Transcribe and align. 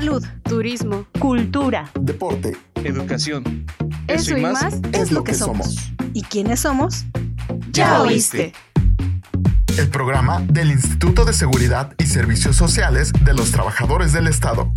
Salud, 0.00 0.24
turismo, 0.44 1.04
cultura, 1.18 1.90
deporte, 2.00 2.56
educación. 2.84 3.66
Eso, 4.08 4.34
y 4.34 4.40
más, 4.40 4.78
es 4.92 5.12
lo 5.12 5.22
que 5.22 5.34
somos. 5.34 5.76
¿Y 6.14 6.22
quiénes 6.22 6.60
somos? 6.60 7.04
Ya 7.70 8.00
oíste. 8.00 8.54
El 9.76 9.90
programa 9.90 10.40
del 10.48 10.70
Instituto 10.70 11.26
de 11.26 11.34
Seguridad 11.34 11.92
y 11.98 12.06
Servicios 12.06 12.56
Sociales 12.56 13.12
de 13.26 13.34
los 13.34 13.52
Trabajadores 13.52 14.14
del 14.14 14.28
Estado. 14.28 14.72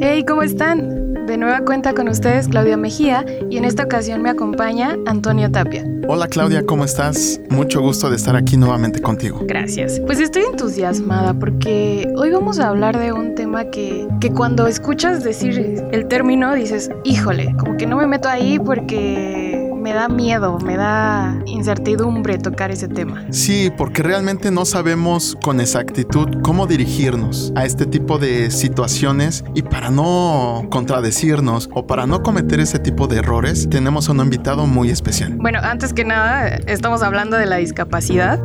Hey, 0.00 0.24
¿cómo 0.26 0.42
están? 0.42 1.26
De 1.26 1.36
nueva 1.36 1.60
cuenta 1.60 1.94
con 1.94 2.08
ustedes 2.08 2.48
Claudia 2.48 2.76
Mejía 2.76 3.24
y 3.48 3.58
en 3.58 3.64
esta 3.64 3.84
ocasión 3.84 4.22
me 4.22 4.30
acompaña 4.30 4.96
Antonio 5.06 5.52
Tapia. 5.52 5.93
Hola 6.06 6.28
Claudia, 6.28 6.66
¿cómo 6.66 6.84
estás? 6.84 7.40
Mucho 7.48 7.80
gusto 7.80 8.10
de 8.10 8.16
estar 8.16 8.36
aquí 8.36 8.58
nuevamente 8.58 9.00
contigo. 9.00 9.40
Gracias. 9.44 10.00
Pues 10.00 10.20
estoy 10.20 10.42
entusiasmada 10.42 11.32
porque 11.32 12.06
hoy 12.16 12.30
vamos 12.30 12.58
a 12.58 12.68
hablar 12.68 12.98
de 12.98 13.12
un 13.12 13.34
tema 13.34 13.70
que, 13.70 14.06
que 14.20 14.30
cuando 14.30 14.66
escuchas 14.66 15.24
decir 15.24 15.82
el 15.92 16.06
término 16.06 16.54
dices, 16.54 16.90
híjole, 17.04 17.54
como 17.58 17.78
que 17.78 17.86
no 17.86 17.96
me 17.96 18.06
meto 18.06 18.28
ahí 18.28 18.58
porque 18.58 19.43
me 19.84 19.92
da 19.92 20.08
miedo, 20.08 20.58
me 20.60 20.78
da 20.78 21.36
incertidumbre 21.44 22.38
tocar 22.38 22.70
ese 22.70 22.88
tema. 22.88 23.26
Sí, 23.28 23.70
porque 23.76 24.02
realmente 24.02 24.50
no 24.50 24.64
sabemos 24.64 25.36
con 25.44 25.60
exactitud 25.60 26.40
cómo 26.40 26.66
dirigirnos 26.66 27.52
a 27.54 27.66
este 27.66 27.84
tipo 27.84 28.18
de 28.18 28.50
situaciones 28.50 29.44
y 29.54 29.60
para 29.60 29.90
no 29.90 30.66
contradecirnos 30.70 31.68
o 31.74 31.86
para 31.86 32.06
no 32.06 32.22
cometer 32.22 32.60
ese 32.60 32.78
tipo 32.78 33.08
de 33.08 33.18
errores, 33.18 33.68
tenemos 33.68 34.08
a 34.08 34.12
un 34.12 34.20
invitado 34.20 34.66
muy 34.66 34.88
especial. 34.88 35.34
Bueno, 35.36 35.58
antes 35.62 35.92
que 35.92 36.06
nada, 36.06 36.48
estamos 36.66 37.02
hablando 37.02 37.36
de 37.36 37.44
la 37.44 37.56
discapacidad. 37.56 38.40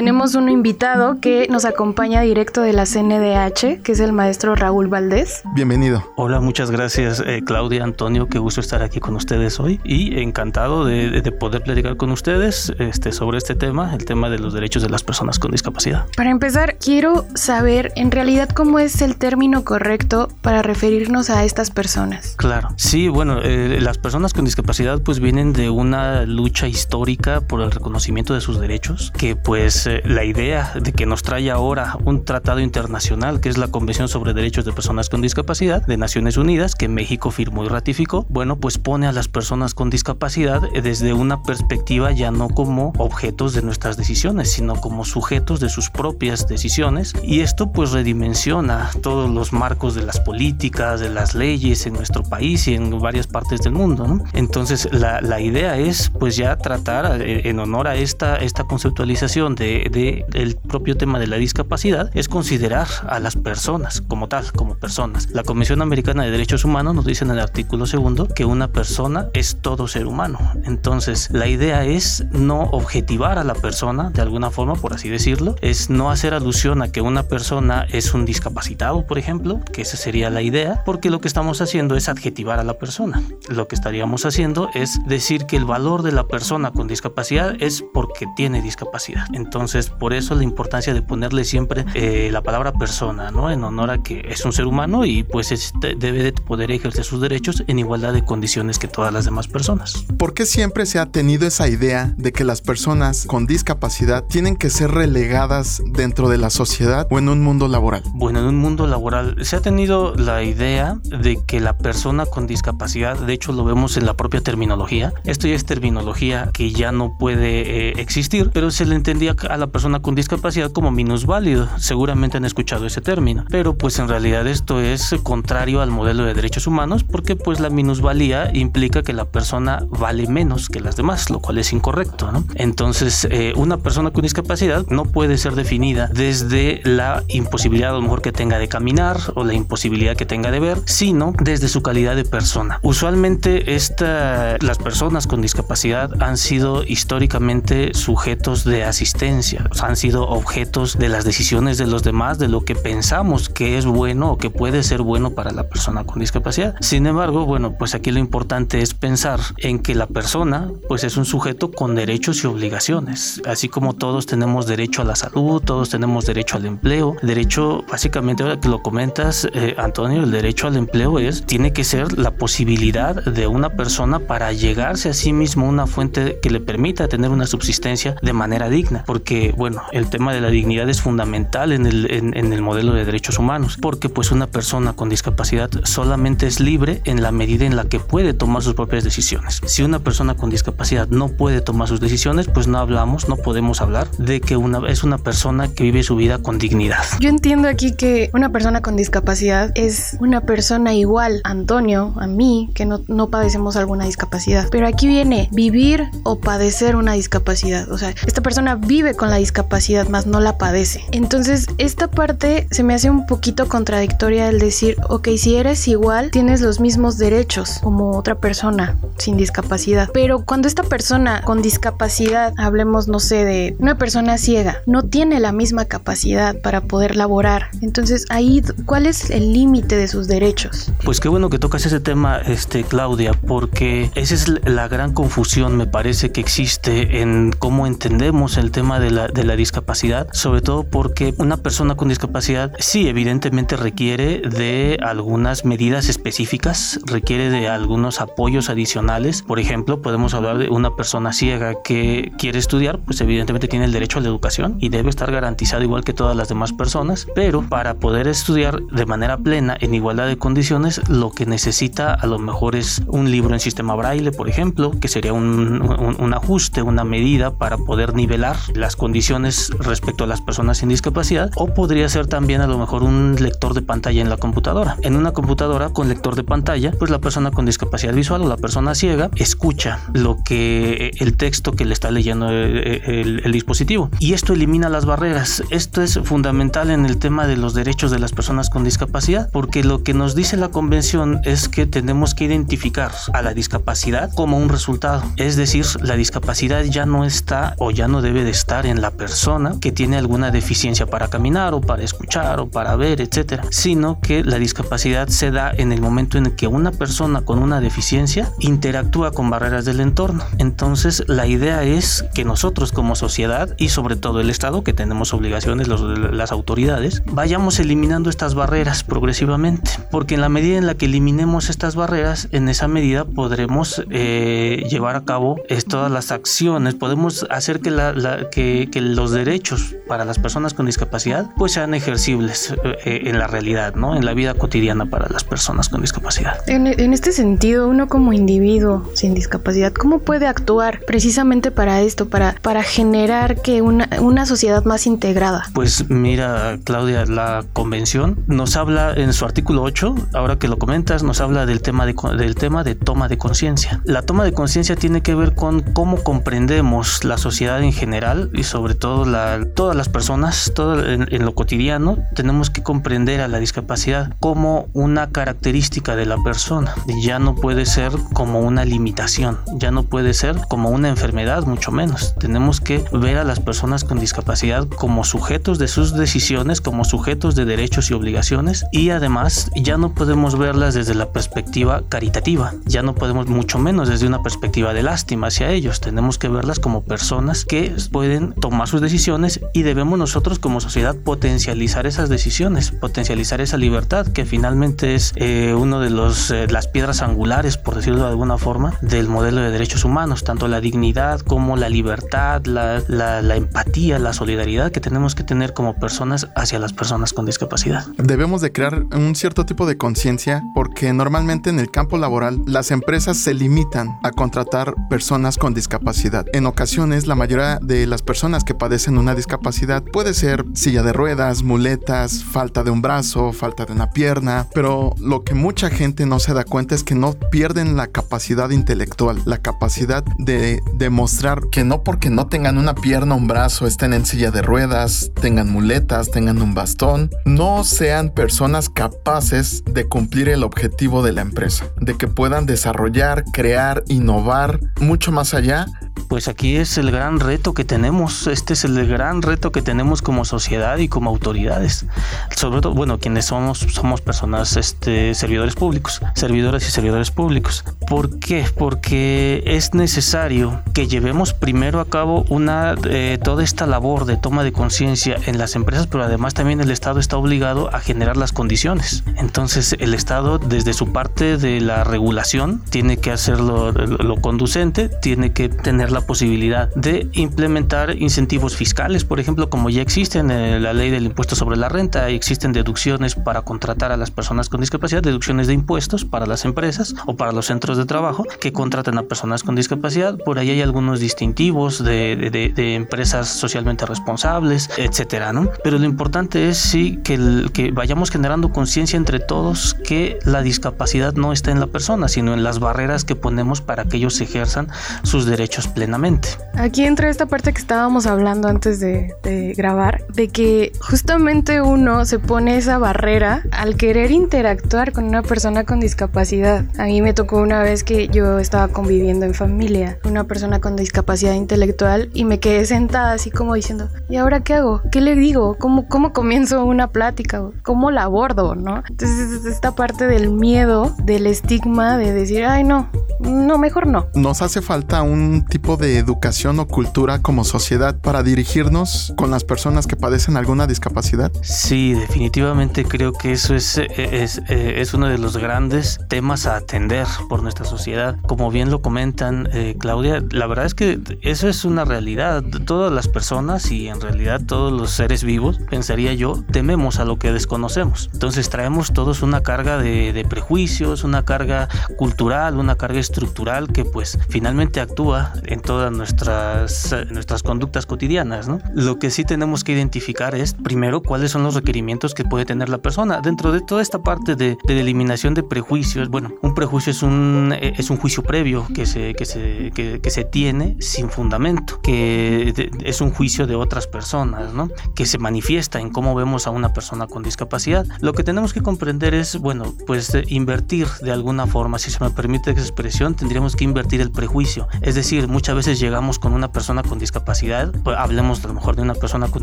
Tenemos 0.00 0.34
un 0.34 0.48
invitado 0.48 1.20
que 1.20 1.46
nos 1.50 1.66
acompaña 1.66 2.22
directo 2.22 2.62
de 2.62 2.72
la 2.72 2.86
CNDH, 2.86 3.82
que 3.82 3.92
es 3.92 4.00
el 4.00 4.14
maestro 4.14 4.54
Raúl 4.54 4.88
Valdés. 4.88 5.42
Bienvenido. 5.54 6.10
Hola, 6.16 6.40
muchas 6.40 6.70
gracias 6.70 7.22
eh, 7.26 7.42
Claudia, 7.44 7.84
Antonio, 7.84 8.26
qué 8.26 8.38
gusto 8.38 8.62
estar 8.62 8.82
aquí 8.82 8.98
con 8.98 9.14
ustedes 9.14 9.60
hoy 9.60 9.78
y 9.84 10.18
encantado 10.22 10.86
de, 10.86 11.20
de, 11.20 11.32
poder 11.32 11.62
platicar 11.62 11.98
con 11.98 12.12
ustedes 12.12 12.72
este, 12.78 13.12
sobre 13.12 13.36
este 13.36 13.54
tema, 13.54 13.94
el 13.94 14.06
tema 14.06 14.30
de 14.30 14.38
los 14.38 14.54
derechos 14.54 14.82
de 14.82 14.88
las 14.88 15.02
personas 15.02 15.38
con 15.38 15.50
discapacidad. 15.50 16.06
Para 16.16 16.30
empezar, 16.30 16.78
quiero 16.78 17.26
saber 17.34 17.92
en 17.94 18.10
realidad 18.10 18.48
cómo 18.48 18.78
es 18.78 19.02
el 19.02 19.16
término 19.16 19.64
correcto 19.64 20.28
para 20.40 20.62
referirnos 20.62 21.28
a 21.28 21.44
estas 21.44 21.70
personas. 21.70 22.36
Claro, 22.38 22.70
sí, 22.76 23.08
bueno, 23.08 23.40
eh, 23.42 23.76
las 23.82 23.98
personas 23.98 24.32
con 24.32 24.46
discapacidad 24.46 25.02
pues 25.02 25.20
vienen 25.20 25.52
de 25.52 25.68
una 25.68 26.24
lucha 26.24 26.68
histórica 26.68 27.42
por 27.42 27.60
el 27.60 27.70
reconocimiento 27.70 28.32
de 28.32 28.40
sus 28.40 28.58
derechos, 28.58 29.12
que 29.18 29.36
pues 29.36 29.89
eh, 29.90 30.02
la 30.04 30.24
idea 30.24 30.72
de 30.80 30.92
que 30.92 31.04
nos 31.04 31.24
trae 31.24 31.50
ahora 31.50 31.98
un 32.04 32.24
tratado 32.24 32.60
internacional 32.60 33.40
que 33.40 33.48
es 33.48 33.58
la 33.58 33.68
Convención 33.68 34.08
sobre 34.08 34.34
Derechos 34.34 34.64
de 34.64 34.72
Personas 34.72 35.08
con 35.08 35.20
Discapacidad 35.20 35.84
de 35.84 35.96
Naciones 35.96 36.36
Unidas 36.36 36.76
que 36.76 36.86
México 36.86 37.32
firmó 37.32 37.64
y 37.64 37.68
ratificó, 37.68 38.24
bueno, 38.28 38.56
pues 38.56 38.78
pone 38.78 39.08
a 39.08 39.12
las 39.12 39.26
personas 39.26 39.74
con 39.74 39.90
discapacidad 39.90 40.62
eh, 40.74 40.80
desde 40.80 41.12
una 41.12 41.42
perspectiva 41.42 42.12
ya 42.12 42.30
no 42.30 42.48
como 42.48 42.92
objetos 42.98 43.52
de 43.52 43.62
nuestras 43.62 43.96
decisiones, 43.96 44.52
sino 44.52 44.76
como 44.76 45.04
sujetos 45.04 45.58
de 45.58 45.68
sus 45.68 45.90
propias 45.90 46.46
decisiones 46.46 47.12
y 47.24 47.40
esto 47.40 47.72
pues 47.72 47.90
redimensiona 47.90 48.90
todos 49.02 49.28
los 49.28 49.52
marcos 49.52 49.96
de 49.96 50.04
las 50.04 50.20
políticas, 50.20 51.00
de 51.00 51.10
las 51.10 51.34
leyes 51.34 51.84
en 51.86 51.94
nuestro 51.94 52.22
país 52.22 52.68
y 52.68 52.74
en 52.74 52.96
varias 53.00 53.26
partes 53.26 53.60
del 53.62 53.72
mundo, 53.72 54.06
¿no? 54.06 54.22
Entonces 54.34 54.88
la, 54.92 55.20
la 55.20 55.40
idea 55.40 55.76
es 55.78 56.10
pues 56.10 56.36
ya 56.36 56.56
tratar 56.56 57.20
eh, 57.22 57.48
en 57.48 57.58
honor 57.58 57.88
a 57.88 57.96
esta, 57.96 58.36
esta 58.36 58.64
conceptualización 58.64 59.56
de 59.56 59.79
del 59.88 60.56
propio 60.56 60.96
tema 60.96 61.18
de 61.18 61.26
la 61.26 61.36
discapacidad 61.36 62.10
es 62.14 62.28
considerar 62.28 62.88
a 63.06 63.18
las 63.20 63.36
personas 63.36 64.02
como 64.02 64.28
tal, 64.28 64.52
como 64.52 64.76
personas. 64.76 65.30
La 65.30 65.42
Comisión 65.42 65.82
Americana 65.82 66.24
de 66.24 66.30
Derechos 66.30 66.64
Humanos 66.64 66.94
nos 66.94 67.04
dice 67.04 67.24
en 67.24 67.30
el 67.30 67.40
artículo 67.40 67.86
segundo 67.86 68.28
que 68.28 68.44
una 68.44 68.68
persona 68.68 69.28
es 69.32 69.58
todo 69.60 69.88
ser 69.88 70.06
humano. 70.06 70.38
Entonces, 70.64 71.30
la 71.30 71.46
idea 71.46 71.84
es 71.84 72.24
no 72.32 72.62
objetivar 72.72 73.38
a 73.38 73.44
la 73.44 73.54
persona 73.54 74.10
de 74.10 74.22
alguna 74.22 74.50
forma, 74.50 74.74
por 74.74 74.92
así 74.92 75.08
decirlo, 75.08 75.56
es 75.60 75.90
no 75.90 76.10
hacer 76.10 76.34
alusión 76.34 76.82
a 76.82 76.92
que 76.92 77.00
una 77.00 77.24
persona 77.24 77.86
es 77.90 78.14
un 78.14 78.24
discapacitado, 78.24 79.06
por 79.06 79.18
ejemplo, 79.18 79.60
que 79.72 79.82
esa 79.82 79.96
sería 79.96 80.30
la 80.30 80.42
idea, 80.42 80.82
porque 80.84 81.10
lo 81.10 81.20
que 81.20 81.28
estamos 81.28 81.60
haciendo 81.60 81.96
es 81.96 82.08
adjetivar 82.08 82.58
a 82.58 82.64
la 82.64 82.74
persona. 82.74 83.22
Lo 83.48 83.68
que 83.68 83.74
estaríamos 83.74 84.26
haciendo 84.26 84.68
es 84.74 84.98
decir 85.06 85.46
que 85.46 85.56
el 85.56 85.64
valor 85.64 86.02
de 86.02 86.12
la 86.12 86.26
persona 86.26 86.70
con 86.70 86.88
discapacidad 86.88 87.54
es 87.60 87.84
porque 87.92 88.26
tiene 88.36 88.62
discapacidad. 88.62 89.26
Entonces, 89.32 89.59
entonces, 89.60 89.90
por 89.90 90.14
eso 90.14 90.34
la 90.34 90.42
importancia 90.42 90.94
de 90.94 91.02
ponerle 91.02 91.44
siempre 91.44 91.84
eh, 91.92 92.30
la 92.32 92.40
palabra 92.40 92.72
persona, 92.72 93.30
¿no? 93.30 93.50
En 93.50 93.62
honor 93.62 93.90
a 93.90 94.02
que 94.02 94.24
es 94.26 94.42
un 94.46 94.54
ser 94.54 94.64
humano 94.64 95.04
y 95.04 95.22
pues 95.22 95.52
este, 95.52 95.96
debe 95.96 96.22
de 96.22 96.32
poder 96.32 96.70
ejercer 96.70 97.04
sus 97.04 97.20
derechos 97.20 97.62
en 97.66 97.78
igualdad 97.78 98.14
de 98.14 98.24
condiciones 98.24 98.78
que 98.78 98.88
todas 98.88 99.12
las 99.12 99.26
demás 99.26 99.48
personas. 99.48 100.06
¿Por 100.16 100.32
qué 100.32 100.46
siempre 100.46 100.86
se 100.86 100.98
ha 100.98 101.04
tenido 101.04 101.46
esa 101.46 101.68
idea 101.68 102.14
de 102.16 102.32
que 102.32 102.42
las 102.42 102.62
personas 102.62 103.26
con 103.26 103.46
discapacidad 103.46 104.24
tienen 104.24 104.56
que 104.56 104.70
ser 104.70 104.92
relegadas 104.92 105.82
dentro 105.84 106.30
de 106.30 106.38
la 106.38 106.48
sociedad 106.48 107.06
o 107.10 107.18
en 107.18 107.28
un 107.28 107.42
mundo 107.42 107.68
laboral? 107.68 108.02
Bueno, 108.14 108.38
en 108.38 108.46
un 108.46 108.56
mundo 108.56 108.86
laboral 108.86 109.44
se 109.44 109.56
ha 109.56 109.60
tenido 109.60 110.14
la 110.14 110.42
idea 110.42 110.98
de 111.04 111.38
que 111.46 111.60
la 111.60 111.76
persona 111.76 112.24
con 112.24 112.46
discapacidad, 112.46 113.18
de 113.18 113.34
hecho 113.34 113.52
lo 113.52 113.64
vemos 113.64 113.98
en 113.98 114.06
la 114.06 114.14
propia 114.14 114.40
terminología, 114.40 115.12
esto 115.24 115.48
ya 115.48 115.54
es 115.54 115.66
terminología 115.66 116.48
que 116.54 116.72
ya 116.72 116.92
no 116.92 117.18
puede 117.18 117.90
eh, 117.90 117.92
existir, 117.98 118.48
pero 118.54 118.70
se 118.70 118.86
le 118.86 118.94
entendía 118.94 119.36
a 119.50 119.56
la 119.56 119.66
persona 119.66 120.00
con 120.00 120.14
discapacidad 120.14 120.70
como 120.70 120.90
minusválido. 120.90 121.68
Seguramente 121.78 122.36
han 122.36 122.44
escuchado 122.44 122.86
ese 122.86 123.00
término, 123.00 123.44
pero 123.50 123.76
pues 123.76 123.98
en 123.98 124.08
realidad 124.08 124.46
esto 124.46 124.80
es 124.80 125.14
contrario 125.22 125.80
al 125.82 125.90
modelo 125.90 126.24
de 126.24 126.34
derechos 126.34 126.66
humanos 126.66 127.04
porque 127.04 127.36
pues 127.36 127.60
la 127.60 127.70
minusvalía 127.70 128.50
implica 128.54 129.02
que 129.02 129.12
la 129.12 129.24
persona 129.24 129.84
vale 129.88 130.26
menos 130.26 130.68
que 130.68 130.80
las 130.80 130.96
demás, 130.96 131.30
lo 131.30 131.40
cual 131.40 131.58
es 131.58 131.72
incorrecto, 131.72 132.30
¿no? 132.32 132.44
Entonces, 132.54 133.26
eh, 133.30 133.52
una 133.56 133.78
persona 133.78 134.10
con 134.10 134.22
discapacidad 134.22 134.86
no 134.88 135.04
puede 135.04 135.38
ser 135.38 135.54
definida 135.54 136.08
desde 136.12 136.80
la 136.84 137.24
imposibilidad 137.28 137.90
a 137.90 137.94
lo 137.94 138.02
mejor 138.02 138.22
que 138.22 138.32
tenga 138.32 138.58
de 138.58 138.68
caminar 138.68 139.18
o 139.34 139.44
la 139.44 139.54
imposibilidad 139.54 140.16
que 140.16 140.26
tenga 140.26 140.50
de 140.50 140.60
ver, 140.60 140.78
sino 140.84 141.32
desde 141.40 141.68
su 141.68 141.82
calidad 141.82 142.16
de 142.16 142.24
persona. 142.24 142.78
Usualmente 142.82 143.74
esta, 143.74 144.56
las 144.60 144.78
personas 144.78 145.26
con 145.26 145.42
discapacidad 145.42 146.22
han 146.22 146.36
sido 146.36 146.84
históricamente 146.84 147.94
sujetos 147.94 148.64
de 148.64 148.84
asistencia 148.84 149.39
han 149.82 149.96
sido 149.96 150.28
objetos 150.28 150.98
de 150.98 151.08
las 151.08 151.24
decisiones 151.24 151.78
de 151.78 151.86
los 151.86 152.02
demás, 152.02 152.38
de 152.38 152.48
lo 152.48 152.64
que 152.64 152.74
pensamos 152.74 153.48
que 153.48 153.78
es 153.78 153.86
bueno 153.86 154.32
o 154.32 154.38
que 154.38 154.50
puede 154.50 154.82
ser 154.82 155.02
bueno 155.02 155.30
para 155.30 155.50
la 155.50 155.68
persona 155.68 156.04
con 156.04 156.20
discapacidad. 156.20 156.74
Sin 156.80 157.06
embargo, 157.06 157.46
bueno, 157.46 157.76
pues 157.78 157.94
aquí 157.94 158.10
lo 158.10 158.18
importante 158.18 158.80
es 158.80 158.94
pensar 158.94 159.40
en 159.58 159.78
que 159.78 159.94
la 159.94 160.06
persona 160.06 160.70
pues 160.88 161.04
es 161.04 161.16
un 161.16 161.24
sujeto 161.24 161.70
con 161.70 161.94
derechos 161.94 162.44
y 162.44 162.46
obligaciones, 162.46 163.42
así 163.46 163.68
como 163.68 163.94
todos 163.94 164.26
tenemos 164.26 164.66
derecho 164.66 165.02
a 165.02 165.04
la 165.04 165.16
salud, 165.16 165.62
todos 165.62 165.90
tenemos 165.90 166.26
derecho 166.26 166.56
al 166.56 166.66
empleo, 166.66 167.16
derecho 167.22 167.84
básicamente 167.90 168.42
ahora 168.42 168.60
que 168.60 168.68
lo 168.68 168.82
comentas 168.82 169.48
eh, 169.52 169.74
Antonio, 169.78 170.22
el 170.22 170.30
derecho 170.30 170.66
al 170.66 170.76
empleo 170.76 171.18
es 171.18 171.44
tiene 171.46 171.72
que 171.72 171.84
ser 171.84 172.18
la 172.18 172.32
posibilidad 172.32 173.24
de 173.24 173.46
una 173.46 173.70
persona 173.70 174.18
para 174.18 174.52
llegarse 174.52 175.10
a 175.10 175.14
sí 175.14 175.32
mismo 175.32 175.68
una 175.68 175.86
fuente 175.86 176.38
que 176.42 176.50
le 176.50 176.60
permita 176.60 177.08
tener 177.08 177.30
una 177.30 177.46
subsistencia 177.46 178.16
de 178.22 178.32
manera 178.32 178.68
digna, 178.68 179.04
porque 179.06 179.29
bueno, 179.56 179.82
el 179.92 180.08
tema 180.10 180.32
de 180.32 180.40
la 180.40 180.48
dignidad 180.48 180.88
es 180.88 181.00
fundamental 181.00 181.72
en 181.72 181.86
el, 181.86 182.06
en 182.10 182.52
el 182.52 182.62
modelo 182.62 182.92
de 182.92 183.04
derechos 183.04 183.38
humanos, 183.38 183.78
porque 183.80 184.08
pues 184.08 184.30
una 184.30 184.46
persona 184.46 184.92
con 184.92 185.08
discapacidad 185.08 185.70
solamente 185.84 186.46
es 186.46 186.60
libre 186.60 187.00
en 187.04 187.22
la 187.22 187.32
medida 187.32 187.64
en 187.64 187.76
la 187.76 187.84
que 187.84 188.00
puede 188.00 188.34
tomar 188.34 188.62
sus 188.62 188.74
propias 188.74 189.04
decisiones. 189.04 189.60
Si 189.66 189.82
una 189.82 189.98
persona 189.98 190.34
con 190.34 190.50
discapacidad 190.50 191.08
no 191.08 191.28
puede 191.28 191.60
tomar 191.60 191.88
sus 191.88 192.00
decisiones, 192.00 192.48
pues 192.48 192.66
no 192.66 192.78
hablamos, 192.78 193.28
no 193.28 193.36
podemos 193.36 193.80
hablar 193.80 194.10
de 194.12 194.40
que 194.40 194.56
una, 194.56 194.88
es 194.88 195.04
una 195.04 195.18
persona 195.18 195.68
que 195.68 195.84
vive 195.84 196.02
su 196.02 196.16
vida 196.16 196.38
con 196.38 196.58
dignidad. 196.58 197.02
Yo 197.20 197.28
entiendo 197.28 197.68
aquí 197.68 197.94
que 197.94 198.30
una 198.32 198.50
persona 198.50 198.82
con 198.82 198.96
discapacidad 198.96 199.72
es 199.74 200.16
una 200.20 200.42
persona 200.42 200.94
igual 200.94 201.40
a 201.44 201.50
Antonio, 201.50 202.14
a 202.18 202.26
mí, 202.26 202.70
que 202.74 202.86
no, 202.86 203.02
no 203.08 203.28
padecemos 203.28 203.76
alguna 203.76 204.04
discapacidad. 204.04 204.68
Pero 204.70 204.86
aquí 204.86 205.06
viene 205.06 205.48
vivir 205.52 206.08
o 206.24 206.40
padecer 206.40 206.96
una 206.96 207.12
discapacidad. 207.12 207.90
O 207.90 207.98
sea, 207.98 208.14
esta 208.26 208.40
persona 208.40 208.74
vive 208.74 209.14
con 209.20 209.28
la 209.28 209.36
discapacidad, 209.36 210.08
más 210.08 210.26
no 210.26 210.40
la 210.40 210.56
padece. 210.56 211.04
Entonces, 211.12 211.66
esta 211.76 212.08
parte 212.08 212.66
se 212.70 212.82
me 212.82 212.94
hace 212.94 213.10
un 213.10 213.26
poquito 213.26 213.68
contradictoria 213.68 214.48
el 214.48 214.58
decir, 214.58 214.96
ok, 215.10 215.28
si 215.36 215.56
eres 215.56 215.86
igual, 215.88 216.30
tienes 216.30 216.62
los 216.62 216.80
mismos 216.80 217.18
derechos 217.18 217.80
como 217.82 218.16
otra 218.16 218.36
persona 218.36 218.96
sin 219.18 219.36
discapacidad. 219.36 220.08
Pero 220.14 220.46
cuando 220.46 220.68
esta 220.68 220.84
persona 220.84 221.42
con 221.42 221.60
discapacidad, 221.60 222.54
hablemos, 222.56 223.08
no 223.08 223.20
sé, 223.20 223.44
de 223.44 223.76
una 223.78 223.98
persona 223.98 224.38
ciega, 224.38 224.78
no 224.86 225.02
tiene 225.02 225.38
la 225.38 225.52
misma 225.52 225.84
capacidad 225.84 226.58
para 226.62 226.80
poder 226.80 227.14
laborar, 227.14 227.68
entonces 227.82 228.24
ahí, 228.30 228.62
¿cuál 228.86 229.04
es 229.04 229.28
el 229.28 229.52
límite 229.52 229.96
de 229.96 230.08
sus 230.08 230.28
derechos? 230.28 230.92
Pues 231.04 231.20
qué 231.20 231.28
bueno 231.28 231.50
que 231.50 231.58
tocas 231.58 231.84
ese 231.84 232.00
tema, 232.00 232.38
este, 232.38 232.84
Claudia, 232.84 233.34
porque 233.34 234.10
esa 234.14 234.34
es 234.34 234.48
la 234.64 234.88
gran 234.88 235.12
confusión, 235.12 235.76
me 235.76 235.86
parece, 235.86 236.32
que 236.32 236.40
existe 236.40 237.20
en 237.20 237.52
cómo 237.58 237.86
entendemos 237.86 238.56
el 238.56 238.70
tema 238.70 238.98
de 238.98 239.09
la, 239.10 239.28
de 239.28 239.44
la 239.44 239.56
discapacidad, 239.56 240.28
sobre 240.32 240.60
todo 240.60 240.84
porque 240.84 241.34
una 241.38 241.56
persona 241.56 241.96
con 241.96 242.08
discapacidad 242.08 242.72
sí, 242.78 243.08
evidentemente 243.08 243.76
requiere 243.76 244.40
de 244.40 244.98
algunas 245.02 245.64
medidas 245.64 246.08
específicas, 246.08 247.00
requiere 247.06 247.50
de 247.50 247.68
algunos 247.68 248.20
apoyos 248.20 248.70
adicionales. 248.70 249.42
Por 249.42 249.58
ejemplo, 249.58 250.02
podemos 250.02 250.34
hablar 250.34 250.58
de 250.58 250.68
una 250.68 250.96
persona 250.96 251.32
ciega 251.32 251.74
que 251.82 252.32
quiere 252.38 252.58
estudiar, 252.58 252.98
pues 253.00 253.20
evidentemente 253.20 253.68
tiene 253.68 253.84
el 253.84 253.92
derecho 253.92 254.18
a 254.18 254.22
la 254.22 254.28
educación 254.28 254.76
y 254.80 254.88
debe 254.88 255.10
estar 255.10 255.30
garantizado 255.30 255.82
igual 255.82 256.04
que 256.04 256.12
todas 256.12 256.36
las 256.36 256.48
demás 256.48 256.72
personas, 256.72 257.26
pero 257.34 257.62
para 257.62 257.94
poder 257.94 258.28
estudiar 258.28 258.80
de 258.82 259.06
manera 259.06 259.36
plena 259.38 259.76
en 259.80 259.94
igualdad 259.94 260.26
de 260.26 260.38
condiciones, 260.38 261.08
lo 261.08 261.30
que 261.30 261.46
necesita 261.46 262.14
a 262.14 262.26
lo 262.26 262.38
mejor 262.38 262.76
es 262.76 263.02
un 263.06 263.30
libro 263.30 263.54
en 263.54 263.60
sistema 263.60 263.94
braille, 263.94 264.32
por 264.32 264.48
ejemplo, 264.48 264.92
que 265.00 265.08
sería 265.08 265.32
un, 265.32 265.82
un, 266.18 266.34
ajuste, 266.34 266.82
una 266.82 267.04
medida 267.04 267.52
para 267.52 267.76
poder 267.78 268.14
nivelar 268.14 268.56
las 268.74 268.96
condiciones 269.00 269.70
respecto 269.78 270.24
a 270.24 270.26
las 270.26 270.42
personas 270.42 270.76
sin 270.76 270.90
discapacidad, 270.90 271.50
o 271.56 271.72
podría 271.72 272.06
ser 272.10 272.26
también 272.26 272.60
a 272.60 272.66
lo 272.66 272.76
mejor 272.76 273.02
un 273.02 273.34
lector 273.40 273.72
de 273.72 273.80
pantalla 273.80 274.20
en 274.20 274.28
la 274.28 274.36
computadora. 274.36 274.98
En 275.00 275.16
una 275.16 275.32
computadora 275.32 275.88
con 275.88 276.10
lector 276.10 276.36
de 276.36 276.44
pantalla, 276.44 276.92
pues 276.98 277.10
la 277.10 277.18
persona 277.18 277.50
con 277.50 277.64
discapacidad 277.64 278.12
visual 278.12 278.42
o 278.42 278.48
la 278.48 278.58
persona 278.58 278.94
ciega 278.94 279.30
escucha 279.36 280.00
lo 280.12 280.42
que 280.44 281.12
el 281.18 281.38
texto 281.38 281.72
que 281.72 281.86
le 281.86 281.94
está 281.94 282.10
leyendo 282.10 282.50
eh, 282.50 283.00
eh, 283.06 283.20
el, 283.22 283.40
el 283.42 283.52
dispositivo. 283.52 284.10
Y 284.18 284.34
esto 284.34 284.52
elimina 284.52 284.90
las 284.90 285.06
barreras. 285.06 285.62
Esto 285.70 286.02
es 286.02 286.18
fundamental 286.22 286.90
en 286.90 287.06
el 287.06 287.16
tema 287.16 287.46
de 287.46 287.56
los 287.56 287.72
derechos 287.72 288.10
de 288.10 288.18
las 288.18 288.32
personas 288.32 288.68
con 288.68 288.84
discapacidad, 288.84 289.48
porque 289.50 289.82
lo 289.82 290.02
que 290.02 290.12
nos 290.12 290.34
dice 290.34 290.58
la 290.58 290.68
convención 290.68 291.40
es 291.44 291.70
que 291.70 291.86
tenemos 291.86 292.34
que 292.34 292.44
identificar 292.44 293.12
a 293.32 293.40
la 293.40 293.54
discapacidad 293.54 294.30
como 294.34 294.58
un 294.58 294.68
resultado. 294.68 295.22
Es 295.38 295.56
decir, 295.56 295.86
la 296.02 296.16
discapacidad 296.16 296.84
ya 296.84 297.06
no 297.06 297.24
está 297.24 297.76
o 297.78 297.90
ya 297.90 298.06
no 298.06 298.20
debe 298.20 298.44
de 298.44 298.50
estar 298.50 298.84
en 298.89 298.89
la 298.98 299.10
persona 299.10 299.76
que 299.80 299.92
tiene 299.92 300.16
alguna 300.16 300.50
deficiencia 300.50 301.06
para 301.06 301.28
caminar 301.28 301.74
o 301.74 301.80
para 301.80 302.02
escuchar 302.02 302.60
o 302.60 302.68
para 302.68 302.96
ver, 302.96 303.20
etcétera, 303.20 303.64
sino 303.70 304.20
que 304.20 304.44
la 304.44 304.58
discapacidad 304.58 305.28
se 305.28 305.50
da 305.50 305.72
en 305.76 305.92
el 305.92 306.00
momento 306.00 306.38
en 306.38 306.56
que 306.56 306.66
una 306.66 306.92
persona 306.92 307.42
con 307.42 307.58
una 307.58 307.80
deficiencia 307.80 308.52
interactúa 308.58 309.32
con 309.32 309.50
barreras 309.50 309.84
del 309.84 310.00
entorno. 310.00 310.44
Entonces, 310.58 311.24
la 311.26 311.46
idea 311.46 311.82
es 311.82 312.24
que 312.34 312.44
nosotros 312.44 312.92
como 312.92 313.14
sociedad 313.14 313.74
y 313.78 313.90
sobre 313.90 314.16
todo 314.16 314.40
el 314.40 314.50
Estado, 314.50 314.82
que 314.82 314.92
tenemos 314.92 315.34
obligaciones, 315.34 315.88
los, 315.88 316.00
las 316.32 316.52
autoridades, 316.52 317.22
vayamos 317.26 317.78
eliminando 317.80 318.30
estas 318.30 318.54
barreras 318.54 319.04
progresivamente, 319.04 319.90
porque 320.10 320.34
en 320.34 320.40
la 320.40 320.48
medida 320.48 320.78
en 320.78 320.86
la 320.86 320.94
que 320.94 321.06
eliminemos 321.06 321.70
estas 321.70 321.94
barreras, 321.94 322.48
en 322.52 322.68
esa 322.68 322.88
medida 322.88 323.24
podremos 323.24 324.02
eh, 324.10 324.84
llevar 324.88 325.16
a 325.16 325.24
cabo 325.24 325.56
todas 325.88 326.10
las 326.10 326.30
acciones, 326.30 326.94
podemos 326.94 327.46
hacer 327.50 327.80
que, 327.80 327.90
la, 327.90 328.14
que, 328.50 328.69
que, 328.90 329.00
los 329.00 329.32
derechos 329.32 329.96
para 330.06 330.24
las 330.24 330.38
personas 330.38 330.74
con 330.74 330.86
discapacidad 330.86 331.50
pues 331.56 331.72
sean 331.72 331.94
ejercibles 331.94 332.74
eh, 333.04 333.22
en 333.24 333.38
la 333.38 333.46
realidad, 333.46 333.94
¿no? 333.94 334.14
En 334.14 334.24
la 334.24 334.34
vida 334.34 334.54
cotidiana 334.54 335.06
para 335.06 335.28
las 335.28 335.42
personas 335.42 335.88
con 335.88 336.02
discapacidad. 336.02 336.58
En, 336.66 336.86
en 336.86 337.12
este 337.12 337.32
sentido, 337.32 337.88
uno 337.88 338.08
como 338.08 338.32
individuo 338.32 339.10
sin 339.14 339.34
discapacidad, 339.34 339.92
¿cómo 339.92 340.20
puede 340.20 340.46
actuar 340.46 341.00
precisamente 341.06 341.70
para 341.70 342.02
esto, 342.02 342.28
para, 342.28 342.54
para 342.62 342.82
generar 342.82 343.60
que 343.62 343.82
una, 343.82 344.08
una 344.20 344.46
sociedad 344.46 344.84
más 344.84 345.06
integrada? 345.06 345.64
Pues 345.72 346.08
mira, 346.10 346.78
Claudia, 346.84 347.24
la 347.26 347.64
convención 347.72 348.44
nos 348.46 348.76
habla 348.76 349.14
en 349.16 349.32
su 349.32 349.44
artículo 349.44 349.82
8, 349.82 350.14
ahora 350.34 350.58
que 350.58 350.68
lo 350.68 350.78
comentas, 350.78 351.22
nos 351.22 351.40
habla 351.40 351.66
del 351.66 351.80
tema 351.82 352.06
de, 352.06 352.14
del 352.36 352.54
tema 352.54 352.84
de 352.84 352.94
toma 352.94 353.28
de 353.28 353.38
conciencia. 353.38 354.00
La 354.04 354.22
toma 354.22 354.44
de 354.44 354.52
conciencia 354.52 354.96
tiene 354.96 355.22
que 355.22 355.34
ver 355.34 355.54
con 355.54 355.80
cómo 355.80 356.22
comprendemos 356.22 357.24
la 357.24 357.38
sociedad 357.38 357.82
en 357.82 357.92
general 357.92 358.50
y 358.60 358.64
sobre 358.64 358.94
todo 358.94 359.24
la, 359.24 359.64
todas 359.74 359.96
las 359.96 360.08
personas, 360.08 360.72
todo 360.74 361.04
en, 361.04 361.26
en 361.32 361.44
lo 361.44 361.54
cotidiano, 361.54 362.18
tenemos 362.34 362.70
que 362.70 362.82
comprender 362.82 363.40
a 363.40 363.48
la 363.48 363.58
discapacidad 363.58 364.34
como 364.38 364.88
una 364.92 365.30
característica 365.30 366.14
de 366.14 366.26
la 366.26 366.36
persona. 366.42 366.94
Ya 367.22 367.38
no 367.38 367.54
puede 367.54 367.86
ser 367.86 368.12
como 368.34 368.60
una 368.60 368.84
limitación, 368.84 369.58
ya 369.74 369.90
no 369.90 370.02
puede 370.04 370.34
ser 370.34 370.56
como 370.68 370.90
una 370.90 371.08
enfermedad, 371.08 371.64
mucho 371.64 371.90
menos. 371.90 372.34
Tenemos 372.38 372.80
que 372.80 373.04
ver 373.12 373.38
a 373.38 373.44
las 373.44 373.60
personas 373.60 374.04
con 374.04 374.20
discapacidad 374.20 374.86
como 374.86 375.24
sujetos 375.24 375.78
de 375.78 375.88
sus 375.88 376.14
decisiones, 376.14 376.80
como 376.80 377.04
sujetos 377.04 377.54
de 377.54 377.64
derechos 377.64 378.10
y 378.10 378.14
obligaciones 378.14 378.84
y 378.92 379.10
además 379.10 379.70
ya 379.74 379.96
no 379.96 380.12
podemos 380.14 380.58
verlas 380.58 380.94
desde 380.94 381.14
la 381.14 381.32
perspectiva 381.32 382.02
caritativa, 382.08 382.74
ya 382.84 383.02
no 383.02 383.14
podemos 383.14 383.46
mucho 383.46 383.78
menos 383.78 384.08
desde 384.08 384.26
una 384.26 384.42
perspectiva 384.42 384.92
de 384.92 385.02
lástima 385.02 385.46
hacia 385.46 385.70
ellos, 385.70 386.00
tenemos 386.00 386.38
que 386.38 386.48
verlas 386.48 386.78
como 386.78 387.02
personas 387.02 387.64
que 387.64 387.94
pueden 388.12 388.49
tomar 388.52 388.88
sus 388.88 389.00
decisiones 389.00 389.60
y 389.72 389.82
debemos 389.82 390.18
nosotros 390.18 390.58
como 390.58 390.80
sociedad 390.80 391.16
potencializar 391.16 392.06
esas 392.06 392.28
decisiones, 392.28 392.90
potencializar 392.90 393.60
esa 393.60 393.76
libertad 393.76 394.26
que 394.26 394.44
finalmente 394.44 395.14
es 395.14 395.32
eh, 395.36 395.74
uno 395.76 396.00
de 396.00 396.10
los 396.10 396.50
eh, 396.50 396.66
las 396.68 396.86
piedras 396.88 397.22
angulares, 397.22 397.76
por 397.76 397.94
decirlo 397.94 398.24
de 398.24 398.30
alguna 398.30 398.58
forma, 398.58 398.94
del 399.00 399.28
modelo 399.28 399.60
de 399.60 399.70
derechos 399.70 400.04
humanos, 400.04 400.44
tanto 400.44 400.68
la 400.68 400.80
dignidad 400.80 401.40
como 401.40 401.76
la 401.76 401.88
libertad, 401.88 402.64
la, 402.64 403.02
la, 403.08 403.56
empatía, 403.56 404.18
la 404.18 404.32
solidaridad 404.32 404.92
que 404.92 405.00
tenemos 405.00 405.34
que 405.34 405.44
tener 405.44 405.74
como 405.74 405.94
personas 405.94 406.48
hacia 406.56 406.78
las 406.78 406.92
personas 406.92 407.32
con 407.32 407.46
discapacidad. 407.46 408.06
Debemos 408.16 408.60
de 408.60 408.72
crear 408.72 409.04
un 409.12 409.34
cierto 409.34 409.66
tipo 409.66 409.86
de 409.86 409.96
conciencia 409.96 410.62
porque 410.74 411.12
normalmente 411.12 411.70
en 411.70 411.78
el 411.78 411.90
campo 411.90 412.18
laboral 412.18 412.62
las 412.66 412.90
empresas 412.90 413.36
se 413.36 413.54
limitan 413.54 414.18
a 414.22 414.30
contratar 414.30 414.94
personas 415.08 415.56
con 415.56 415.74
discapacidad. 415.74 416.46
En 416.52 416.66
ocasiones 416.66 417.26
la 417.26 417.34
mayoría 417.34 417.78
de 417.80 418.06
las 418.06 418.22
personas 418.22 418.39
que 418.40 418.74
padecen 418.74 419.18
una 419.18 419.34
discapacidad. 419.34 420.02
Puede 420.02 420.32
ser 420.32 420.64
silla 420.72 421.02
de 421.02 421.12
ruedas, 421.12 421.62
muletas, 421.62 422.42
falta 422.42 422.82
de 422.82 422.90
un 422.90 423.02
brazo, 423.02 423.52
falta 423.52 423.84
de 423.84 423.92
una 423.92 424.12
pierna, 424.12 424.66
pero 424.72 425.14
lo 425.20 425.44
que 425.44 425.52
mucha 425.52 425.90
gente 425.90 426.24
no 426.24 426.40
se 426.40 426.54
da 426.54 426.64
cuenta 426.64 426.94
es 426.94 427.04
que 427.04 427.14
no 427.14 427.34
pierden 427.50 427.98
la 427.98 428.06
capacidad 428.06 428.70
intelectual, 428.70 429.42
la 429.44 429.58
capacidad 429.58 430.24
de 430.38 430.80
demostrar 430.94 431.60
que 431.70 431.84
no 431.84 432.02
porque 432.02 432.30
no 432.30 432.46
tengan 432.46 432.78
una 432.78 432.94
pierna, 432.94 433.34
un 433.34 433.46
brazo, 433.46 433.86
estén 433.86 434.14
en 434.14 434.24
silla 434.24 434.50
de 434.50 434.62
ruedas, 434.62 435.32
tengan 435.38 435.70
muletas, 435.70 436.30
tengan 436.30 436.62
un 436.62 436.74
bastón, 436.74 437.28
no 437.44 437.84
sean 437.84 438.30
personas 438.30 438.88
capaces 438.88 439.84
de 439.84 440.08
cumplir 440.08 440.48
el 440.48 440.64
objetivo 440.64 441.22
de 441.22 441.32
la 441.32 441.42
empresa, 441.42 441.84
de 442.00 442.16
que 442.16 442.26
puedan 442.26 442.64
desarrollar, 442.64 443.44
crear, 443.52 444.02
innovar 444.08 444.80
mucho 444.98 445.30
más 445.30 445.52
allá 445.52 445.84
pues 446.30 446.46
aquí 446.46 446.76
es 446.76 446.96
el 446.96 447.10
gran 447.10 447.40
reto 447.40 447.74
que 447.74 447.84
tenemos, 447.84 448.46
este 448.46 448.74
es 448.74 448.84
el 448.84 449.04
gran 449.08 449.42
reto 449.42 449.72
que 449.72 449.82
tenemos 449.82 450.22
como 450.22 450.44
sociedad 450.44 450.96
y 450.98 451.08
como 451.08 451.28
autoridades. 451.28 452.06
Sobre 452.54 452.80
todo, 452.80 452.94
bueno, 452.94 453.18
quienes 453.18 453.46
somos 453.46 453.80
somos 453.80 454.20
personas 454.20 454.76
este 454.76 455.34
servidores 455.34 455.74
públicos, 455.74 456.22
servidoras 456.36 456.86
y 456.86 456.90
servidores 456.92 457.32
públicos. 457.32 457.84
¿Por 458.06 458.38
qué? 458.38 458.64
Porque 458.78 459.64
es 459.66 459.92
necesario 459.92 460.80
que 460.94 461.08
llevemos 461.08 461.52
primero 461.52 461.98
a 461.98 462.04
cabo 462.04 462.44
una 462.48 462.94
eh, 463.08 463.36
toda 463.42 463.64
esta 463.64 463.86
labor 463.86 464.24
de 464.24 464.36
toma 464.36 464.62
de 464.62 464.70
conciencia 464.70 465.36
en 465.46 465.58
las 465.58 465.74
empresas, 465.74 466.06
pero 466.06 466.22
además 466.22 466.54
también 466.54 466.80
el 466.80 466.92
Estado 466.92 467.18
está 467.18 467.38
obligado 467.38 467.92
a 467.92 467.98
generar 467.98 468.36
las 468.36 468.52
condiciones. 468.52 469.24
Entonces, 469.36 469.96
el 469.98 470.14
Estado 470.14 470.58
desde 470.58 470.92
su 470.92 471.12
parte 471.12 471.56
de 471.56 471.80
la 471.80 472.04
regulación 472.04 472.84
tiene 472.88 473.16
que 473.16 473.32
hacerlo 473.32 473.90
lo 473.90 474.36
conducente, 474.40 475.08
tiene 475.08 475.52
que 475.52 475.68
tener 475.68 476.12
la 476.12 476.19
posibilidad 476.26 476.88
de 476.94 477.28
implementar 477.32 478.16
incentivos 478.16 478.76
fiscales, 478.76 479.24
por 479.24 479.40
ejemplo, 479.40 479.70
como 479.70 479.90
ya 479.90 480.02
existen 480.02 480.50
en 480.50 480.82
la 480.82 480.92
ley 480.92 481.10
del 481.10 481.26
impuesto 481.26 481.56
sobre 481.56 481.76
la 481.76 481.88
renta, 481.88 482.28
existen 482.28 482.72
deducciones 482.72 483.34
para 483.34 483.62
contratar 483.62 484.12
a 484.12 484.16
las 484.16 484.30
personas 484.30 484.68
con 484.68 484.80
discapacidad, 484.80 485.22
deducciones 485.22 485.66
de 485.66 485.74
impuestos 485.74 486.24
para 486.24 486.46
las 486.46 486.64
empresas 486.64 487.14
o 487.26 487.36
para 487.36 487.52
los 487.52 487.66
centros 487.66 487.96
de 487.96 488.06
trabajo 488.06 488.44
que 488.60 488.72
contratan 488.72 489.18
a 489.18 489.22
personas 489.22 489.62
con 489.62 489.74
discapacidad. 489.74 490.36
Por 490.44 490.58
ahí 490.58 490.70
hay 490.70 490.82
algunos 490.82 491.20
distintivos 491.20 492.02
de, 492.02 492.36
de, 492.36 492.72
de 492.74 492.94
empresas 492.94 493.48
socialmente 493.48 494.06
responsables, 494.06 494.90
etcétera, 494.96 495.52
¿no? 495.52 495.70
Pero 495.82 495.98
lo 495.98 496.04
importante 496.04 496.68
es 496.68 496.78
sí 496.78 497.18
que, 497.24 497.34
el, 497.34 497.70
que 497.72 497.90
vayamos 497.90 498.30
generando 498.30 498.70
conciencia 498.70 499.16
entre 499.16 499.40
todos 499.40 499.94
que 499.94 500.38
la 500.44 500.62
discapacidad 500.62 501.34
no 501.34 501.52
está 501.52 501.70
en 501.70 501.80
la 501.80 501.86
persona, 501.86 502.28
sino 502.28 502.54
en 502.54 502.62
las 502.62 502.78
barreras 502.78 503.24
que 503.24 503.36
ponemos 503.36 503.80
para 503.80 504.04
que 504.04 504.16
ellos 504.16 504.40
ejerzan 504.40 504.88
sus 505.22 505.46
derechos 505.46 505.88
plenamente 505.88 506.09
plenamente. 506.10 506.48
Aquí 506.74 507.04
entra 507.04 507.28
esta 507.28 507.46
parte 507.46 507.72
que 507.72 507.80
estábamos 507.80 508.26
hablando 508.26 508.68
antes 508.68 509.00
de, 509.00 509.34
de, 509.42 509.74
grabar, 509.74 510.24
de 510.32 510.48
que 510.48 510.92
justamente 511.00 511.80
uno 511.80 512.24
se 512.24 512.38
pone 512.38 512.76
esa 512.76 512.98
barrera 512.98 513.62
al 513.70 513.96
querer 513.96 514.30
interactuar 514.30 515.12
con 515.12 515.24
una 515.24 515.42
persona 515.42 515.84
con 515.84 516.00
discapacidad. 516.00 516.84
A 516.98 517.04
mí 517.04 517.22
me 517.22 517.34
tocó 517.34 517.58
una 517.58 517.82
vez 517.82 518.02
que 518.02 518.28
yo 518.28 518.58
estaba 518.58 518.88
conviviendo 518.88 519.46
en 519.46 519.54
familia, 519.54 520.18
una 520.24 520.44
persona 520.44 520.80
con 520.80 520.96
discapacidad 520.96 521.54
intelectual, 521.54 522.30
y 522.34 522.44
me 522.44 522.60
quedé 522.60 522.86
sentada 522.86 523.32
así 523.32 523.50
como 523.50 523.74
diciendo, 523.74 524.08
¿y 524.28 524.36
ahora 524.36 524.60
qué 524.60 524.74
hago? 524.74 525.02
¿Qué 525.12 525.20
le 525.20 525.36
digo? 525.36 525.76
¿Cómo, 525.78 526.08
cómo 526.08 526.32
comienzo 526.32 526.84
una 526.84 527.08
plática? 527.08 527.62
¿Cómo 527.82 528.10
la 528.10 528.24
abordo? 528.24 528.40
¿no? 528.74 529.02
Entonces 529.08 529.64
esta 529.66 529.94
parte 529.94 530.26
del 530.26 530.50
miedo, 530.50 531.14
del 531.24 531.46
estigma 531.46 532.16
de 532.16 532.32
decir, 532.32 532.64
ay 532.64 532.84
no, 532.84 533.08
no, 533.40 533.78
mejor 533.78 534.06
no. 534.06 534.26
Nos 534.34 534.62
hace 534.62 534.82
falta 534.82 535.22
un 535.22 535.64
tipo 535.66 535.89
de 535.96 536.18
educación 536.18 536.78
o 536.78 536.86
cultura 536.86 537.40
como 537.40 537.64
sociedad 537.64 538.18
para 538.20 538.42
dirigirnos 538.42 539.32
con 539.36 539.50
las 539.50 539.64
personas 539.64 540.06
que 540.06 540.16
padecen 540.16 540.56
alguna 540.56 540.86
discapacidad. 540.86 541.52
Sí, 541.62 542.14
definitivamente 542.14 543.04
creo 543.04 543.32
que 543.32 543.52
eso 543.52 543.74
es, 543.74 543.98
es, 543.98 544.60
es 544.68 545.14
uno 545.14 545.26
de 545.26 545.38
los 545.38 545.56
grandes 545.56 546.20
temas 546.28 546.66
a 546.66 546.76
atender 546.76 547.26
por 547.48 547.62
nuestra 547.62 547.84
sociedad. 547.84 548.36
Como 548.46 548.70
bien 548.70 548.90
lo 548.90 549.02
comentan, 549.02 549.68
eh, 549.72 549.96
Claudia, 549.98 550.42
la 550.50 550.66
verdad 550.66 550.86
es 550.86 550.94
que 550.94 551.20
eso 551.42 551.68
es 551.68 551.84
una 551.84 552.04
realidad. 552.04 552.62
Todas 552.84 553.12
las 553.12 553.28
personas 553.28 553.90
y 553.90 554.08
en 554.08 554.20
realidad 554.20 554.60
todos 554.66 554.92
los 554.92 555.10
seres 555.10 555.44
vivos, 555.44 555.78
pensaría 555.90 556.34
yo, 556.34 556.62
tememos 556.70 557.18
a 557.18 557.24
lo 557.24 557.38
que 557.38 557.52
desconocemos. 557.52 558.30
Entonces 558.32 558.70
traemos 558.70 559.12
todos 559.12 559.42
una 559.42 559.62
carga 559.62 559.98
de, 559.98 560.32
de 560.32 560.44
prejuicios, 560.44 561.24
una 561.24 561.44
carga 561.44 561.88
cultural, 562.16 562.78
una 562.78 562.96
carga 562.96 563.20
estructural 563.20 563.92
que 563.92 564.04
pues 564.04 564.38
finalmente 564.48 565.00
actúa 565.00 565.52
en 565.64 565.79
todas 565.80 566.12
nuestras, 566.12 567.14
nuestras 567.30 567.62
conductas 567.62 568.06
cotidianas. 568.06 568.68
¿no? 568.68 568.80
Lo 568.94 569.18
que 569.18 569.30
sí 569.30 569.44
tenemos 569.44 569.84
que 569.84 569.92
identificar 569.92 570.54
es 570.54 570.74
primero 570.74 571.22
cuáles 571.22 571.50
son 571.50 571.62
los 571.62 571.74
requerimientos 571.74 572.34
que 572.34 572.44
puede 572.44 572.64
tener 572.64 572.88
la 572.88 572.98
persona. 572.98 573.40
Dentro 573.40 573.72
de 573.72 573.80
toda 573.80 574.02
esta 574.02 574.22
parte 574.22 574.56
de, 574.56 574.76
de 574.84 575.00
eliminación 575.00 575.54
de 575.54 575.62
prejuicios, 575.62 576.28
bueno, 576.28 576.52
un 576.62 576.74
prejuicio 576.74 577.10
es 577.10 577.22
un, 577.22 577.74
es 577.80 578.10
un 578.10 578.16
juicio 578.16 578.42
previo 578.42 578.86
que 578.94 579.06
se, 579.06 579.34
que, 579.34 579.44
se, 579.44 579.90
que, 579.94 580.20
que 580.20 580.30
se 580.30 580.44
tiene 580.44 580.96
sin 581.00 581.30
fundamento, 581.30 582.00
que 582.02 582.90
es 583.04 583.20
un 583.20 583.30
juicio 583.30 583.66
de 583.66 583.74
otras 583.74 584.06
personas, 584.06 584.72
¿no? 584.74 584.88
que 585.14 585.26
se 585.26 585.38
manifiesta 585.38 586.00
en 586.00 586.10
cómo 586.10 586.34
vemos 586.34 586.66
a 586.66 586.70
una 586.70 586.92
persona 586.92 587.26
con 587.26 587.42
discapacidad. 587.42 588.06
Lo 588.20 588.32
que 588.32 588.44
tenemos 588.44 588.72
que 588.72 588.80
comprender 588.80 589.34
es, 589.34 589.58
bueno, 589.58 589.94
pues 590.06 590.32
invertir 590.48 591.06
de 591.22 591.32
alguna 591.32 591.66
forma, 591.66 591.98
si 591.98 592.10
se 592.10 592.22
me 592.22 592.30
permite 592.30 592.70
esa 592.70 592.80
expresión, 592.80 593.34
tendríamos 593.34 593.76
que 593.76 593.84
invertir 593.84 594.20
el 594.20 594.30
prejuicio. 594.30 594.88
Es 595.02 595.14
decir, 595.14 595.48
muchas 595.48 595.69
veces 595.74 596.00
llegamos 596.00 596.38
con 596.38 596.52
una 596.52 596.72
persona 596.72 597.02
con 597.02 597.18
discapacidad, 597.18 597.92
pues 598.02 598.16
hablemos 598.16 598.64
a 598.64 598.68
lo 598.68 598.74
mejor 598.74 598.96
de 598.96 599.02
una 599.02 599.14
persona 599.14 599.48
con 599.48 599.62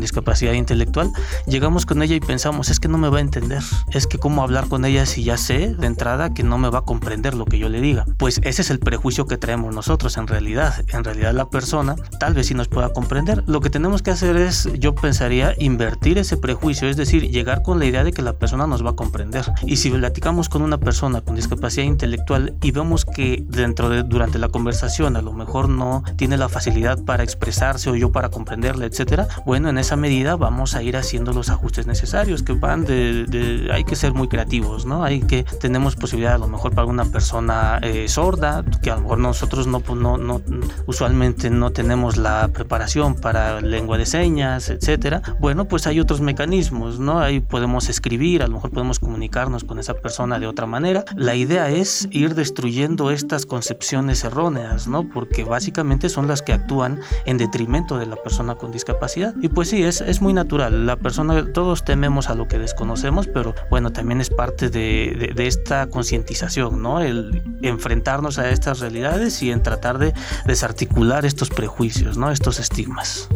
discapacidad 0.00 0.52
intelectual, 0.52 1.10
llegamos 1.46 1.86
con 1.86 2.02
ella 2.02 2.14
y 2.14 2.20
pensamos, 2.20 2.70
es 2.70 2.80
que 2.80 2.88
no 2.88 2.98
me 2.98 3.08
va 3.08 3.18
a 3.18 3.20
entender, 3.20 3.62
es 3.92 4.06
que 4.06 4.18
cómo 4.18 4.42
hablar 4.42 4.68
con 4.68 4.84
ella 4.84 5.06
si 5.06 5.24
ya 5.24 5.36
sé 5.36 5.74
de 5.74 5.86
entrada 5.86 6.34
que 6.34 6.42
no 6.42 6.58
me 6.58 6.70
va 6.70 6.80
a 6.80 6.82
comprender 6.82 7.34
lo 7.34 7.44
que 7.44 7.58
yo 7.58 7.68
le 7.68 7.80
diga. 7.80 8.04
Pues 8.16 8.40
ese 8.42 8.62
es 8.62 8.70
el 8.70 8.78
prejuicio 8.78 9.26
que 9.26 9.36
traemos 9.36 9.74
nosotros 9.74 10.16
en 10.16 10.26
realidad. 10.26 10.84
En 10.88 11.04
realidad 11.04 11.32
la 11.32 11.48
persona 11.50 11.96
tal 12.18 12.34
vez 12.34 12.46
sí 12.46 12.54
nos 12.54 12.68
pueda 12.68 12.92
comprender. 12.92 13.44
Lo 13.46 13.60
que 13.60 13.70
tenemos 13.70 14.02
que 14.02 14.10
hacer 14.10 14.36
es, 14.36 14.68
yo 14.78 14.94
pensaría, 14.94 15.54
invertir 15.58 16.18
ese 16.18 16.36
prejuicio, 16.36 16.88
es 16.88 16.96
decir, 16.96 17.30
llegar 17.30 17.62
con 17.62 17.78
la 17.78 17.86
idea 17.86 18.04
de 18.04 18.12
que 18.12 18.22
la 18.22 18.34
persona 18.34 18.66
nos 18.66 18.84
va 18.84 18.90
a 18.90 18.96
comprender. 18.96 19.44
Y 19.66 19.76
si 19.76 19.90
platicamos 19.90 20.48
con 20.48 20.62
una 20.62 20.78
persona 20.78 21.20
con 21.20 21.36
discapacidad 21.36 21.84
intelectual 21.84 22.56
y 22.62 22.70
vemos 22.70 23.04
que 23.04 23.44
dentro 23.48 23.88
de 23.88 24.02
durante 24.02 24.38
la 24.38 24.48
conversación 24.48 25.16
a 25.16 25.22
lo 25.22 25.32
mejor 25.32 25.68
no 25.68 25.97
tiene 26.16 26.36
la 26.36 26.48
facilidad 26.48 27.02
para 27.04 27.22
expresarse 27.22 27.90
o 27.90 27.96
yo 27.96 28.12
para 28.12 28.30
comprenderle, 28.30 28.86
etcétera, 28.86 29.28
bueno, 29.44 29.68
en 29.68 29.78
esa 29.78 29.96
medida 29.96 30.36
vamos 30.36 30.74
a 30.74 30.82
ir 30.82 30.96
haciendo 30.96 31.32
los 31.32 31.50
ajustes 31.50 31.86
necesarios 31.86 32.42
que 32.42 32.52
van 32.52 32.84
de, 32.84 33.24
de 33.24 33.70
hay 33.72 33.84
que 33.84 33.96
ser 33.96 34.12
muy 34.14 34.28
creativos, 34.28 34.86
¿no? 34.86 35.04
Hay 35.04 35.20
que 35.20 35.44
tenemos 35.60 35.96
posibilidad 35.96 36.34
a 36.34 36.38
lo 36.38 36.48
mejor 36.48 36.74
para 36.74 36.86
una 36.86 37.04
persona 37.04 37.78
eh, 37.82 38.08
sorda 38.08 38.64
que 38.82 38.90
a 38.90 38.96
lo 38.96 39.02
mejor 39.02 39.18
nosotros 39.18 39.66
no, 39.66 39.80
pues, 39.80 39.98
no, 39.98 40.16
no 40.18 40.40
usualmente 40.86 41.50
no 41.50 41.70
tenemos 41.70 42.16
la 42.16 42.48
preparación 42.48 43.14
para 43.14 43.60
lengua 43.60 43.98
de 43.98 44.06
señas, 44.06 44.68
etcétera. 44.70 45.22
Bueno, 45.40 45.66
pues 45.66 45.86
hay 45.86 46.00
otros 46.00 46.20
mecanismos, 46.20 46.98
¿no? 46.98 47.20
Ahí 47.20 47.40
podemos 47.40 47.88
escribir, 47.88 48.42
a 48.42 48.46
lo 48.46 48.54
mejor 48.54 48.70
podemos 48.70 48.98
comunicarnos 48.98 49.64
con 49.64 49.78
esa 49.78 49.94
persona 49.94 50.38
de 50.38 50.46
otra 50.46 50.66
manera. 50.66 51.04
La 51.16 51.34
idea 51.34 51.70
es 51.70 52.08
ir 52.10 52.34
destruyendo 52.34 53.10
estas 53.10 53.46
concepciones 53.46 54.24
erróneas, 54.24 54.88
¿no? 54.88 55.08
Porque 55.08 55.44
básicamente 55.44 55.87
son 56.08 56.28
las 56.28 56.42
que 56.42 56.52
actúan 56.52 57.00
en 57.24 57.38
detrimento 57.38 57.98
de 57.98 58.06
la 58.06 58.16
persona 58.16 58.54
con 58.54 58.70
discapacidad. 58.70 59.34
Y 59.40 59.48
pues 59.48 59.70
sí, 59.70 59.82
es, 59.82 60.00
es 60.00 60.20
muy 60.20 60.32
natural. 60.32 60.86
La 60.86 60.96
persona, 60.96 61.52
todos 61.52 61.84
tememos 61.84 62.28
a 62.28 62.34
lo 62.34 62.46
que 62.46 62.58
desconocemos, 62.58 63.26
pero 63.26 63.54
bueno, 63.70 63.90
también 63.90 64.20
es 64.20 64.30
parte 64.30 64.68
de, 64.68 65.32
de, 65.34 65.46
esta 65.46 65.86
concientización, 65.86 66.82
¿no? 66.82 67.00
El 67.00 67.42
enfrentarnos 67.62 68.38
a 68.38 68.50
estas 68.50 68.80
realidades 68.80 69.42
y 69.42 69.50
en 69.50 69.62
tratar 69.62 69.98
de 69.98 70.12
desarticular 70.46 71.24
estos 71.24 71.48
prejuicios, 71.48 72.18
¿no? 72.18 72.30
Estos 72.30 72.60
estigmas. 72.60 73.28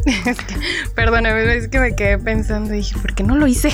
Perdóname, 0.95 1.57
es 1.57 1.69
que 1.69 1.81
me 1.81 1.95
quedé 1.95 2.19
pensando 2.19 2.75
y 2.75 2.79
dije, 2.79 2.99
¿por 3.01 3.15
qué 3.15 3.23
no 3.23 3.37
lo 3.37 3.47
hice? 3.47 3.71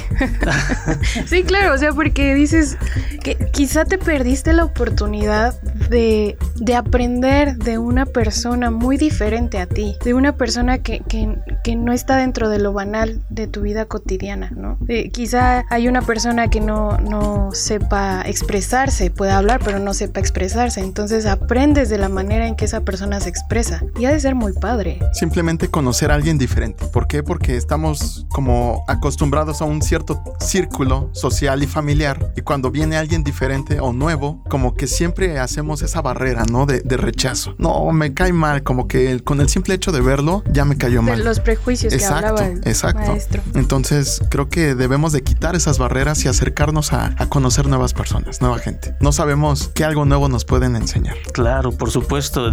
sí, 1.27 1.43
claro, 1.43 1.75
o 1.75 1.79
sea, 1.79 1.93
porque 1.93 2.35
dices 2.35 2.79
que 3.23 3.37
quizá 3.53 3.85
te 3.85 3.99
perdiste 3.99 4.53
la 4.53 4.65
oportunidad 4.65 5.61
de, 5.91 6.37
de, 6.57 6.75
aprender 6.77 7.57
de 7.57 7.79
una 7.79 8.07
persona 8.07 8.68
muy 8.71 8.97
diferente 8.97 9.59
a 9.59 9.67
ti, 9.67 9.97
de 10.05 10.15
una 10.15 10.37
persona 10.37 10.79
que, 10.79 11.01
que, 11.01 11.37
que 11.65 11.77
no 11.77 11.93
está 11.93 12.17
dentro 12.17 12.49
de 12.49 12.59
lo 12.59 12.73
banal 12.73 13.21
de 13.31 13.47
tu 13.47 13.63
vida 13.63 13.87
cotidiana, 13.87 14.51
¿no? 14.55 14.79
Eh, 14.89 15.11
quizá 15.11 15.65
hay 15.71 15.89
una 15.89 16.03
persona 16.03 16.49
que 16.49 16.61
no, 16.61 16.99
no 16.99 17.51
sepa 17.53 18.23
expresarse, 18.23 19.11
puede 19.11 19.33
hablar, 19.33 19.61
pero 19.65 19.79
no 19.79 19.95
sepa 19.95 20.21
expresarse, 20.21 20.81
entonces 20.81 21.27
aprendes 21.27 21.89
de 21.89 21.99
la 21.99 22.09
manera 22.09 22.47
en 22.47 22.57
que 22.57 22.65
esa 22.65 22.81
persona 22.81 23.21
se 23.21 23.29
expresa 23.29 23.83
y 23.99 24.05
ha 24.07 24.13
de 24.13 24.21
ser 24.21 24.35
muy 24.35 24.53
padre. 24.53 24.99
Simplemente 25.13 25.69
conocer 25.69 26.11
a 26.11 26.15
alguien 26.15 26.39
diferente. 26.39 26.87
¿Por 26.87 27.07
qué? 27.07 27.23
Porque 27.23 27.57
estamos 27.57 28.27
como 28.29 28.85
acostumbrados 28.89 29.63
a 29.63 29.65
un 29.65 29.83
cierto 29.83 30.23
círculo 30.41 31.11
social 31.13 31.63
y 31.63 31.67
familiar 31.67 32.33
y 32.37 32.43
cuando 32.43 32.71
viene 32.71 32.97
alguien 32.97 33.25
diferente 33.25 33.81
o 33.81 33.93
nuevo, 33.93 34.43
como 34.49 34.75
que 34.75 34.87
siempre 34.87 35.39
hacemos 35.39 35.83
esa 35.83 36.01
barrera, 36.01 36.45
¿no? 36.45 36.67
De, 36.67 36.81
de 36.81 36.97
rechazo. 36.97 37.55
No, 37.59 37.91
me 37.93 38.15
cae 38.15 38.33
mal, 38.33 38.58
como 38.63 38.89
que 38.89 39.11
el, 39.11 39.23
con 39.23 39.41
el 39.41 39.49
simple 39.49 39.75
hecho 39.75 39.93
de 39.93 40.01
verlo 40.01 40.43
ya 40.51 40.65
me 40.65 40.77
cayó 40.77 41.03
mal. 41.03 41.19
De 41.19 41.25
los 41.25 41.41
prejuicios 41.41 41.93
exacto, 41.93 42.21
que 42.21 42.43
hablaba 42.43 42.47
el 42.47 42.59
exacto. 42.69 43.11
maestro. 43.11 43.43
Entonces 43.55 44.21
creo 44.31 44.49
que 44.49 44.75
debemos 44.75 45.13
de 45.13 45.23
quitar 45.23 45.57
esas 45.57 45.79
barreras 45.79 46.25
y 46.25 46.29
acercarnos 46.29 46.93
a, 46.93 47.15
a 47.17 47.29
conocer 47.29 47.67
nuevas 47.69 47.95
personas, 47.95 48.41
nueva 48.41 48.59
gente. 48.59 48.95
No 49.01 49.13
sabemos 49.13 49.71
qué 49.75 49.85
algo 49.85 50.05
nuevo 50.05 50.29
nos 50.29 50.45
pueden 50.45 50.77
enseñar. 50.77 51.17
Claro, 51.33 51.73
por 51.73 51.91
supuesto. 51.91 52.51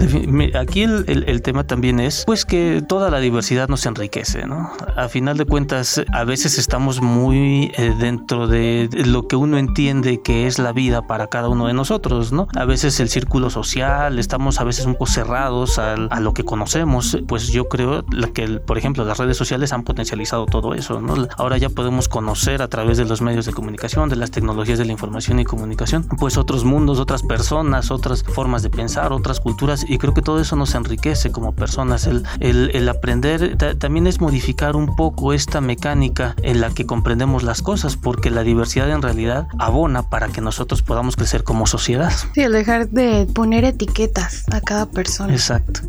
Aquí 0.59 0.83
el, 0.83 1.05
el, 1.07 1.24
el, 1.27 1.41
tema 1.41 1.65
también 1.65 2.00
es 2.00 2.24
pues 2.25 2.45
que 2.45 2.83
toda 2.88 3.09
la 3.09 3.19
diversidad 3.19 3.67
nos 3.67 3.85
enriquece, 3.85 4.45
¿no? 4.45 4.71
A 4.95 5.09
final 5.09 5.38
de 5.38 5.45
cuentas, 5.45 6.01
a 6.12 6.24
veces 6.24 6.57
estamos 6.57 7.01
muy 7.01 7.71
eh, 7.77 7.93
dentro 8.00 8.47
de 8.47 8.89
lo 9.05 9.27
que 9.27 9.35
uno 9.35 9.57
entiende 9.57 10.21
que 10.21 10.47
es 10.47 10.59
la 10.59 10.71
vida 10.71 11.07
para 11.07 11.27
cada 11.27 11.50
uno 11.50 11.67
de 11.67 11.74
nosotros, 11.74 12.31
¿no? 12.31 12.47
A 12.55 12.65
veces 12.65 13.00
el 13.00 13.09
círculo 13.09 13.50
social, 13.50 14.19
estamos 14.19 14.59
a 14.59 14.63
veces 14.63 14.85
un 14.85 14.93
poco 14.93 15.05
cerrados 15.07 15.79
a, 15.79 15.95
a 16.10 16.20
lo 16.20 16.34
que 16.34 16.44
conocemos, 16.44 17.18
pues 17.28 17.48
yo 17.48 17.68
creo 17.70 18.06
que, 18.34 18.48
por 18.60 18.78
ejemplo, 18.78 19.06
las 19.06 19.18
redes 19.18 19.38
sociales 19.38 19.74
han 19.74 19.84
potencializado 19.84 20.46
todo 20.46 20.74
eso, 20.74 21.02
¿no? 21.02 21.28
Ahora 21.38 21.58
ya 21.58 21.70
podemos 21.70 22.08
conocer 22.08 22.62
a 22.62 22.68
través 22.68 22.98
de 22.98 23.06
los 23.06 23.22
medios 23.22 23.46
de 23.46 23.54
comunicación, 23.54 24.10
de 24.10 24.16
las 24.16 24.32
tecnologías 24.32 24.78
de 24.80 24.86
la 24.86 24.92
información 24.92 25.40
y 25.40 25.46
comunicación, 25.46 26.04
pues 26.20 26.38
otros 26.38 26.64
mundos, 26.64 27.00
otras 27.00 27.24
personas, 27.24 27.92
otras 27.92 28.24
formas 28.24 28.64
de 28.64 28.70
pensar, 28.70 29.14
otras 29.14 29.40
culturas, 29.40 29.86
y 29.88 29.98
creo 29.98 30.14
que 30.14 30.22
todo 30.22 30.40
eso 30.40 30.56
nos 30.56 30.75
enriquece 30.75 31.32
como 31.32 31.54
personas. 31.54 32.08
El, 32.08 32.24
el, 32.40 32.72
el 32.74 32.90
aprender 32.90 33.58
también 33.78 34.08
es 34.08 34.22
modificar 34.22 34.75
un 34.75 34.96
poco 34.96 35.34
esta 35.34 35.62
mecánica 35.62 36.36
en 36.42 36.62
la 36.62 36.70
que 36.70 36.86
comprendemos 36.86 37.44
las 37.44 37.62
cosas, 37.62 37.98
porque 37.98 38.30
la 38.30 38.44
diversidad 38.44 38.90
en 38.90 39.02
realidad 39.02 39.48
abona 39.60 40.10
para 40.10 40.28
que 40.30 40.42
nosotros 40.42 40.82
podamos 40.82 41.16
crecer 41.16 41.44
como 41.44 41.68
sociedad. 41.68 42.12
Sí, 42.34 42.42
el 42.42 42.52
dejar 42.52 42.90
de 42.90 43.28
poner 43.34 43.66
etiquetas 43.66 44.46
a 44.52 44.62
cada 44.62 44.86
persona. 44.86 45.34
Exacto. 45.34 45.82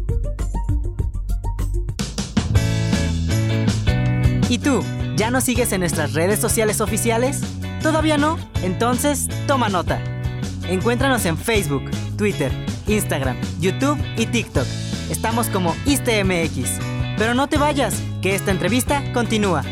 ¿Y 4.49 4.59
tú? 4.59 4.83
¿Ya 5.17 5.31
nos 5.31 5.45
sigues 5.45 5.73
en 5.73 5.81
nuestras 5.81 6.13
redes 6.15 6.39
sociales 6.39 6.81
oficiales? 6.81 7.41
¿Todavía 7.83 8.17
no? 8.17 8.39
Entonces, 8.63 9.29
toma 9.47 9.69
nota. 9.69 10.01
Encuéntranos 10.69 11.25
en 11.27 11.37
Facebook, 11.37 11.91
Twitter, 12.17 12.53
Instagram, 12.87 13.37
YouTube 13.61 13.99
y 14.17 14.27
TikTok. 14.27 14.67
Estamos 15.11 15.49
como 15.49 15.75
ISTMX. 15.87 16.79
Pero 17.17 17.35
no 17.35 17.49
te 17.49 17.59
vayas, 17.59 18.03
que 18.21 18.35
esta 18.35 18.51
entrevista 18.51 19.03
continúa. 19.13 19.63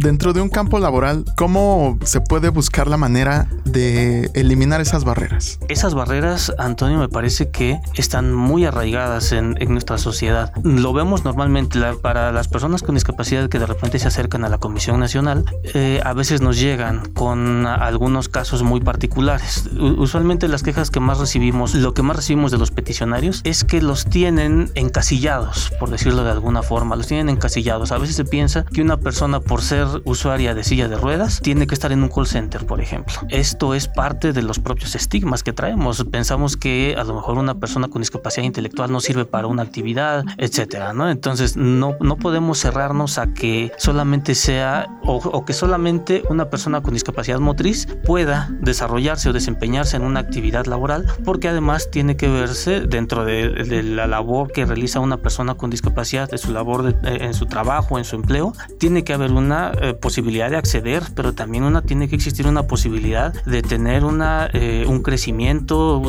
Dentro 0.00 0.32
de 0.32 0.40
un 0.40 0.48
campo 0.48 0.78
laboral, 0.78 1.26
¿cómo 1.36 1.98
se 2.04 2.22
puede 2.22 2.48
buscar 2.48 2.88
la 2.88 2.96
manera 2.96 3.50
de 3.72 4.30
eliminar 4.34 4.80
esas 4.80 5.04
barreras? 5.04 5.58
Esas 5.68 5.94
barreras, 5.94 6.52
Antonio, 6.58 6.98
me 6.98 7.08
parece 7.08 7.50
que 7.50 7.80
están 7.94 8.34
muy 8.34 8.64
arraigadas 8.64 9.32
en, 9.32 9.54
nuestra 9.70 9.98
sociedad. 9.98 10.52
Lo 10.64 10.92
vemos 10.92 11.24
normalmente 11.24 11.78
para 12.02 12.32
las 12.32 12.48
personas 12.48 12.82
con 12.82 12.96
discapacidad 12.96 13.48
que 13.48 13.58
de 13.58 13.66
repente 13.66 13.98
se 13.98 14.08
acercan 14.08 14.44
a 14.44 14.48
la 14.48 14.58
Comisión 14.58 14.98
Nacional, 14.98 15.44
eh, 15.74 16.00
a 16.04 16.12
veces 16.12 16.40
nos 16.40 16.58
llegan 16.58 17.12
con 17.12 17.66
algunos 17.66 18.28
casos 18.28 18.62
muy 18.62 18.80
particulares. 18.80 19.70
Usualmente 19.78 20.48
las 20.48 20.62
quejas 20.62 20.90
que 20.90 21.00
más 21.00 21.18
recibimos, 21.18 21.74
lo 21.74 21.94
que 21.94 22.02
más 22.02 22.16
recibimos 22.16 22.50
de 22.50 22.58
los 22.58 22.70
peticionarios 22.70 23.42
es 23.44 23.64
que 23.64 23.80
los 23.80 24.06
tienen 24.06 24.70
encasillados, 24.74 25.72
por 25.78 25.90
decirlo 25.90 26.24
de 26.24 26.30
alguna 26.30 26.62
forma, 26.62 26.96
los 26.96 27.06
tienen 27.06 27.28
encasillados. 27.28 27.92
A 27.92 27.98
veces 27.98 28.16
se 28.16 28.24
piensa 28.24 28.64
que 28.64 28.82
una 28.82 28.96
persona 28.96 29.40
por 29.40 29.62
ser 29.62 29.86
usuaria 30.04 30.54
de 30.54 30.64
silla 30.64 30.88
de 30.88 30.96
ruedas 30.96 31.40
tiene 31.42 31.66
que 31.66 31.74
estar 31.74 31.92
en 31.92 32.02
un 32.02 32.08
call 32.08 32.26
center, 32.26 32.66
por 32.66 32.80
ejemplo. 32.80 33.14
Esto 33.60 33.74
es 33.74 33.88
parte 33.88 34.32
de 34.32 34.40
los 34.40 34.58
propios 34.58 34.94
estigmas 34.94 35.42
que 35.42 35.52
traemos. 35.52 36.02
Pensamos 36.10 36.56
que 36.56 36.96
a 36.96 37.04
lo 37.04 37.12
mejor 37.12 37.36
una 37.36 37.56
persona 37.56 37.88
con 37.88 38.00
discapacidad 38.00 38.46
intelectual 38.46 38.90
no 38.90 39.00
sirve 39.00 39.26
para 39.26 39.48
una 39.48 39.62
actividad, 39.62 40.24
etcétera, 40.38 40.94
¿no? 40.94 41.10
Entonces 41.10 41.58
no, 41.58 41.94
no 42.00 42.16
podemos 42.16 42.58
cerrarnos 42.58 43.18
a 43.18 43.34
que 43.34 43.70
solamente 43.76 44.34
sea 44.34 44.86
o, 45.02 45.44
que 45.44 45.52
solamente 45.52 46.22
una 46.30 46.48
persona 46.48 46.80
con 46.80 46.94
discapacidad 46.94 47.38
motriz 47.38 47.86
pueda 48.06 48.48
desarrollarse 48.62 49.28
o 49.28 49.34
desempeñarse 49.34 49.96
en 49.96 50.04
una 50.04 50.20
actividad 50.20 50.64
laboral, 50.64 51.04
porque 51.22 51.48
además 51.48 51.90
tiene 51.90 52.16
que 52.16 52.28
verse 52.28 52.80
dentro 52.80 53.26
de, 53.26 53.82
la 53.82 54.06
labor 54.06 54.52
que 54.52 54.64
realiza 54.64 55.00
una 55.00 55.18
persona 55.18 55.56
con 55.56 55.68
discapacidad, 55.68 56.30
de 56.30 56.38
su 56.38 56.50
labor 56.50 56.96
eh, 57.02 57.18
en 57.20 57.34
su 57.34 57.44
trabajo, 57.44 57.98
en 57.98 58.04
su 58.06 58.16
empleo, 58.16 58.54
tiene 58.78 59.04
que 59.04 59.12
haber 59.12 59.32
una 59.32 59.72
eh, 59.82 59.92
posibilidad 59.92 60.48
de 60.48 60.56
acceder, 60.56 61.02
pero 61.14 61.34
también 61.34 61.64
una 61.64 61.82
tiene 61.82 62.08
que 62.08 62.16
existir 62.16 62.46
una 62.46 62.62
posibilidad 62.62 63.34
de 63.50 63.62
tener 63.62 64.04
una, 64.04 64.48
eh, 64.52 64.84
un 64.88 65.02
crecimiento 65.02 66.02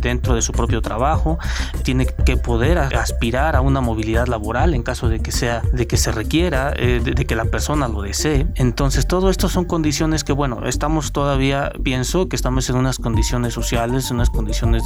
dentro 0.00 0.34
de 0.34 0.42
su 0.42 0.52
propio 0.52 0.82
trabajo, 0.82 1.38
tiene 1.82 2.06
que 2.06 2.36
poder 2.36 2.78
aspirar 2.78 3.56
a 3.56 3.60
una 3.60 3.80
movilidad 3.80 4.26
laboral 4.26 4.74
en 4.74 4.82
caso 4.82 5.08
de 5.08 5.20
que 5.20 5.32
sea, 5.32 5.62
de 5.72 5.86
que 5.86 5.96
se 5.96 6.12
requiera, 6.12 6.70
de, 6.70 7.26
que 7.26 7.36
la 7.36 7.44
persona 7.46 7.88
lo 7.88 8.02
desee. 8.02 8.46
Entonces, 8.54 9.06
todo 9.06 9.30
esto 9.30 9.48
son 9.48 9.64
condiciones 9.64 10.24
que, 10.24 10.32
bueno, 10.32 10.66
estamos 10.66 11.12
todavía, 11.12 11.72
pienso 11.82 12.28
que 12.28 12.36
estamos 12.36 12.68
en 12.70 12.76
unas 12.76 12.98
condiciones 12.98 13.54
sociales, 13.54 14.10
en 14.10 14.16
unas 14.16 14.30
condiciones 14.30 14.84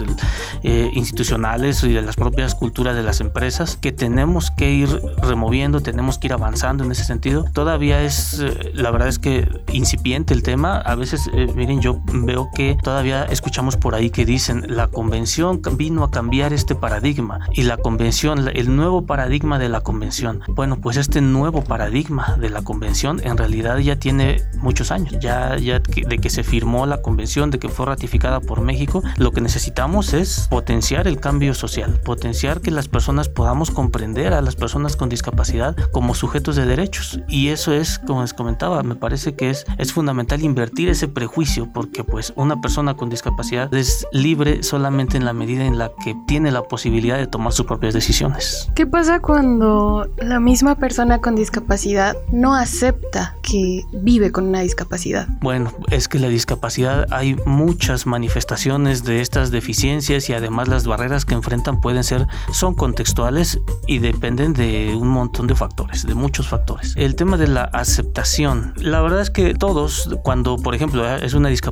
institucionales 0.62 1.82
y 1.84 1.92
de 1.92 2.02
las 2.02 2.16
propias 2.16 2.54
culturas 2.54 2.96
de 2.96 3.02
las 3.02 3.20
empresas 3.20 3.76
que 3.80 3.92
tenemos 3.92 4.50
que 4.50 4.72
ir 4.72 4.88
removiendo, 5.22 5.80
tenemos 5.80 6.18
que 6.18 6.28
ir 6.28 6.32
avanzando 6.32 6.84
en 6.84 6.92
ese 6.92 7.04
sentido. 7.04 7.44
Todavía 7.52 8.02
es, 8.02 8.40
eh, 8.40 8.72
la 8.74 8.90
verdad 8.90 9.08
es 9.08 9.18
que 9.18 9.48
incipiente 9.72 10.34
el 10.34 10.42
tema. 10.42 10.78
A 10.78 10.94
veces, 10.94 11.30
eh, 11.32 11.48
miren, 11.54 11.80
yo 11.84 12.00
veo 12.06 12.48
que 12.54 12.78
todavía 12.82 13.24
escuchamos 13.24 13.76
por 13.76 13.94
ahí 13.94 14.08
que 14.08 14.24
dicen 14.24 14.64
la 14.68 14.88
convención 14.88 15.60
vino 15.76 16.02
a 16.02 16.10
cambiar 16.10 16.54
este 16.54 16.74
paradigma 16.74 17.40
y 17.52 17.64
la 17.64 17.76
convención, 17.76 18.48
el 18.54 18.74
nuevo 18.74 19.04
paradigma 19.04 19.58
de 19.58 19.68
la 19.68 19.82
convención. 19.82 20.40
Bueno, 20.48 20.80
pues 20.80 20.96
este 20.96 21.20
nuevo 21.20 21.62
paradigma 21.62 22.36
de 22.40 22.48
la 22.48 22.62
convención 22.62 23.20
en 23.22 23.36
realidad 23.36 23.76
ya 23.78 23.96
tiene 23.96 24.40
muchos 24.56 24.90
años, 24.90 25.14
ya, 25.20 25.58
ya 25.58 25.78
de 25.80 26.18
que 26.18 26.30
se 26.30 26.42
firmó 26.42 26.86
la 26.86 27.02
convención, 27.02 27.50
de 27.50 27.58
que 27.58 27.68
fue 27.68 27.84
ratificada 27.84 28.40
por 28.40 28.62
México. 28.62 29.02
Lo 29.18 29.32
que 29.32 29.42
necesitamos 29.42 30.14
es 30.14 30.46
potenciar 30.48 31.06
el 31.06 31.20
cambio 31.20 31.52
social, 31.52 32.00
potenciar 32.02 32.62
que 32.62 32.70
las 32.70 32.88
personas 32.88 33.28
podamos 33.28 33.70
comprender 33.70 34.32
a 34.32 34.40
las 34.40 34.56
personas 34.56 34.96
con 34.96 35.10
discapacidad 35.10 35.76
como 35.92 36.14
sujetos 36.14 36.56
de 36.56 36.64
derechos. 36.64 37.20
Y 37.28 37.48
eso 37.48 37.74
es, 37.74 37.98
como 37.98 38.22
les 38.22 38.32
comentaba, 38.32 38.82
me 38.82 38.96
parece 38.96 39.34
que 39.34 39.50
es, 39.50 39.66
es 39.76 39.92
fundamental 39.92 40.42
invertir 40.42 40.88
ese 40.88 41.08
prejuicio 41.08 41.73
porque 41.74 42.04
pues 42.04 42.32
una 42.36 42.60
persona 42.60 42.94
con 42.94 43.10
discapacidad 43.10 43.74
es 43.74 44.06
libre 44.12 44.62
solamente 44.62 45.16
en 45.16 45.24
la 45.24 45.32
medida 45.32 45.64
en 45.64 45.76
la 45.76 45.90
que 46.02 46.16
tiene 46.26 46.52
la 46.52 46.62
posibilidad 46.62 47.18
de 47.18 47.26
tomar 47.26 47.52
sus 47.52 47.66
propias 47.66 47.92
decisiones. 47.92 48.70
¿Qué 48.74 48.86
pasa 48.86 49.20
cuando 49.20 50.08
la 50.16 50.40
misma 50.40 50.76
persona 50.76 51.20
con 51.20 51.34
discapacidad 51.34 52.16
no 52.32 52.54
acepta 52.54 53.34
que 53.42 53.84
vive 53.92 54.30
con 54.30 54.46
una 54.46 54.60
discapacidad? 54.60 55.26
Bueno, 55.40 55.72
es 55.90 56.08
que 56.08 56.18
la 56.18 56.28
discapacidad 56.28 57.06
hay 57.10 57.36
muchas 57.44 58.06
manifestaciones 58.06 59.04
de 59.04 59.20
estas 59.20 59.50
deficiencias 59.50 60.30
y 60.30 60.32
además 60.32 60.68
las 60.68 60.86
barreras 60.86 61.24
que 61.24 61.34
enfrentan 61.34 61.80
pueden 61.80 62.04
ser, 62.04 62.28
son 62.52 62.74
contextuales 62.74 63.60
y 63.88 63.98
dependen 63.98 64.52
de 64.52 64.94
un 64.94 65.08
montón 65.08 65.48
de 65.48 65.56
factores, 65.56 66.06
de 66.06 66.14
muchos 66.14 66.48
factores. 66.48 66.94
El 66.96 67.16
tema 67.16 67.36
de 67.36 67.48
la 67.48 67.64
aceptación, 67.64 68.74
la 68.76 69.00
verdad 69.00 69.20
es 69.20 69.30
que 69.30 69.54
todos, 69.54 70.08
cuando 70.22 70.56
por 70.56 70.76
ejemplo 70.76 71.04
es 71.16 71.34
una 71.34 71.48
discapacidad 71.48 71.63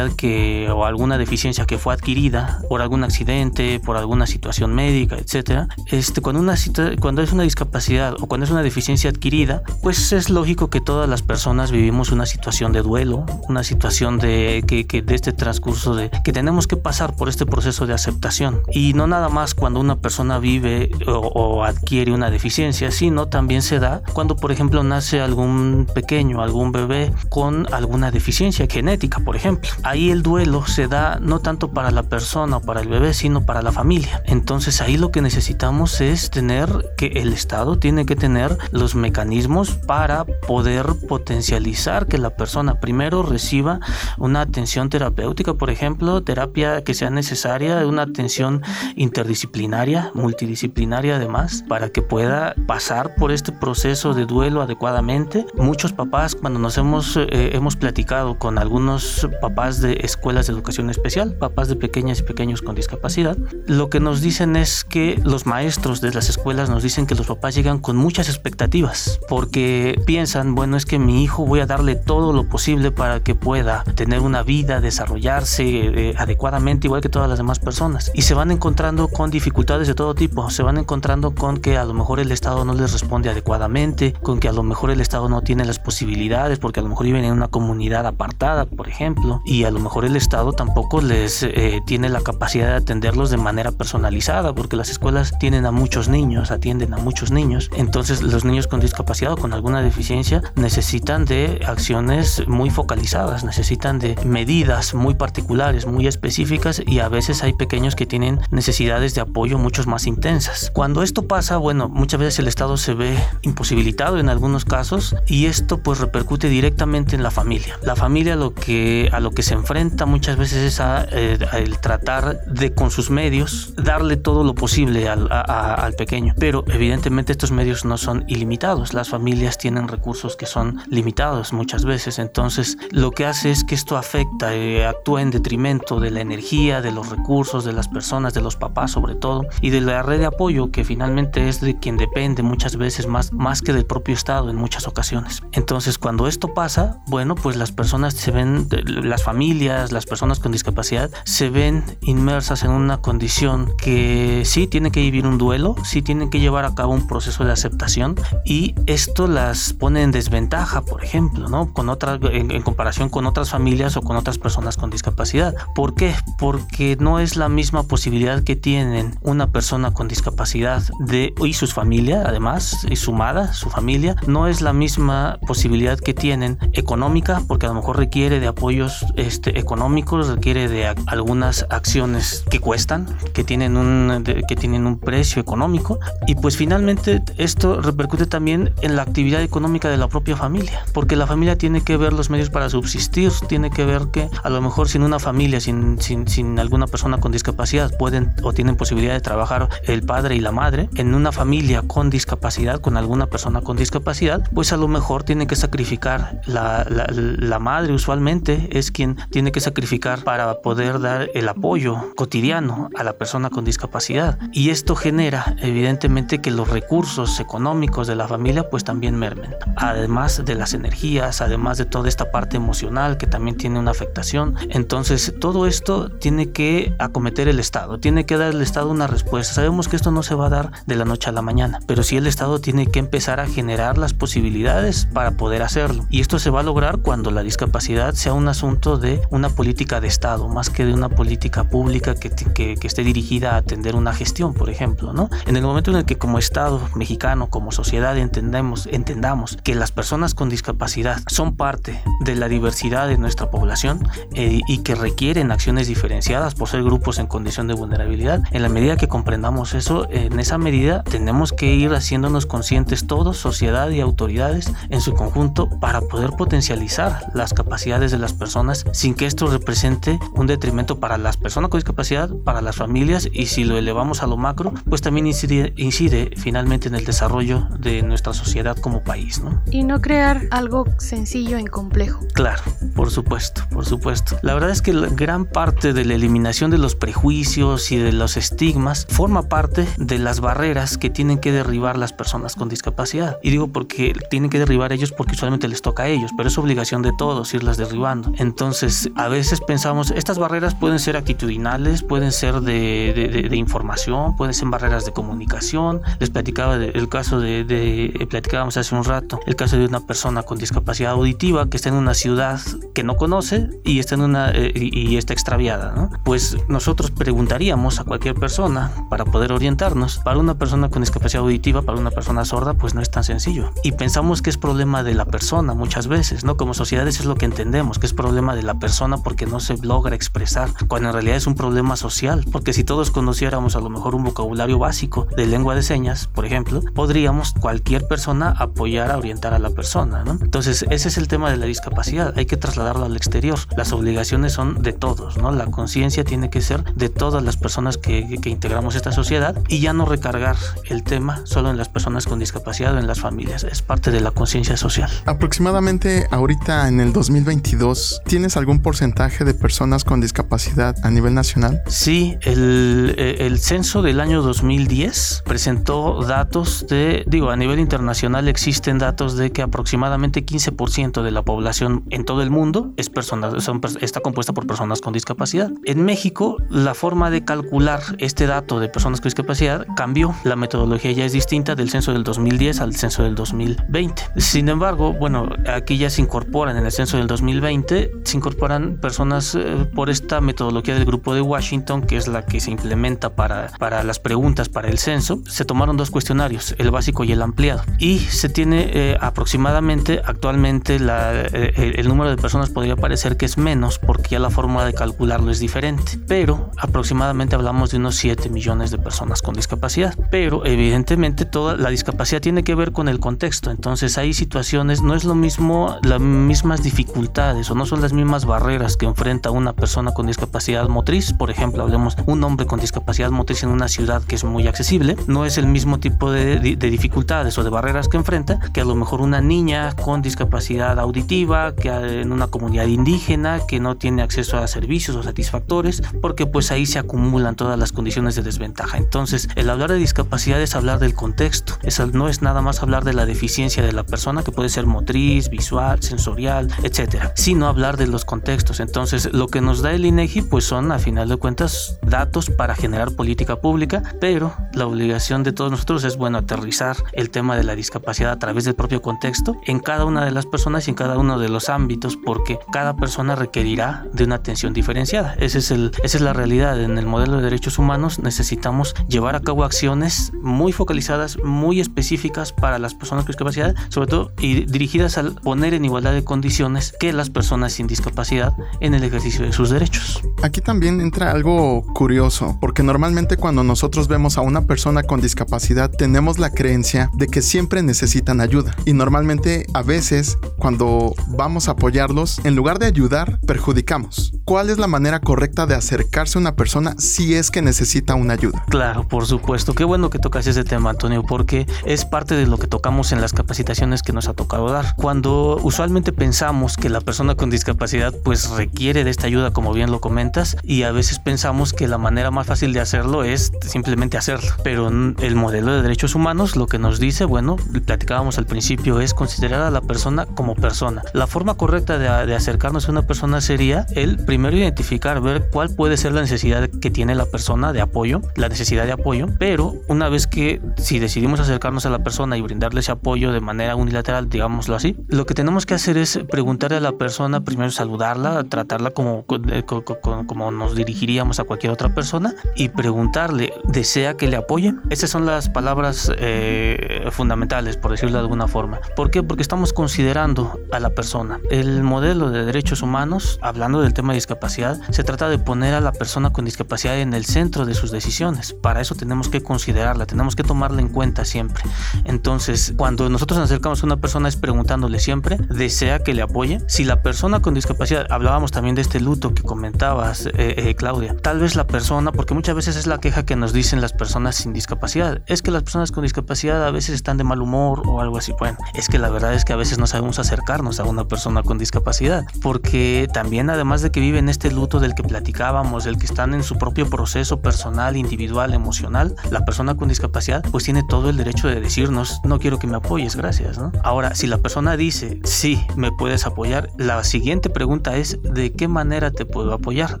que 0.16 0.68
o 0.70 0.84
alguna 0.84 1.18
deficiencia 1.18 1.66
que 1.66 1.78
fue 1.78 1.94
adquirida 1.94 2.60
por 2.68 2.82
algún 2.82 3.04
accidente, 3.04 3.80
por 3.80 3.96
alguna 3.96 4.26
situación 4.26 4.74
médica, 4.74 5.16
etcétera, 5.16 5.68
este, 5.90 6.20
cuando, 6.20 6.40
una, 6.40 6.54
cuando 7.00 7.22
es 7.22 7.32
una 7.32 7.42
discapacidad 7.42 8.14
o 8.20 8.26
cuando 8.26 8.44
es 8.44 8.50
una 8.50 8.62
deficiencia 8.62 9.10
adquirida, 9.10 9.62
pues 9.82 10.12
es 10.12 10.30
lógico 10.30 10.70
que 10.70 10.80
todas 10.80 11.08
las 11.08 11.22
personas 11.22 11.70
vivimos 11.70 12.12
una 12.12 12.26
situación 12.26 12.72
de 12.72 12.82
duelo, 12.82 13.24
una 13.48 13.64
situación 13.64 14.18
de 14.18 14.64
que, 14.66 14.86
que 14.86 15.02
de 15.02 15.14
este 15.14 15.32
transcurso 15.32 15.94
de 15.94 16.10
que 16.24 16.32
tenemos 16.32 16.66
que 16.66 16.76
pasar 16.76 17.14
por 17.16 17.28
este 17.28 17.46
proceso 17.46 17.86
de 17.86 17.94
aceptación 17.94 18.62
y 18.72 18.94
no 18.94 19.06
nada 19.06 19.28
más 19.28 19.54
cuando 19.54 19.80
una 19.80 19.96
persona 19.96 20.38
vive 20.38 20.90
o, 21.06 21.64
adquiere 21.64 22.12
una 22.12 22.30
deficiencia, 22.30 22.90
sino 22.90 23.26
también 23.28 23.62
se 23.62 23.78
da 23.78 24.02
cuando, 24.12 24.36
por 24.36 24.52
ejemplo, 24.52 24.82
nace 24.82 25.20
algún 25.20 25.86
pequeño, 25.94 26.42
algún 26.42 26.72
bebé 26.72 27.12
con 27.28 27.72
alguna 27.72 28.10
deficiencia 28.10 28.66
genética, 28.70 29.20
por 29.20 29.36
ejemplo. 29.36 29.43
Ahí 29.82 30.10
el 30.10 30.22
duelo 30.22 30.66
se 30.66 30.88
da 30.88 31.18
no 31.20 31.40
tanto 31.40 31.70
para 31.72 31.90
la 31.90 32.02
persona 32.02 32.56
o 32.56 32.60
para 32.60 32.80
el 32.80 32.88
bebé, 32.88 33.12
sino 33.12 33.44
para 33.44 33.60
la 33.60 33.72
familia. 33.72 34.22
Entonces 34.24 34.80
ahí 34.80 34.96
lo 34.96 35.10
que 35.10 35.20
necesitamos 35.20 36.00
es 36.00 36.30
tener 36.30 36.94
que 36.96 37.06
el 37.06 37.32
Estado 37.32 37.78
tiene 37.78 38.06
que 38.06 38.16
tener 38.16 38.56
los 38.70 38.94
mecanismos 38.94 39.72
para 39.72 40.24
poder 40.24 40.86
potencializar 41.08 42.06
que 42.06 42.16
la 42.16 42.30
persona 42.30 42.80
primero 42.80 43.22
reciba 43.22 43.80
una 44.16 44.40
atención 44.40 44.88
terapéutica, 44.88 45.54
por 45.54 45.70
ejemplo, 45.70 46.22
terapia 46.22 46.82
que 46.82 46.94
sea 46.94 47.10
necesaria, 47.10 47.86
una 47.86 48.02
atención 48.02 48.62
interdisciplinaria, 48.96 50.10
multidisciplinaria 50.14 51.16
además, 51.16 51.64
para 51.68 51.90
que 51.90 52.00
pueda 52.00 52.54
pasar 52.66 53.14
por 53.16 53.30
este 53.30 53.52
proceso 53.52 54.14
de 54.14 54.24
duelo 54.24 54.62
adecuadamente. 54.62 55.44
Muchos 55.54 55.92
papás, 55.92 56.34
cuando 56.34 56.58
nos 56.58 56.78
hemos, 56.78 57.16
eh, 57.16 57.50
hemos 57.52 57.76
platicado 57.76 58.38
con 58.38 58.58
algunos 58.58 59.28
papás 59.40 59.80
de 59.80 59.98
escuelas 60.02 60.46
de 60.46 60.52
educación 60.52 60.90
especial, 60.90 61.34
papás 61.34 61.68
de 61.68 61.76
pequeñas 61.76 62.20
y 62.20 62.22
pequeños 62.22 62.62
con 62.62 62.74
discapacidad, 62.74 63.36
lo 63.66 63.90
que 63.90 64.00
nos 64.00 64.20
dicen 64.20 64.56
es 64.56 64.84
que 64.84 65.20
los 65.24 65.46
maestros 65.46 66.00
de 66.00 66.12
las 66.12 66.28
escuelas 66.28 66.70
nos 66.70 66.82
dicen 66.82 67.06
que 67.06 67.14
los 67.14 67.26
papás 67.26 67.54
llegan 67.54 67.78
con 67.78 67.96
muchas 67.96 68.28
expectativas, 68.28 69.20
porque 69.28 70.00
piensan, 70.06 70.54
bueno, 70.54 70.76
es 70.76 70.86
que 70.86 70.98
mi 70.98 71.22
hijo 71.22 71.46
voy 71.46 71.60
a 71.60 71.66
darle 71.66 71.94
todo 71.94 72.32
lo 72.32 72.48
posible 72.48 72.90
para 72.90 73.20
que 73.20 73.34
pueda 73.34 73.84
tener 73.94 74.20
una 74.20 74.42
vida, 74.42 74.80
desarrollarse 74.80 75.64
eh, 75.64 76.14
adecuadamente, 76.16 76.86
igual 76.86 77.00
que 77.00 77.08
todas 77.08 77.28
las 77.28 77.38
demás 77.38 77.58
personas. 77.58 78.10
Y 78.14 78.22
se 78.22 78.34
van 78.34 78.50
encontrando 78.50 79.08
con 79.08 79.30
dificultades 79.30 79.88
de 79.88 79.94
todo 79.94 80.14
tipo. 80.14 80.50
Se 80.50 80.62
van 80.62 80.78
encontrando 80.78 81.34
con 81.34 81.58
que 81.58 81.76
a 81.76 81.84
lo 81.84 81.94
mejor 81.94 82.20
el 82.20 82.32
Estado 82.32 82.64
no 82.64 82.74
les 82.74 82.92
responde 82.92 83.30
adecuadamente, 83.30 84.12
con 84.22 84.40
que 84.40 84.48
a 84.48 84.52
lo 84.52 84.62
mejor 84.62 84.90
el 84.90 85.00
Estado 85.00 85.28
no 85.28 85.42
tiene 85.42 85.64
las 85.64 85.78
posibilidades, 85.78 86.58
porque 86.58 86.80
a 86.80 86.82
lo 86.82 86.88
mejor 86.88 87.06
viven 87.06 87.24
en 87.24 87.32
una 87.32 87.48
comunidad 87.48 88.06
apartada, 88.06 88.66
por 88.66 88.88
ejemplo, 88.88 89.23
y 89.44 89.64
a 89.64 89.70
lo 89.70 89.78
mejor 89.78 90.04
el 90.04 90.16
Estado 90.16 90.52
tampoco 90.52 91.00
les 91.00 91.42
eh, 91.42 91.82
tiene 91.86 92.08
la 92.08 92.20
capacidad 92.20 92.68
de 92.68 92.74
atenderlos 92.74 93.30
de 93.30 93.36
manera 93.36 93.72
personalizada, 93.72 94.54
porque 94.54 94.76
las 94.76 94.90
escuelas 94.90 95.38
tienen 95.38 95.66
a 95.66 95.70
muchos 95.70 96.08
niños, 96.08 96.50
atienden 96.50 96.94
a 96.94 96.98
muchos 96.98 97.30
niños. 97.30 97.70
Entonces 97.76 98.22
los 98.22 98.44
niños 98.44 98.66
con 98.66 98.80
discapacidad 98.80 99.32
o 99.32 99.36
con 99.36 99.52
alguna 99.52 99.82
deficiencia 99.82 100.42
necesitan 100.56 101.24
de 101.24 101.60
acciones 101.66 102.46
muy 102.48 102.70
focalizadas, 102.70 103.44
necesitan 103.44 103.98
de 103.98 104.16
medidas 104.24 104.94
muy 104.94 105.14
particulares, 105.14 105.86
muy 105.86 106.06
específicas 106.06 106.82
y 106.84 107.00
a 107.00 107.08
veces 107.08 107.42
hay 107.42 107.52
pequeños 107.52 107.96
que 107.96 108.06
tienen 108.06 108.40
necesidades 108.50 109.14
de 109.14 109.20
apoyo 109.20 109.58
mucho 109.58 109.74
más 109.86 110.06
intensas. 110.06 110.70
Cuando 110.72 111.02
esto 111.02 111.26
pasa, 111.26 111.56
bueno, 111.56 111.88
muchas 111.88 112.20
veces 112.20 112.38
el 112.38 112.48
Estado 112.48 112.76
se 112.76 112.94
ve 112.94 113.18
imposibilitado 113.42 114.18
en 114.18 114.28
algunos 114.28 114.64
casos 114.64 115.16
y 115.26 115.46
esto 115.46 115.78
pues 115.78 115.98
repercute 115.98 116.48
directamente 116.48 117.16
en 117.16 117.22
la 117.22 117.30
familia. 117.30 117.78
La 117.82 117.96
familia 117.96 118.36
lo 118.36 118.54
que 118.54 119.10
a 119.14 119.20
lo 119.20 119.30
que 119.30 119.42
se 119.42 119.54
enfrenta 119.54 120.06
muchas 120.06 120.36
veces 120.36 120.58
es 120.58 120.80
a, 120.80 121.06
eh, 121.10 121.38
el 121.54 121.78
tratar 121.78 122.44
de 122.46 122.74
con 122.74 122.90
sus 122.90 123.10
medios 123.10 123.72
darle 123.76 124.16
todo 124.16 124.44
lo 124.44 124.54
posible 124.54 125.08
al, 125.08 125.28
al 125.30 125.94
pequeño. 125.94 126.34
Pero 126.38 126.64
evidentemente 126.68 127.32
estos 127.32 127.50
medios 127.50 127.84
no 127.84 127.96
son 127.96 128.24
ilimitados. 128.26 128.92
Las 128.94 129.08
familias 129.08 129.58
tienen 129.58 129.88
recursos 129.88 130.36
que 130.36 130.46
son 130.46 130.80
limitados 130.88 131.52
muchas 131.52 131.84
veces. 131.84 132.18
Entonces 132.18 132.76
lo 132.90 133.10
que 133.10 133.26
hace 133.26 133.50
es 133.50 133.64
que 133.64 133.74
esto 133.74 133.96
afecta, 133.96 134.54
eh, 134.54 134.86
actúa 134.86 135.22
en 135.22 135.30
detrimento 135.30 136.00
de 136.00 136.10
la 136.10 136.20
energía, 136.20 136.80
de 136.80 136.92
los 136.92 137.10
recursos, 137.10 137.64
de 137.64 137.72
las 137.72 137.88
personas, 137.88 138.34
de 138.34 138.40
los 138.40 138.56
papás 138.56 138.92
sobre 138.92 139.14
todo, 139.14 139.46
y 139.60 139.70
de 139.70 139.80
la 139.80 140.02
red 140.02 140.18
de 140.18 140.26
apoyo 140.26 140.70
que 140.70 140.84
finalmente 140.84 141.48
es 141.48 141.60
de 141.60 141.78
quien 141.78 141.96
depende 141.96 142.42
muchas 142.42 142.76
veces 142.76 143.06
más, 143.06 143.32
más 143.32 143.62
que 143.62 143.72
del 143.72 143.86
propio 143.86 144.14
Estado 144.14 144.50
en 144.50 144.56
muchas 144.56 144.86
ocasiones. 144.86 145.42
Entonces 145.52 145.98
cuando 145.98 146.26
esto 146.26 146.54
pasa, 146.54 147.00
bueno, 147.06 147.34
pues 147.34 147.56
las 147.56 147.72
personas 147.72 148.14
se 148.14 148.30
ven, 148.30 148.68
las 149.04 149.22
familias, 149.22 149.92
las 149.92 150.06
personas 150.06 150.38
con 150.40 150.52
discapacidad, 150.52 151.10
se 151.24 151.50
ven 151.50 151.84
inmersas 152.02 152.64
en 152.64 152.70
una 152.70 152.98
condición 152.98 153.72
que 153.78 154.42
sí 154.44 154.66
tienen 154.66 154.92
que 154.92 155.00
vivir 155.00 155.26
un 155.26 155.38
duelo, 155.38 155.76
sí 155.84 156.02
tienen 156.02 156.30
que 156.30 156.40
llevar 156.40 156.64
a 156.64 156.74
cabo 156.74 156.92
un 156.92 157.06
proceso 157.06 157.44
de 157.44 157.52
aceptación 157.52 158.16
y 158.44 158.74
esto 158.86 159.26
las 159.26 159.72
pone 159.72 160.02
en 160.02 160.10
desventaja, 160.10 160.82
por 160.82 161.04
ejemplo, 161.04 161.48
¿no? 161.48 161.72
Con 161.72 161.88
otra, 161.88 162.18
en, 162.22 162.62
comparación 162.62 163.08
con 163.08 163.26
otras 163.26 163.50
familias 163.50 163.96
o 163.96 164.02
con 164.02 164.16
otras 164.16 164.38
personas 164.38 164.76
con 164.76 164.90
discapacidad. 164.90 165.54
¿Por 165.74 165.94
qué? 165.94 166.14
Porque 166.38 166.96
no 166.98 167.20
es 167.20 167.36
la 167.36 167.48
misma 167.48 167.84
posibilidad 167.84 168.42
que 168.42 168.56
tienen 168.56 169.18
una 169.22 169.48
persona 169.48 169.92
con 169.92 170.08
discapacidad 170.08 170.82
de, 171.00 171.34
y 171.42 171.52
sus 171.54 171.74
familia, 171.74 172.24
además, 172.26 172.86
y 172.88 172.96
sumada, 172.96 173.52
su 173.52 173.68
familia, 173.68 174.16
no 174.26 174.48
es 174.48 174.60
la 174.60 174.72
misma 174.72 175.38
posibilidad 175.46 175.98
que 175.98 176.14
tienen 176.14 176.58
económica, 176.72 177.42
porque 177.46 177.66
a 177.66 177.70
lo 177.70 177.74
mejor 177.74 177.98
requiere 177.98 178.40
de 178.40 178.46
apoyos 178.46 178.93
este, 179.16 179.58
económicos, 179.58 180.28
requiere 180.28 180.68
de 180.68 180.86
algunas 181.06 181.66
acciones 181.70 182.44
que 182.50 182.60
cuestan, 182.60 183.06
que 183.32 183.44
tienen 183.44 183.76
un, 183.76 184.24
que 184.24 184.56
tienen 184.56 184.86
un 184.86 184.98
precio 184.98 185.40
económico, 185.40 185.98
y 186.26 186.34
pues 186.34 186.56
finalmente 186.56 187.22
esto 187.38 187.80
repercute 187.80 188.26
también 188.26 188.72
en 188.82 188.96
la 188.96 189.02
actividad 189.02 189.42
económica 189.42 189.88
de 189.88 189.96
la 189.96 190.08
propia 190.08 190.36
familia, 190.36 190.84
porque 190.92 191.16
la 191.16 191.26
familia 191.26 191.56
tiene 191.56 191.82
que 191.82 191.96
ver 191.96 192.12
los 192.12 192.30
medios 192.30 192.50
para 192.50 192.68
subsistir, 192.68 193.32
tiene 193.48 193.70
que 193.70 193.84
ver 193.84 194.08
que 194.12 194.28
a 194.42 194.50
lo 194.50 194.60
mejor 194.60 194.88
sin 194.88 195.02
una 195.02 195.18
familia, 195.18 195.60
sin, 195.60 196.00
sin, 196.00 196.28
sin 196.28 196.58
alguna 196.58 196.86
persona 196.86 197.18
con 197.18 197.32
discapacidad, 197.32 197.96
pueden 197.98 198.34
o 198.42 198.52
tienen 198.52 198.76
posibilidad 198.76 199.14
de 199.14 199.20
trabajar 199.20 199.68
el 199.84 200.02
padre 200.02 200.36
y 200.36 200.40
la 200.40 200.52
madre, 200.52 200.88
en 200.96 201.14
una 201.14 201.32
familia 201.32 201.82
con 201.82 202.10
discapacidad, 202.10 202.80
con 202.80 202.96
alguna 202.96 203.26
persona 203.26 203.60
con 203.60 203.76
discapacidad, 203.76 204.48
pues 204.54 204.72
a 204.72 204.76
lo 204.76 204.88
mejor 204.88 205.22
tiene 205.22 205.46
que 205.46 205.56
sacrificar 205.56 206.40
la, 206.46 206.86
la, 206.88 207.06
la 207.10 207.58
madre 207.58 207.92
usualmente 207.92 208.68
es 208.72 208.83
quien 208.90 209.16
tiene 209.30 209.52
que 209.52 209.60
sacrificar 209.60 210.24
para 210.24 210.60
poder 210.60 211.00
dar 211.00 211.30
el 211.34 211.48
apoyo 211.48 212.14
cotidiano 212.16 212.90
a 212.96 213.04
la 213.04 213.14
persona 213.14 213.50
con 213.50 213.64
discapacidad. 213.64 214.38
Y 214.52 214.70
esto 214.70 214.94
genera 214.96 215.56
evidentemente 215.58 216.40
que 216.40 216.50
los 216.50 216.68
recursos 216.68 217.40
económicos 217.40 218.06
de 218.06 218.16
la 218.16 218.28
familia 218.28 218.68
pues 218.70 218.84
también 218.84 219.16
mermen. 219.16 219.54
Además 219.76 220.44
de 220.44 220.54
las 220.54 220.74
energías, 220.74 221.40
además 221.40 221.78
de 221.78 221.84
toda 221.84 222.08
esta 222.08 222.30
parte 222.30 222.56
emocional 222.56 223.16
que 223.16 223.26
también 223.26 223.56
tiene 223.56 223.78
una 223.78 223.90
afectación. 223.90 224.56
Entonces 224.70 225.34
todo 225.40 225.66
esto 225.66 226.10
tiene 226.10 226.52
que 226.52 226.94
acometer 226.98 227.48
el 227.48 227.60
Estado, 227.60 227.98
tiene 227.98 228.26
que 228.26 228.36
dar 228.36 228.52
el 228.52 228.62
Estado 228.62 228.90
una 228.90 229.06
respuesta. 229.06 229.54
Sabemos 229.54 229.88
que 229.88 229.96
esto 229.96 230.10
no 230.10 230.22
se 230.22 230.34
va 230.34 230.46
a 230.46 230.50
dar 230.50 230.70
de 230.86 230.96
la 230.96 231.04
noche 231.04 231.30
a 231.30 231.32
la 231.32 231.42
mañana, 231.42 231.80
pero 231.86 232.02
sí 232.02 232.16
el 232.16 232.26
Estado 232.26 232.60
tiene 232.60 232.86
que 232.86 232.98
empezar 232.98 233.40
a 233.40 233.46
generar 233.46 233.98
las 233.98 234.14
posibilidades 234.14 235.06
para 235.12 235.32
poder 235.32 235.62
hacerlo. 235.62 236.06
Y 236.10 236.20
esto 236.20 236.38
se 236.38 236.50
va 236.50 236.60
a 236.60 236.64
lograr 236.64 236.98
cuando 236.98 237.30
la 237.30 237.42
discapacidad 237.42 238.14
sea 238.14 238.32
un 238.32 238.48
asunto 238.48 238.73
de 238.74 239.22
una 239.30 239.48
política 239.50 240.00
de 240.00 240.08
Estado, 240.08 240.48
más 240.48 240.68
que 240.68 240.84
de 240.84 240.92
una 240.92 241.08
política 241.08 241.64
pública 241.64 242.14
que, 242.14 242.30
que, 242.30 242.74
que 242.74 242.86
esté 242.86 243.04
dirigida 243.04 243.54
a 243.54 243.58
atender 243.58 243.94
una 243.94 244.12
gestión, 244.12 244.52
por 244.52 244.68
ejemplo. 244.68 245.12
¿no? 245.12 245.30
En 245.46 245.56
el 245.56 245.62
momento 245.62 245.90
en 245.90 245.98
el 245.98 246.04
que 246.04 246.18
como 246.18 246.38
Estado 246.38 246.80
mexicano, 246.94 247.48
como 247.48 247.72
sociedad, 247.72 248.18
entendemos, 248.18 248.88
entendamos 248.90 249.56
que 249.62 249.74
las 249.74 249.92
personas 249.92 250.34
con 250.34 250.48
discapacidad 250.48 251.20
son 251.28 251.56
parte 251.56 252.02
de 252.20 252.34
la 252.34 252.48
diversidad 252.48 253.08
de 253.08 253.16
nuestra 253.16 253.50
población 253.50 254.06
eh, 254.32 254.60
y 254.66 254.78
que 254.78 254.94
requieren 254.94 255.52
acciones 255.52 255.86
diferenciadas 255.86 256.54
por 256.54 256.68
ser 256.68 256.82
grupos 256.82 257.18
en 257.18 257.26
condición 257.26 257.68
de 257.68 257.74
vulnerabilidad, 257.74 258.42
en 258.50 258.62
la 258.62 258.68
medida 258.68 258.96
que 258.96 259.08
comprendamos 259.08 259.74
eso, 259.74 260.08
en 260.10 260.40
esa 260.40 260.58
medida 260.58 261.02
tenemos 261.04 261.52
que 261.52 261.74
ir 261.74 261.92
haciéndonos 261.94 262.46
conscientes 262.46 263.06
todos, 263.06 263.38
sociedad 263.38 263.88
y 263.90 264.00
autoridades 264.00 264.72
en 264.90 265.00
su 265.00 265.14
conjunto, 265.14 265.68
para 265.80 266.00
poder 266.00 266.30
potencializar 266.30 267.30
las 267.34 267.54
capacidades 267.54 268.10
de 268.10 268.18
las 268.18 268.32
personas 268.32 268.63
sin 268.92 269.14
que 269.14 269.26
esto 269.26 269.46
represente 269.46 270.18
un 270.32 270.46
detrimento 270.46 271.00
para 271.00 271.18
las 271.18 271.36
personas 271.36 271.70
con 271.70 271.78
discapacidad, 271.78 272.30
para 272.44 272.62
las 272.62 272.76
familias 272.76 273.28
y 273.32 273.46
si 273.46 273.64
lo 273.64 273.76
elevamos 273.76 274.22
a 274.22 274.26
lo 274.26 274.36
macro, 274.36 274.72
pues 274.88 275.02
también 275.02 275.26
incide, 275.26 275.72
incide 275.76 276.30
finalmente 276.36 276.88
en 276.88 276.94
el 276.94 277.04
desarrollo 277.04 277.66
de 277.78 278.02
nuestra 278.02 278.32
sociedad 278.32 278.76
como 278.76 279.02
país. 279.02 279.40
¿no? 279.40 279.62
Y 279.70 279.84
no 279.84 280.00
crear 280.00 280.42
algo 280.50 280.86
sencillo 280.98 281.58
en 281.58 281.66
complejo. 281.66 282.20
Claro, 282.34 282.62
por 282.94 283.10
supuesto, 283.10 283.62
por 283.70 283.84
supuesto. 283.84 284.38
La 284.42 284.54
verdad 284.54 284.70
es 284.70 284.82
que 284.82 284.92
la 284.92 285.08
gran 285.08 285.44
parte 285.44 285.92
de 285.92 286.04
la 286.04 286.14
eliminación 286.14 286.70
de 286.70 286.78
los 286.78 286.94
prejuicios 286.94 287.90
y 287.92 287.96
de 287.96 288.12
los 288.12 288.36
estigmas 288.36 289.06
forma 289.08 289.48
parte 289.48 289.86
de 289.98 290.18
las 290.18 290.40
barreras 290.40 290.98
que 290.98 291.10
tienen 291.10 291.38
que 291.38 291.52
derribar 291.52 291.98
las 291.98 292.12
personas 292.12 292.54
con 292.54 292.68
discapacidad. 292.68 293.38
Y 293.42 293.50
digo 293.50 293.68
porque 293.68 294.14
tienen 294.30 294.50
que 294.50 294.58
derribar 294.58 294.92
ellos 294.92 295.12
porque 295.12 295.32
usualmente 295.32 295.68
les 295.68 295.82
toca 295.82 296.04
a 296.04 296.08
ellos, 296.08 296.30
pero 296.36 296.48
es 296.48 296.58
obligación 296.58 297.02
de 297.02 297.12
todos 297.16 297.52
irlas 297.54 297.76
derribando. 297.76 298.32
Entonces, 298.44 299.10
a 299.14 299.28
veces 299.28 299.62
pensamos, 299.62 300.10
estas 300.10 300.38
barreras 300.38 300.74
pueden 300.74 300.98
ser 300.98 301.16
actitudinales, 301.16 302.02
pueden 302.02 302.30
ser 302.30 302.60
de, 302.60 303.14
de, 303.14 303.48
de, 303.48 303.56
información, 303.56 304.36
pueden 304.36 304.52
ser 304.52 304.68
barreras 304.68 305.06
de 305.06 305.12
comunicación. 305.12 306.02
Les 306.18 306.28
platicaba 306.28 306.76
el 306.76 307.08
caso 307.08 307.40
de, 307.40 307.64
de, 307.64 308.26
platicábamos 308.28 308.76
hace 308.76 308.94
un 308.94 309.04
rato, 309.04 309.40
el 309.46 309.56
caso 309.56 309.78
de 309.78 309.86
una 309.86 310.00
persona 310.00 310.42
con 310.42 310.58
discapacidad 310.58 311.12
auditiva 311.12 311.70
que 311.70 311.78
está 311.78 311.88
en 311.88 311.94
una 311.94 312.12
ciudad 312.12 312.60
que 312.94 313.02
no 313.02 313.16
conoce 313.16 313.70
y 313.82 313.98
está 313.98 314.14
en 314.14 314.20
una 314.20 314.50
eh, 314.50 314.72
y, 314.74 315.16
está 315.16 315.32
extraviada, 315.32 315.92
¿no? 315.92 316.10
Pues 316.22 316.58
nosotros 316.68 317.10
preguntaríamos 317.12 317.98
a 317.98 318.04
cualquier 318.04 318.34
persona 318.34 318.92
para 319.08 319.24
poder 319.24 319.52
orientarnos. 319.52 320.18
Para 320.18 320.36
una 320.36 320.54
persona 320.56 320.90
con 320.90 321.00
discapacidad 321.00 321.42
auditiva, 321.42 321.80
para 321.80 321.98
una 321.98 322.10
persona 322.10 322.44
sorda, 322.44 322.74
pues 322.74 322.94
no 322.94 323.00
es 323.00 323.10
tan 323.10 323.24
sencillo. 323.24 323.70
Y 323.82 323.92
pensamos 323.92 324.42
que 324.42 324.50
es 324.50 324.58
problema 324.58 325.02
de 325.02 325.14
la 325.14 325.24
persona 325.24 325.72
muchas 325.72 326.08
veces, 326.08 326.44
¿no? 326.44 326.58
Como 326.58 326.74
sociedades 326.74 327.20
es 327.20 327.24
lo 327.24 327.36
que 327.36 327.46
entendemos, 327.46 327.98
que 327.98 328.04
es 328.04 328.12
problema 328.12 328.33
de 328.34 328.62
la 328.62 328.74
persona 328.74 329.18
porque 329.18 329.46
no 329.46 329.60
se 329.60 329.76
logra 329.78 330.16
expresar, 330.16 330.70
cuando 330.88 331.08
en 331.08 331.14
realidad 331.14 331.36
es 331.36 331.46
un 331.46 331.54
problema 331.54 331.96
social, 331.96 332.44
porque 332.50 332.72
si 332.72 332.82
todos 332.82 333.10
conociéramos 333.10 333.76
a 333.76 333.80
lo 333.80 333.88
mejor 333.90 334.14
un 334.14 334.24
vocabulario 334.24 334.78
básico 334.78 335.28
de 335.36 335.46
lengua 335.46 335.76
de 335.76 335.82
señas, 335.82 336.26
por 336.26 336.44
ejemplo, 336.44 336.82
podríamos 336.94 337.52
cualquier 337.52 338.08
persona 338.08 338.54
apoyar 338.58 339.12
a 339.12 339.18
orientar 339.18 339.54
a 339.54 339.58
la 339.58 339.70
persona, 339.70 340.24
¿no? 340.24 340.32
Entonces, 340.42 340.84
ese 340.90 341.08
es 341.08 341.16
el 341.16 341.28
tema 341.28 341.50
de 341.50 341.56
la 341.56 341.66
discapacidad, 341.66 342.34
hay 342.36 342.46
que 342.46 342.56
trasladarlo 342.56 343.04
al 343.04 343.16
exterior. 343.16 343.58
Las 343.76 343.92
obligaciones 343.92 344.52
son 344.52 344.82
de 344.82 344.92
todos, 344.92 345.36
¿no? 345.36 345.52
La 345.52 345.66
conciencia 345.66 346.24
tiene 346.24 346.50
que 346.50 346.60
ser 346.60 346.82
de 346.94 347.08
todas 347.08 347.42
las 347.42 347.56
personas 347.56 347.98
que, 347.98 348.40
que, 348.42 348.50
integramos 348.50 348.96
esta 348.96 349.12
sociedad 349.12 349.56
y 349.68 349.80
ya 349.80 349.92
no 349.92 350.06
recargar 350.06 350.56
el 350.88 351.04
tema 351.04 351.40
solo 351.44 351.70
en 351.70 351.76
las 351.76 351.88
personas 351.88 352.26
con 352.26 352.40
discapacidad 352.40 352.94
o 352.94 352.98
en 352.98 353.06
las 353.06 353.20
familias, 353.20 353.62
es 353.64 353.82
parte 353.82 354.10
de 354.10 354.20
la 354.20 354.32
conciencia 354.32 354.76
social. 354.76 355.10
Aproximadamente 355.24 356.26
ahorita 356.30 356.88
en 356.88 357.00
el 357.00 357.12
2022, 357.12 358.22
¿tienes 358.26 358.56
algún 358.56 358.80
porcentaje 358.80 359.44
de 359.44 359.54
personas 359.54 360.04
con 360.04 360.20
discapacidad 360.20 360.96
a 361.02 361.10
nivel 361.10 361.34
nacional? 361.34 361.82
Sí, 361.86 362.36
el, 362.42 363.14
el 363.18 363.58
censo 363.58 364.02
del 364.02 364.20
año 364.20 364.42
2010 364.42 365.42
presentó 365.44 366.22
datos 366.22 366.86
de, 366.88 367.24
digo, 367.26 367.50
a 367.50 367.56
nivel 367.56 367.78
internacional 367.78 368.48
existen 368.48 368.98
datos 368.98 369.36
de 369.36 369.52
que 369.52 369.62
aproximadamente 369.62 370.44
15% 370.44 371.22
de 371.22 371.30
la 371.30 371.42
población 371.42 372.04
en 372.10 372.24
todo 372.24 372.42
el 372.42 372.50
mundo 372.50 372.92
es 372.96 373.10
persona, 373.10 373.60
son, 373.60 373.80
está 374.00 374.20
compuesta 374.20 374.52
por 374.52 374.66
personas 374.66 375.00
con 375.00 375.12
discapacidad. 375.12 375.70
En 375.84 376.04
México, 376.04 376.56
la 376.70 376.94
forma 376.94 377.30
de 377.30 377.44
calcular 377.44 378.00
este 378.18 378.46
dato 378.46 378.80
de 378.80 378.88
personas 378.88 379.20
con 379.20 379.28
discapacidad 379.28 379.86
cambió. 379.96 380.34
La 380.44 380.56
metodología 380.56 381.12
ya 381.12 381.24
es 381.24 381.32
distinta 381.32 381.74
del 381.74 381.90
censo 381.90 382.12
del 382.12 382.24
2010 382.24 382.80
al 382.80 382.94
censo 382.94 383.22
del 383.22 383.34
2020. 383.34 384.22
Sin 384.36 384.68
embargo, 384.68 385.12
bueno, 385.12 385.48
aquí 385.66 385.98
ya 385.98 386.10
se 386.10 386.22
incorporan 386.22 386.76
en 386.76 386.86
el 386.86 386.92
censo 386.92 387.16
del 387.16 387.26
2020, 387.26 388.10
se 388.24 388.36
incorporan 388.36 388.98
personas 389.00 389.54
eh, 389.54 389.88
por 389.94 390.10
esta 390.10 390.40
metodología 390.40 390.94
del 390.94 391.04
grupo 391.04 391.34
de 391.34 391.40
Washington, 391.40 392.02
que 392.02 392.16
es 392.16 392.28
la 392.28 392.44
que 392.44 392.60
se 392.60 392.70
implementa 392.70 393.34
para, 393.34 393.72
para 393.78 394.02
las 394.02 394.18
preguntas 394.18 394.68
para 394.68 394.88
el 394.88 394.98
censo. 394.98 395.40
Se 395.46 395.64
tomaron 395.64 395.96
dos 395.96 396.10
cuestionarios, 396.10 396.74
el 396.78 396.90
básico 396.90 397.24
y 397.24 397.32
el 397.32 397.42
ampliado. 397.42 397.82
Y 397.98 398.18
se 398.20 398.48
tiene 398.48 398.90
eh, 398.92 399.16
aproximadamente, 399.20 400.22
actualmente, 400.24 400.98
eh, 401.00 401.94
el 401.96 402.08
número 402.08 402.30
de 402.30 402.36
personas 402.36 402.70
podría 402.70 402.96
parecer 402.96 403.36
que 403.36 403.46
es 403.46 403.58
menos 403.58 403.98
porque 403.98 404.30
ya 404.30 404.38
la 404.38 404.50
forma 404.50 404.84
de 404.84 404.94
calcularlo 404.94 405.50
es 405.50 405.58
diferente. 405.58 406.18
Pero 406.26 406.70
aproximadamente 406.78 407.54
hablamos 407.54 407.90
de 407.90 407.98
unos 407.98 408.16
7 408.16 408.48
millones 408.50 408.90
de 408.90 408.98
personas 408.98 409.42
con 409.42 409.54
discapacidad. 409.54 410.14
Pero 410.30 410.64
evidentemente 410.64 411.44
toda 411.44 411.76
la 411.76 411.90
discapacidad 411.90 412.40
tiene 412.40 412.64
que 412.64 412.74
ver 412.74 412.92
con 412.92 413.08
el 413.08 413.20
contexto. 413.20 413.70
Entonces 413.70 414.18
hay 414.18 414.34
situaciones, 414.34 415.02
no 415.02 415.14
es 415.14 415.24
lo 415.24 415.34
mismo, 415.34 415.96
las 416.02 416.20
mismas 416.20 416.82
dificultades 416.82 417.70
o 417.70 417.74
no 417.74 417.86
son 417.86 418.00
las 418.04 418.12
mismas 418.12 418.44
barreras 418.44 418.98
que 418.98 419.06
enfrenta 419.06 419.50
una 419.50 419.72
persona 419.72 420.12
con 420.12 420.26
discapacidad 420.26 420.86
motriz, 420.88 421.32
por 421.32 421.50
ejemplo, 421.50 421.84
hablemos 421.84 422.18
un 422.26 422.44
hombre 422.44 422.66
con 422.66 422.78
discapacidad 422.78 423.30
motriz 423.30 423.62
en 423.62 423.70
una 423.70 423.88
ciudad 423.88 424.22
que 424.22 424.34
es 424.34 424.44
muy 424.44 424.66
accesible, 424.66 425.16
no 425.26 425.46
es 425.46 425.56
el 425.56 425.66
mismo 425.66 425.98
tipo 426.00 426.30
de, 426.30 426.58
de 426.58 426.90
dificultades 426.90 427.56
o 427.56 427.64
de 427.64 427.70
barreras 427.70 428.08
que 428.08 428.18
enfrenta 428.18 428.58
que 428.74 428.82
a 428.82 428.84
lo 428.84 428.94
mejor 428.94 429.22
una 429.22 429.40
niña 429.40 429.96
con 429.96 430.20
discapacidad 430.20 430.98
auditiva, 430.98 431.74
que 431.74 431.88
en 431.88 432.30
una 432.30 432.48
comunidad 432.48 432.84
indígena, 432.84 433.60
que 433.66 433.80
no 433.80 433.96
tiene 433.96 434.20
acceso 434.20 434.58
a 434.58 434.66
servicios 434.66 435.16
o 435.16 435.22
satisfactores, 435.22 436.02
porque 436.20 436.44
pues 436.44 436.70
ahí 436.70 436.84
se 436.84 436.98
acumulan 436.98 437.56
todas 437.56 437.78
las 437.78 437.90
condiciones 437.92 438.34
de 438.34 438.42
desventaja. 438.42 438.98
Entonces, 438.98 439.48
el 439.54 439.70
hablar 439.70 439.90
de 439.90 439.96
discapacidad 439.96 440.60
es 440.60 440.74
hablar 440.74 440.98
del 440.98 441.14
contexto, 441.14 441.78
es, 441.82 441.98
no 442.12 442.28
es 442.28 442.42
nada 442.42 442.60
más 442.60 442.82
hablar 442.82 443.04
de 443.04 443.14
la 443.14 443.24
deficiencia 443.24 443.82
de 443.82 443.94
la 443.94 444.04
persona, 444.04 444.42
que 444.42 444.52
puede 444.52 444.68
ser 444.68 444.84
motriz, 444.84 445.48
visual, 445.48 446.02
sensorial, 446.02 446.68
etcétera, 446.82 447.32
sino 447.34 447.66
hablar 447.66 447.93
de 447.96 448.06
los 448.06 448.24
contextos. 448.24 448.80
Entonces, 448.80 449.32
lo 449.32 449.48
que 449.48 449.60
nos 449.60 449.82
da 449.82 449.92
el 449.92 450.06
INEGI, 450.06 450.42
pues 450.42 450.64
son 450.64 450.92
a 450.92 450.98
final 450.98 451.28
de 451.28 451.36
cuentas 451.36 451.98
datos 452.02 452.50
para 452.50 452.74
generar 452.74 453.12
política 453.12 453.56
pública, 453.56 454.02
pero 454.20 454.54
la 454.72 454.86
obligación 454.86 455.42
de 455.42 455.52
todos 455.52 455.70
nosotros 455.70 456.04
es, 456.04 456.16
bueno, 456.16 456.38
aterrizar 456.38 456.96
el 457.12 457.30
tema 457.30 457.56
de 457.56 457.64
la 457.64 457.74
discapacidad 457.74 458.32
a 458.32 458.38
través 458.38 458.64
del 458.64 458.74
propio 458.74 459.02
contexto 459.02 459.56
en 459.66 459.80
cada 459.80 460.04
una 460.04 460.24
de 460.24 460.30
las 460.30 460.46
personas 460.46 460.86
y 460.86 460.90
en 460.90 460.96
cada 460.96 461.18
uno 461.18 461.38
de 461.38 461.48
los 461.48 461.68
ámbitos, 461.68 462.16
porque 462.16 462.58
cada 462.72 462.96
persona 462.96 463.34
requerirá 463.34 464.06
de 464.12 464.24
una 464.24 464.36
atención 464.36 464.72
diferenciada. 464.72 465.34
Ese 465.38 465.58
es 465.58 465.70
el, 465.70 465.92
esa 466.02 466.18
es 466.18 466.22
la 466.22 466.32
realidad. 466.32 466.80
En 466.80 466.98
el 466.98 467.06
modelo 467.06 467.36
de 467.36 467.42
derechos 467.42 467.78
humanos 467.78 468.18
necesitamos 468.18 468.94
llevar 469.08 469.36
a 469.36 469.40
cabo 469.40 469.64
acciones 469.64 470.32
muy 470.42 470.72
focalizadas, 470.72 471.38
muy 471.42 471.80
específicas 471.80 472.52
para 472.52 472.78
las 472.78 472.94
personas 472.94 473.24
con 473.24 473.32
discapacidad, 473.32 473.74
sobre 473.88 474.08
todo 474.08 474.32
y 474.38 474.64
dirigidas 474.66 475.18
al 475.18 475.34
poner 475.34 475.74
en 475.74 475.84
igualdad 475.84 476.12
de 476.12 476.24
condiciones 476.24 476.94
que 476.98 477.12
las 477.12 477.30
personas 477.30 477.72
sin 477.72 477.83
discapacidad 477.86 478.54
en 478.80 478.94
el 478.94 479.04
ejercicio 479.04 479.44
de 479.44 479.52
sus 479.52 479.70
derechos. 479.70 480.22
Aquí 480.42 480.60
también 480.60 481.00
entra 481.00 481.30
algo 481.30 481.82
curioso, 481.94 482.58
porque 482.60 482.82
normalmente 482.82 483.36
cuando 483.36 483.64
nosotros 483.64 484.08
vemos 484.08 484.38
a 484.38 484.40
una 484.40 484.66
persona 484.66 485.02
con 485.02 485.20
discapacidad 485.20 485.90
tenemos 485.90 486.38
la 486.38 486.50
creencia 486.50 487.10
de 487.14 487.26
que 487.28 487.42
siempre 487.42 487.82
necesitan 487.82 488.40
ayuda 488.40 488.74
y 488.84 488.92
normalmente 488.92 489.66
a 489.74 489.82
veces 489.82 490.38
cuando 490.58 491.14
vamos 491.28 491.68
a 491.68 491.72
apoyarlos, 491.72 492.40
en 492.44 492.56
lugar 492.56 492.78
de 492.78 492.86
ayudar, 492.86 493.38
perjudicamos. 493.46 494.32
¿Cuál 494.44 494.70
es 494.70 494.78
la 494.78 494.86
manera 494.86 495.20
correcta 495.20 495.66
de 495.66 495.74
acercarse 495.74 496.38
a 496.38 496.40
una 496.40 496.56
persona 496.56 496.94
si 496.98 497.34
es 497.34 497.50
que 497.50 497.62
necesita 497.62 498.14
una 498.14 498.34
ayuda? 498.34 498.64
Claro, 498.68 499.06
por 499.08 499.26
supuesto. 499.26 499.74
Qué 499.74 499.84
bueno 499.84 500.10
que 500.10 500.18
tocas 500.18 500.46
ese 500.46 500.64
tema, 500.64 500.90
Antonio, 500.90 501.24
porque 501.26 501.66
es 501.84 502.04
parte 502.04 502.34
de 502.34 502.46
lo 502.46 502.58
que 502.58 502.66
tocamos 502.66 503.12
en 503.12 503.20
las 503.20 503.32
capacitaciones 503.32 504.02
que 504.02 504.12
nos 504.12 504.28
ha 504.28 504.34
tocado 504.34 504.70
dar. 504.70 504.94
Cuando 504.96 505.58
usualmente 505.62 506.12
pensamos 506.12 506.76
que 506.76 506.88
la 506.88 507.00
persona 507.00 507.34
con 507.34 507.50
discapacidad 507.50 507.73
pues 508.22 508.50
requiere 508.50 509.04
de 509.04 509.10
esta 509.10 509.26
ayuda, 509.26 509.52
como 509.52 509.72
bien 509.72 509.90
lo 509.90 510.00
comentas, 510.00 510.56
y 510.62 510.82
a 510.82 510.92
veces 510.92 511.18
pensamos 511.18 511.72
que 511.72 511.88
la 511.88 511.98
manera 511.98 512.30
más 512.30 512.46
fácil 512.46 512.72
de 512.72 512.80
hacerlo 512.80 513.24
es 513.24 513.52
simplemente 513.62 514.16
hacerlo. 514.16 514.50
Pero 514.62 514.88
el 514.88 515.36
modelo 515.36 515.74
de 515.74 515.82
derechos 515.82 516.14
humanos 516.14 516.56
lo 516.56 516.66
que 516.66 516.78
nos 516.78 516.98
dice, 516.98 517.24
bueno, 517.24 517.56
platicábamos 517.86 518.38
al 518.38 518.46
principio, 518.46 519.00
es 519.00 519.14
considerar 519.14 519.62
a 519.62 519.70
la 519.70 519.80
persona 519.80 520.26
como 520.26 520.54
persona. 520.54 521.02
La 521.12 521.26
forma 521.26 521.54
correcta 521.54 521.98
de, 521.98 522.26
de 522.26 522.34
acercarnos 522.34 522.88
a 522.88 522.92
una 522.92 523.02
persona 523.02 523.40
sería 523.40 523.86
el 523.94 524.24
primero 524.24 524.56
identificar, 524.56 525.20
ver 525.20 525.48
cuál 525.50 525.74
puede 525.74 525.96
ser 525.96 526.12
la 526.12 526.20
necesidad 526.20 526.68
que 526.68 526.90
tiene 526.90 527.14
la 527.14 527.26
persona 527.26 527.72
de 527.72 527.80
apoyo, 527.80 528.20
la 528.36 528.48
necesidad 528.48 528.86
de 528.86 528.92
apoyo, 528.92 529.28
pero 529.38 529.74
una 529.88 530.08
vez 530.08 530.26
que 530.26 530.60
si 530.76 530.98
decidimos 530.98 531.40
acercarnos 531.40 531.86
a 531.86 531.90
la 531.90 532.00
persona 532.00 532.36
y 532.36 532.40
brindarle 532.40 532.80
ese 532.80 532.92
apoyo 532.92 533.32
de 533.32 533.40
manera 533.40 533.76
unilateral, 533.76 534.28
digámoslo 534.28 534.74
así, 534.74 534.96
lo 535.08 535.26
que 535.26 535.34
tenemos 535.34 535.66
que 535.66 535.74
hacer 535.74 535.98
es 535.98 536.18
preguntarle 536.30 536.76
a 536.78 536.80
la 536.80 536.92
persona, 536.92 537.42
primero 537.54 537.70
saludarla, 537.70 538.42
tratarla 538.42 538.90
como, 538.90 539.24
como 539.24 540.50
nos 540.50 540.74
dirigiríamos 540.74 541.38
a 541.38 541.44
cualquier 541.44 541.72
otra 541.72 541.94
persona 541.94 542.34
y 542.56 542.70
preguntarle, 542.70 543.52
¿desea 543.62 544.16
que 544.16 544.26
le 544.26 544.36
apoye? 544.36 544.74
Esas 544.90 545.10
son 545.10 545.24
las 545.24 545.48
palabras 545.48 546.10
eh, 546.18 547.06
fundamentales, 547.12 547.76
por 547.76 547.92
decirlo 547.92 548.14
de 548.14 548.22
alguna 548.22 548.48
forma. 548.48 548.80
¿Por 548.96 549.12
qué? 549.12 549.22
Porque 549.22 549.42
estamos 549.42 549.72
considerando 549.72 550.58
a 550.72 550.80
la 550.80 550.90
persona. 550.90 551.38
El 551.48 551.84
modelo 551.84 552.30
de 552.30 552.44
derechos 552.44 552.82
humanos, 552.82 553.38
hablando 553.40 553.82
del 553.82 553.94
tema 553.94 554.12
de 554.12 554.16
discapacidad, 554.16 554.80
se 554.90 555.04
trata 555.04 555.28
de 555.28 555.38
poner 555.38 555.74
a 555.74 555.80
la 555.80 555.92
persona 555.92 556.32
con 556.32 556.44
discapacidad 556.44 556.98
en 556.98 557.14
el 557.14 557.24
centro 557.24 557.66
de 557.66 557.74
sus 557.74 557.92
decisiones. 557.92 558.52
Para 558.52 558.80
eso 558.80 558.96
tenemos 558.96 559.28
que 559.28 559.44
considerarla, 559.44 560.06
tenemos 560.06 560.34
que 560.34 560.42
tomarla 560.42 560.80
en 560.80 560.88
cuenta 560.88 561.24
siempre. 561.24 561.62
Entonces, 562.02 562.74
cuando 562.76 563.08
nosotros 563.08 563.38
nos 563.38 563.48
acercamos 563.48 563.80
a 563.84 563.86
una 563.86 563.98
persona 563.98 564.28
es 564.28 564.34
preguntándole 564.34 564.98
siempre, 564.98 565.38
¿desea 565.50 566.00
que 566.00 566.14
le 566.14 566.22
apoye? 566.22 566.58
Si 566.66 566.82
la 566.82 567.00
persona 567.00 567.40
con 567.44 567.52
discapacidad, 567.52 568.06
hablábamos 568.08 568.52
también 568.52 568.74
de 568.74 568.80
este 568.80 569.00
luto 569.00 569.34
que 569.34 569.42
comentabas, 569.42 570.24
eh, 570.24 570.32
eh, 570.38 570.74
Claudia, 570.74 571.14
tal 571.14 571.40
vez 571.40 571.56
la 571.56 571.66
persona, 571.66 572.10
porque 572.10 572.32
muchas 572.32 572.54
veces 572.54 572.74
es 572.74 572.86
la 572.86 572.96
queja 573.00 573.26
que 573.26 573.36
nos 573.36 573.52
dicen 573.52 573.82
las 573.82 573.92
personas 573.92 574.36
sin 574.36 574.54
discapacidad, 574.54 575.20
es 575.26 575.42
que 575.42 575.50
las 575.50 575.62
personas 575.62 575.92
con 575.92 576.04
discapacidad 576.04 576.66
a 576.66 576.70
veces 576.70 576.94
están 576.94 577.18
de 577.18 577.24
mal 577.24 577.42
humor 577.42 577.82
o 577.84 578.00
algo 578.00 578.16
así. 578.16 578.32
Bueno, 578.38 578.56
es 578.74 578.88
que 578.88 578.98
la 578.98 579.10
verdad 579.10 579.34
es 579.34 579.44
que 579.44 579.52
a 579.52 579.56
veces 579.56 579.76
no 579.76 579.86
sabemos 579.86 580.18
acercarnos 580.18 580.80
a 580.80 580.84
una 580.84 581.06
persona 581.06 581.42
con 581.42 581.58
discapacidad, 581.58 582.24
porque 582.40 583.08
también 583.12 583.50
además 583.50 583.82
de 583.82 583.90
que 583.90 584.00
viven 584.00 584.30
este 584.30 584.50
luto 584.50 584.80
del 584.80 584.94
que 584.94 585.02
platicábamos, 585.02 585.84
el 585.84 585.98
que 585.98 586.06
están 586.06 586.32
en 586.32 586.44
su 586.44 586.56
propio 586.56 586.88
proceso 586.88 587.42
personal, 587.42 587.98
individual, 587.98 588.54
emocional, 588.54 589.16
la 589.30 589.44
persona 589.44 589.76
con 589.76 589.88
discapacidad 589.88 590.42
pues 590.50 590.64
tiene 590.64 590.82
todo 590.88 591.10
el 591.10 591.18
derecho 591.18 591.48
de 591.48 591.60
decirnos, 591.60 592.22
no 592.24 592.38
quiero 592.38 592.58
que 592.58 592.66
me 592.66 592.78
apoyes, 592.78 593.16
gracias, 593.16 593.58
¿no? 593.58 593.70
Ahora, 593.82 594.14
si 594.14 594.28
la 594.28 594.38
persona 594.38 594.78
dice, 594.78 595.20
sí, 595.24 595.62
me 595.76 595.92
puedes 595.92 596.24
apoyar, 596.24 596.70
la 596.78 597.04
siguiente 597.04 597.33
pregunta 597.40 597.96
es, 597.96 598.18
¿de 598.22 598.52
qué 598.52 598.68
manera 598.68 599.10
te 599.10 599.26
puedo 599.26 599.52
apoyar? 599.52 600.00